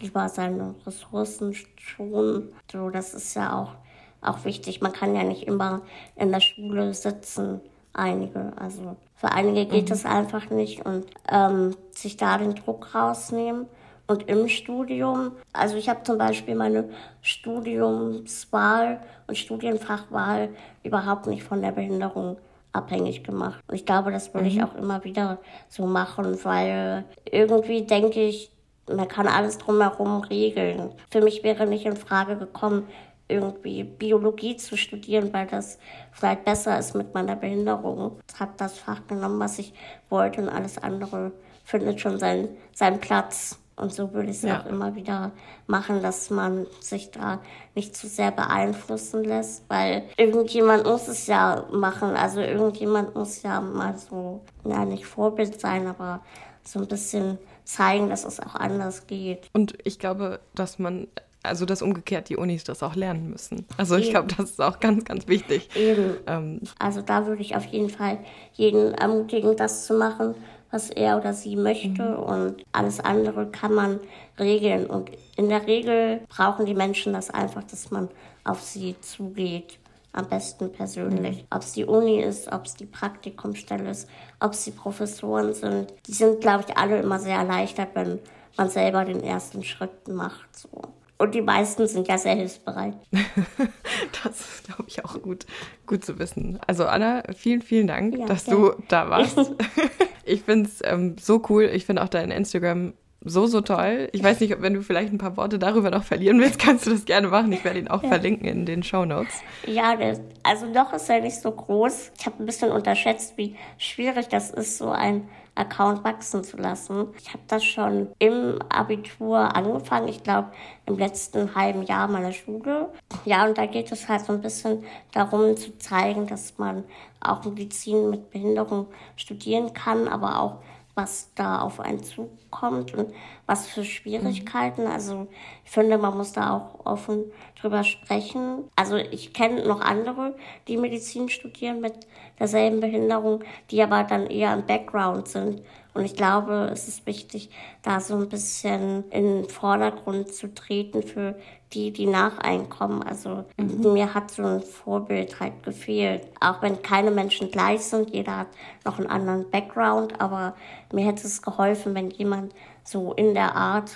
lieber 0.00 0.28
seine 0.28 0.74
Ressourcen 0.86 1.54
schonen. 1.76 2.52
So, 2.70 2.90
das 2.90 3.14
ist 3.14 3.34
ja 3.34 3.58
auch, 3.58 3.72
auch 4.20 4.44
wichtig. 4.44 4.80
Man 4.80 4.92
kann 4.92 5.14
ja 5.14 5.22
nicht 5.22 5.46
immer 5.46 5.82
in 6.14 6.30
der 6.30 6.40
Schule 6.40 6.94
sitzen, 6.94 7.60
einige. 7.92 8.52
Also 8.56 8.96
für 9.14 9.32
einige 9.32 9.66
geht 9.66 9.90
es 9.90 10.04
mhm. 10.04 10.10
einfach 10.10 10.50
nicht 10.50 10.84
und 10.84 11.06
ähm, 11.30 11.74
sich 11.90 12.16
da 12.16 12.38
den 12.38 12.54
Druck 12.54 12.94
rausnehmen. 12.94 13.66
Und 14.06 14.28
im 14.28 14.48
Studium, 14.48 15.32
also 15.52 15.76
ich 15.76 15.88
habe 15.88 16.02
zum 16.04 16.18
Beispiel 16.18 16.54
meine 16.54 16.90
Studiumswahl 17.22 19.00
und 19.26 19.36
Studienfachwahl 19.36 20.50
überhaupt 20.84 21.26
nicht 21.26 21.42
von 21.42 21.60
der 21.60 21.72
Behinderung 21.72 22.36
abhängig 22.72 23.24
gemacht. 23.24 23.62
Und 23.66 23.74
ich 23.74 23.86
glaube, 23.86 24.12
das 24.12 24.32
würde 24.32 24.48
mhm. 24.48 24.56
ich 24.56 24.62
auch 24.62 24.74
immer 24.76 25.02
wieder 25.02 25.38
so 25.68 25.86
machen, 25.86 26.38
weil 26.44 27.04
irgendwie 27.30 27.82
denke 27.82 28.20
ich, 28.20 28.52
man 28.88 29.08
kann 29.08 29.26
alles 29.26 29.58
drumherum 29.58 30.22
regeln. 30.22 30.92
Für 31.10 31.20
mich 31.20 31.42
wäre 31.42 31.66
nicht 31.66 31.86
in 31.86 31.96
Frage 31.96 32.36
gekommen, 32.36 32.86
irgendwie 33.28 33.82
Biologie 33.82 34.56
zu 34.56 34.76
studieren, 34.76 35.32
weil 35.32 35.46
das 35.46 35.78
vielleicht 36.12 36.44
besser 36.44 36.78
ist 36.78 36.94
mit 36.94 37.12
meiner 37.12 37.34
Behinderung. 37.34 38.20
Ich 38.32 38.38
habe 38.38 38.52
das 38.56 38.78
Fach 38.78 39.04
genommen, 39.08 39.40
was 39.40 39.58
ich 39.58 39.72
wollte 40.08 40.42
und 40.42 40.48
alles 40.48 40.78
andere 40.78 41.32
findet 41.64 42.00
schon 42.00 42.20
seinen, 42.20 42.48
seinen 42.72 43.00
Platz. 43.00 43.58
Und 43.76 43.92
so 43.92 44.14
würde 44.14 44.30
ich 44.30 44.38
es 44.38 44.42
ja. 44.42 44.62
auch 44.62 44.66
immer 44.66 44.94
wieder 44.94 45.32
machen, 45.66 46.02
dass 46.02 46.30
man 46.30 46.66
sich 46.80 47.10
da 47.10 47.40
nicht 47.74 47.94
zu 47.94 48.08
sehr 48.08 48.30
beeinflussen 48.30 49.22
lässt, 49.22 49.64
weil 49.68 50.04
irgendjemand 50.16 50.84
muss 50.86 51.08
es 51.08 51.26
ja 51.26 51.66
machen. 51.70 52.16
Also 52.16 52.40
irgendjemand 52.40 53.14
muss 53.14 53.42
ja 53.42 53.60
mal 53.60 53.98
so, 53.98 54.40
ja, 54.64 54.86
nicht 54.86 55.04
Vorbild 55.04 55.60
sein, 55.60 55.86
aber 55.86 56.22
so 56.64 56.80
ein 56.80 56.88
bisschen 56.88 57.38
zeigen, 57.64 58.08
dass 58.08 58.24
es 58.24 58.40
auch 58.40 58.54
anders 58.54 59.06
geht. 59.06 59.50
Und 59.52 59.76
ich 59.84 59.98
glaube, 59.98 60.40
dass 60.54 60.78
man 60.78 61.08
also 61.42 61.64
dass 61.64 61.80
umgekehrt 61.80 62.28
die 62.28 62.36
Unis 62.36 62.64
das 62.64 62.82
auch 62.82 62.96
lernen 62.96 63.30
müssen. 63.30 63.66
Also 63.76 63.94
ich 63.94 64.10
glaube, 64.10 64.26
das 64.36 64.50
ist 64.50 64.60
auch 64.60 64.80
ganz, 64.80 65.04
ganz 65.04 65.28
wichtig. 65.28 65.68
Eben. 65.76 66.16
Ähm. 66.26 66.60
Also 66.80 67.02
da 67.02 67.26
würde 67.26 67.40
ich 67.40 67.54
auf 67.54 67.64
jeden 67.66 67.88
Fall 67.88 68.18
jeden 68.54 68.94
ermutigen, 68.94 69.56
das 69.56 69.86
zu 69.86 69.94
machen 69.94 70.34
was 70.70 70.90
er 70.90 71.16
oder 71.18 71.32
sie 71.32 71.56
möchte 71.56 72.02
mhm. 72.02 72.18
und 72.18 72.64
alles 72.72 73.00
andere 73.00 73.46
kann 73.46 73.74
man 73.74 74.00
regeln. 74.38 74.86
Und 74.86 75.10
in 75.36 75.48
der 75.48 75.66
Regel 75.66 76.20
brauchen 76.28 76.66
die 76.66 76.74
Menschen 76.74 77.12
das 77.12 77.30
einfach, 77.30 77.64
dass 77.64 77.90
man 77.90 78.08
auf 78.44 78.62
sie 78.62 78.96
zugeht. 79.00 79.78
Am 80.12 80.30
besten 80.30 80.72
persönlich. 80.72 81.42
Mhm. 81.42 81.46
Ob 81.50 81.60
es 81.60 81.72
die 81.74 81.84
Uni 81.84 82.22
ist, 82.22 82.50
ob 82.50 82.64
es 82.64 82.72
die 82.72 82.86
Praktikumsstelle 82.86 83.90
ist, 83.90 84.08
ob 84.40 84.52
es 84.52 84.64
die 84.64 84.70
Professoren 84.70 85.52
sind. 85.52 85.92
Die 86.06 86.14
sind, 86.14 86.40
glaube 86.40 86.64
ich, 86.66 86.74
alle 86.78 87.00
immer 87.00 87.18
sehr 87.18 87.36
erleichtert, 87.36 87.90
wenn 87.92 88.20
man 88.56 88.70
selber 88.70 89.04
den 89.04 89.22
ersten 89.22 89.62
Schritt 89.62 90.08
macht. 90.08 90.56
So. 90.56 90.70
Und 91.18 91.34
die 91.34 91.42
meisten 91.42 91.86
sind 91.86 92.08
ja 92.08 92.18
sehr 92.18 92.34
hilfsbereit. 92.34 92.94
das 94.24 94.40
ist, 94.40 94.64
glaube 94.64 94.84
ich, 94.86 95.04
auch 95.04 95.20
gut, 95.22 95.46
gut 95.86 96.04
zu 96.04 96.18
wissen. 96.18 96.58
Also 96.66 96.86
Anna, 96.86 97.22
vielen, 97.34 97.62
vielen 97.62 97.86
Dank, 97.86 98.16
ja, 98.16 98.26
dass 98.26 98.44
gerne. 98.44 98.60
du 98.60 98.82
da 98.88 99.08
warst. 99.08 99.38
Ich 100.26 100.42
finde 100.42 100.68
es 100.68 100.80
ähm, 100.84 101.16
so 101.18 101.42
cool. 101.48 101.70
Ich 101.72 101.86
finde 101.86 102.02
auch 102.02 102.08
dein 102.08 102.30
Instagram 102.30 102.92
so, 103.24 103.46
so 103.46 103.60
toll. 103.60 104.08
Ich 104.12 104.22
weiß 104.22 104.40
nicht, 104.40 104.54
ob 104.54 104.62
wenn 104.62 104.74
du 104.74 104.82
vielleicht 104.82 105.12
ein 105.12 105.18
paar 105.18 105.36
Worte 105.36 105.58
darüber 105.58 105.90
noch 105.90 106.04
verlieren 106.04 106.40
willst, 106.40 106.58
kannst 106.60 106.86
du 106.86 106.90
das 106.90 107.04
gerne 107.04 107.28
machen. 107.28 107.52
Ich 107.52 107.64
werde 107.64 107.78
ihn 107.78 107.88
auch 107.88 108.02
ja. 108.02 108.08
verlinken 108.08 108.46
in 108.46 108.66
den 108.66 108.82
Show 108.82 109.04
Notes. 109.04 109.32
Ja, 109.66 109.96
also 110.42 110.66
noch 110.66 110.92
ist 110.92 111.08
er 111.10 111.20
nicht 111.20 111.40
so 111.40 111.50
groß. 111.50 112.12
Ich 112.18 112.26
habe 112.26 112.42
ein 112.42 112.46
bisschen 112.46 112.70
unterschätzt, 112.70 113.36
wie 113.36 113.56
schwierig 113.78 114.28
das 114.28 114.50
ist, 114.50 114.78
so 114.78 114.90
ein 114.90 115.28
Account 115.56 116.04
wachsen 116.04 116.44
zu 116.44 116.56
lassen. 116.56 117.08
Ich 117.18 117.28
habe 117.28 117.42
das 117.48 117.64
schon 117.64 118.08
im 118.18 118.60
Abitur 118.68 119.56
angefangen, 119.56 120.08
ich 120.08 120.22
glaube 120.22 120.52
im 120.86 120.98
letzten 120.98 121.54
halben 121.54 121.82
Jahr 121.82 122.08
meiner 122.08 122.32
Schule. 122.32 122.92
Ja, 123.24 123.44
und 123.46 123.58
da 123.58 123.66
geht 123.66 123.90
es 123.90 124.08
halt 124.08 124.24
so 124.24 124.32
ein 124.32 124.40
bisschen 124.40 124.84
darum 125.12 125.56
zu 125.56 125.76
zeigen, 125.78 126.26
dass 126.26 126.58
man 126.58 126.84
auch 127.20 127.44
Medizin 127.44 128.10
mit 128.10 128.30
Behinderung 128.30 128.86
studieren 129.16 129.72
kann, 129.72 130.08
aber 130.08 130.40
auch 130.40 130.56
was 130.96 131.30
da 131.34 131.60
auf 131.60 131.78
einen 131.78 132.02
zukommt 132.02 132.94
und 132.94 133.12
was 133.44 133.66
für 133.66 133.84
Schwierigkeiten. 133.84 134.84
Mhm. 134.84 134.90
Also 134.90 135.26
ich 135.64 135.70
finde, 135.70 135.98
man 135.98 136.16
muss 136.16 136.32
da 136.32 136.56
auch 136.56 136.86
offen 136.86 137.24
drüber 137.60 137.84
sprechen. 137.84 138.64
Also 138.76 138.96
ich 138.96 139.32
kenne 139.32 139.66
noch 139.66 139.80
andere, 139.80 140.34
die 140.68 140.76
Medizin 140.76 141.28
studieren 141.28 141.80
mit 141.80 141.94
derselben 142.38 142.80
Behinderung, 142.80 143.42
die 143.70 143.82
aber 143.82 144.04
dann 144.04 144.26
eher 144.26 144.52
im 144.54 144.66
Background 144.66 145.28
sind. 145.28 145.62
Und 145.94 146.04
ich 146.04 146.14
glaube, 146.14 146.68
es 146.70 146.88
ist 146.88 147.06
wichtig, 147.06 147.48
da 147.82 148.00
so 148.00 148.16
ein 148.16 148.28
bisschen 148.28 149.04
in 149.10 149.42
den 149.42 149.48
Vordergrund 149.48 150.32
zu 150.32 150.52
treten 150.54 151.02
für 151.02 151.36
die, 151.72 151.90
die 151.90 152.06
nach 152.06 152.38
einkommen. 152.38 153.02
Also 153.02 153.46
mhm. 153.56 153.94
mir 153.94 154.12
hat 154.12 154.30
so 154.30 154.42
ein 154.44 154.60
Vorbild 154.60 155.40
halt 155.40 155.62
gefehlt. 155.62 156.28
Auch 156.40 156.60
wenn 156.60 156.82
keine 156.82 157.10
Menschen 157.10 157.50
gleich 157.50 157.80
sind, 157.80 158.10
jeder 158.10 158.36
hat 158.40 158.48
noch 158.84 158.98
einen 158.98 159.08
anderen 159.08 159.50
Background, 159.50 160.20
aber 160.20 160.54
mir 160.92 161.06
hätte 161.06 161.26
es 161.26 161.40
geholfen, 161.40 161.94
wenn 161.94 162.10
jemand 162.10 162.54
so 162.84 163.14
in 163.14 163.32
der 163.32 163.56
Art 163.56 163.90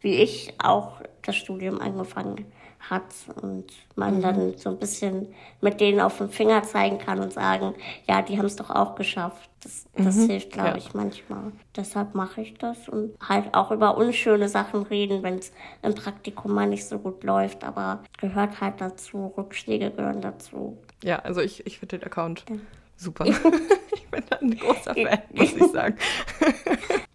wie 0.00 0.14
ich 0.14 0.54
auch 0.58 1.00
das 1.22 1.36
Studium 1.36 1.80
angefangen 1.80 2.46
hat 2.88 3.14
und 3.42 3.66
man 3.94 4.16
mhm. 4.16 4.22
dann 4.22 4.56
so 4.56 4.70
ein 4.70 4.78
bisschen 4.78 5.34
mit 5.60 5.80
denen 5.80 6.00
auf 6.00 6.18
den 6.18 6.30
Finger 6.30 6.62
zeigen 6.62 6.98
kann 6.98 7.20
und 7.20 7.32
sagen, 7.32 7.74
ja, 8.08 8.22
die 8.22 8.38
haben 8.38 8.46
es 8.46 8.56
doch 8.56 8.70
auch 8.70 8.94
geschafft. 8.94 9.50
Das, 9.62 9.86
das 9.94 10.16
mhm. 10.16 10.30
hilft, 10.30 10.52
glaube 10.52 10.70
ja. 10.70 10.76
ich, 10.76 10.94
manchmal. 10.94 11.52
Deshalb 11.76 12.14
mache 12.14 12.40
ich 12.40 12.54
das 12.54 12.88
und 12.88 13.12
halt 13.20 13.54
auch 13.54 13.70
über 13.70 13.98
unschöne 13.98 14.48
Sachen 14.48 14.84
reden, 14.84 15.22
wenn 15.22 15.38
es 15.38 15.52
im 15.82 15.94
Praktikum 15.94 16.52
mal 16.52 16.66
nicht 16.66 16.86
so 16.86 16.98
gut 16.98 17.22
läuft, 17.22 17.64
aber 17.64 18.02
gehört 18.18 18.62
halt 18.62 18.80
dazu, 18.80 19.34
Rückschläge 19.36 19.90
gehören 19.90 20.22
dazu. 20.22 20.78
Ja, 21.04 21.18
also 21.18 21.42
ich, 21.42 21.66
ich 21.66 21.78
finde 21.78 21.98
den 21.98 22.06
Account 22.06 22.44
ja. 22.48 22.56
Super. 23.00 23.24
ich 23.94 24.06
bin 24.08 24.22
ein 24.40 24.58
großer 24.58 24.94
Fan, 24.94 25.18
muss 25.34 25.52
ich 25.52 25.72
sagen. 25.72 25.96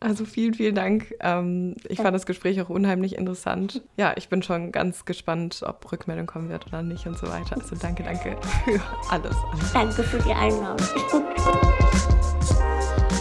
Also 0.02 0.24
vielen, 0.24 0.54
vielen 0.54 0.76
Dank. 0.76 1.16
Ähm, 1.20 1.78
ich 1.90 1.98
fand 1.98 2.14
das 2.14 2.28
Gespräch 2.28 2.62
auch 2.62 2.70
unheimlich 2.70 3.16
interessant. 3.16 3.82
Ja, 3.98 4.14
ich 4.16 4.30
bin 4.30 4.44
schon 4.44 4.72
ganz 4.72 5.06
gespannt, 5.06 5.62
ob 5.66 5.92
Rückmeldung 5.92 6.28
kommen 6.28 6.50
wird 6.50 6.68
oder 6.68 6.84
nicht 6.84 7.08
und 7.08 7.18
so 7.18 7.28
weiter. 7.28 7.56
Also 7.60 7.76
danke, 7.76 8.04
danke 8.04 8.38
für 8.66 8.80
alles. 9.10 9.36
Danke 9.74 10.04
für 10.04 10.20
die 10.20 10.34
Einladung. 10.34 10.86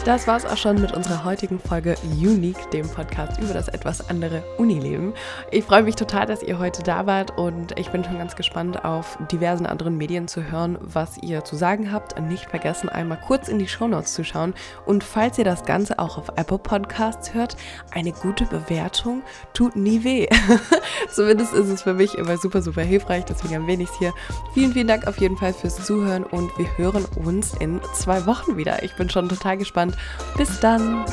Das 0.05 0.27
war's 0.27 0.45
auch 0.45 0.59
schon 0.59 0.83
mit 0.83 0.93
unserer 0.93 1.25
heutigen 1.25 1.59
Folge 1.59 1.95
Unique, 2.05 2.71
dem 2.73 2.87
Podcast 2.87 3.41
über 3.41 3.55
das 3.55 3.69
etwas 3.69 4.11
andere 4.11 4.45
Unileben. 4.59 5.15
Ich 5.51 5.65
freue 5.65 5.83
mich 5.83 5.97
total, 5.97 6.27
dass 6.27 6.43
ihr 6.43 6.59
heute 6.59 6.83
da 6.83 7.07
wart 7.07 7.39
und 7.39 7.79
ich 7.79 7.89
bin 7.89 8.05
schon 8.05 8.19
ganz 8.19 8.37
gespannt 8.37 8.85
auf 8.85 9.17
diversen 9.33 9.65
anderen 9.65 9.97
Medien 9.97 10.29
zu 10.29 10.45
hören, 10.45 10.77
was 10.83 11.17
ihr 11.23 11.43
zu 11.43 11.57
sagen 11.57 11.91
habt. 11.91 12.21
Nicht 12.21 12.51
vergessen, 12.51 12.91
einmal 12.91 13.19
kurz 13.27 13.49
in 13.49 13.59
die 13.59 13.67
Shownotes 13.67 14.13
zu 14.13 14.25
schauen 14.25 14.53
und 14.85 15.03
falls 15.03 15.39
ihr 15.39 15.45
das 15.45 15.65
Ganze 15.65 15.99
auch 15.99 16.19
auf 16.19 16.29
Apple 16.37 16.59
Podcasts 16.59 17.33
hört, 17.33 17.57
eine 17.91 18.13
gute 18.13 18.45
Bewertung 18.45 19.23
tut 19.55 19.75
nie 19.75 20.05
weh. 20.05 20.29
Zumindest 21.15 21.55
ist 21.55 21.69
es 21.71 21.83
für 21.83 21.95
mich 21.95 22.15
immer 22.19 22.37
super, 22.37 22.61
super 22.61 22.83
hilfreich, 22.83 23.25
deswegen 23.25 23.67
ich 23.71 23.89
es 23.89 23.99
hier. 23.99 24.13
Vielen, 24.53 24.75
vielen 24.75 24.89
Dank 24.89 25.07
auf 25.07 25.19
jeden 25.19 25.39
Fall 25.39 25.55
fürs 25.55 25.83
Zuhören 25.83 26.25
und 26.25 26.51
wir 26.59 26.67
hören 26.77 27.07
uns 27.25 27.55
in 27.55 27.81
zwei 27.95 28.27
Wochen 28.27 28.59
wieder. 28.59 28.83
Ich 28.83 28.95
bin 28.97 29.09
schon 29.09 29.31
total 29.31 29.57
gespannt 29.57 29.94
bis 30.37 30.61
dann! 30.61 31.05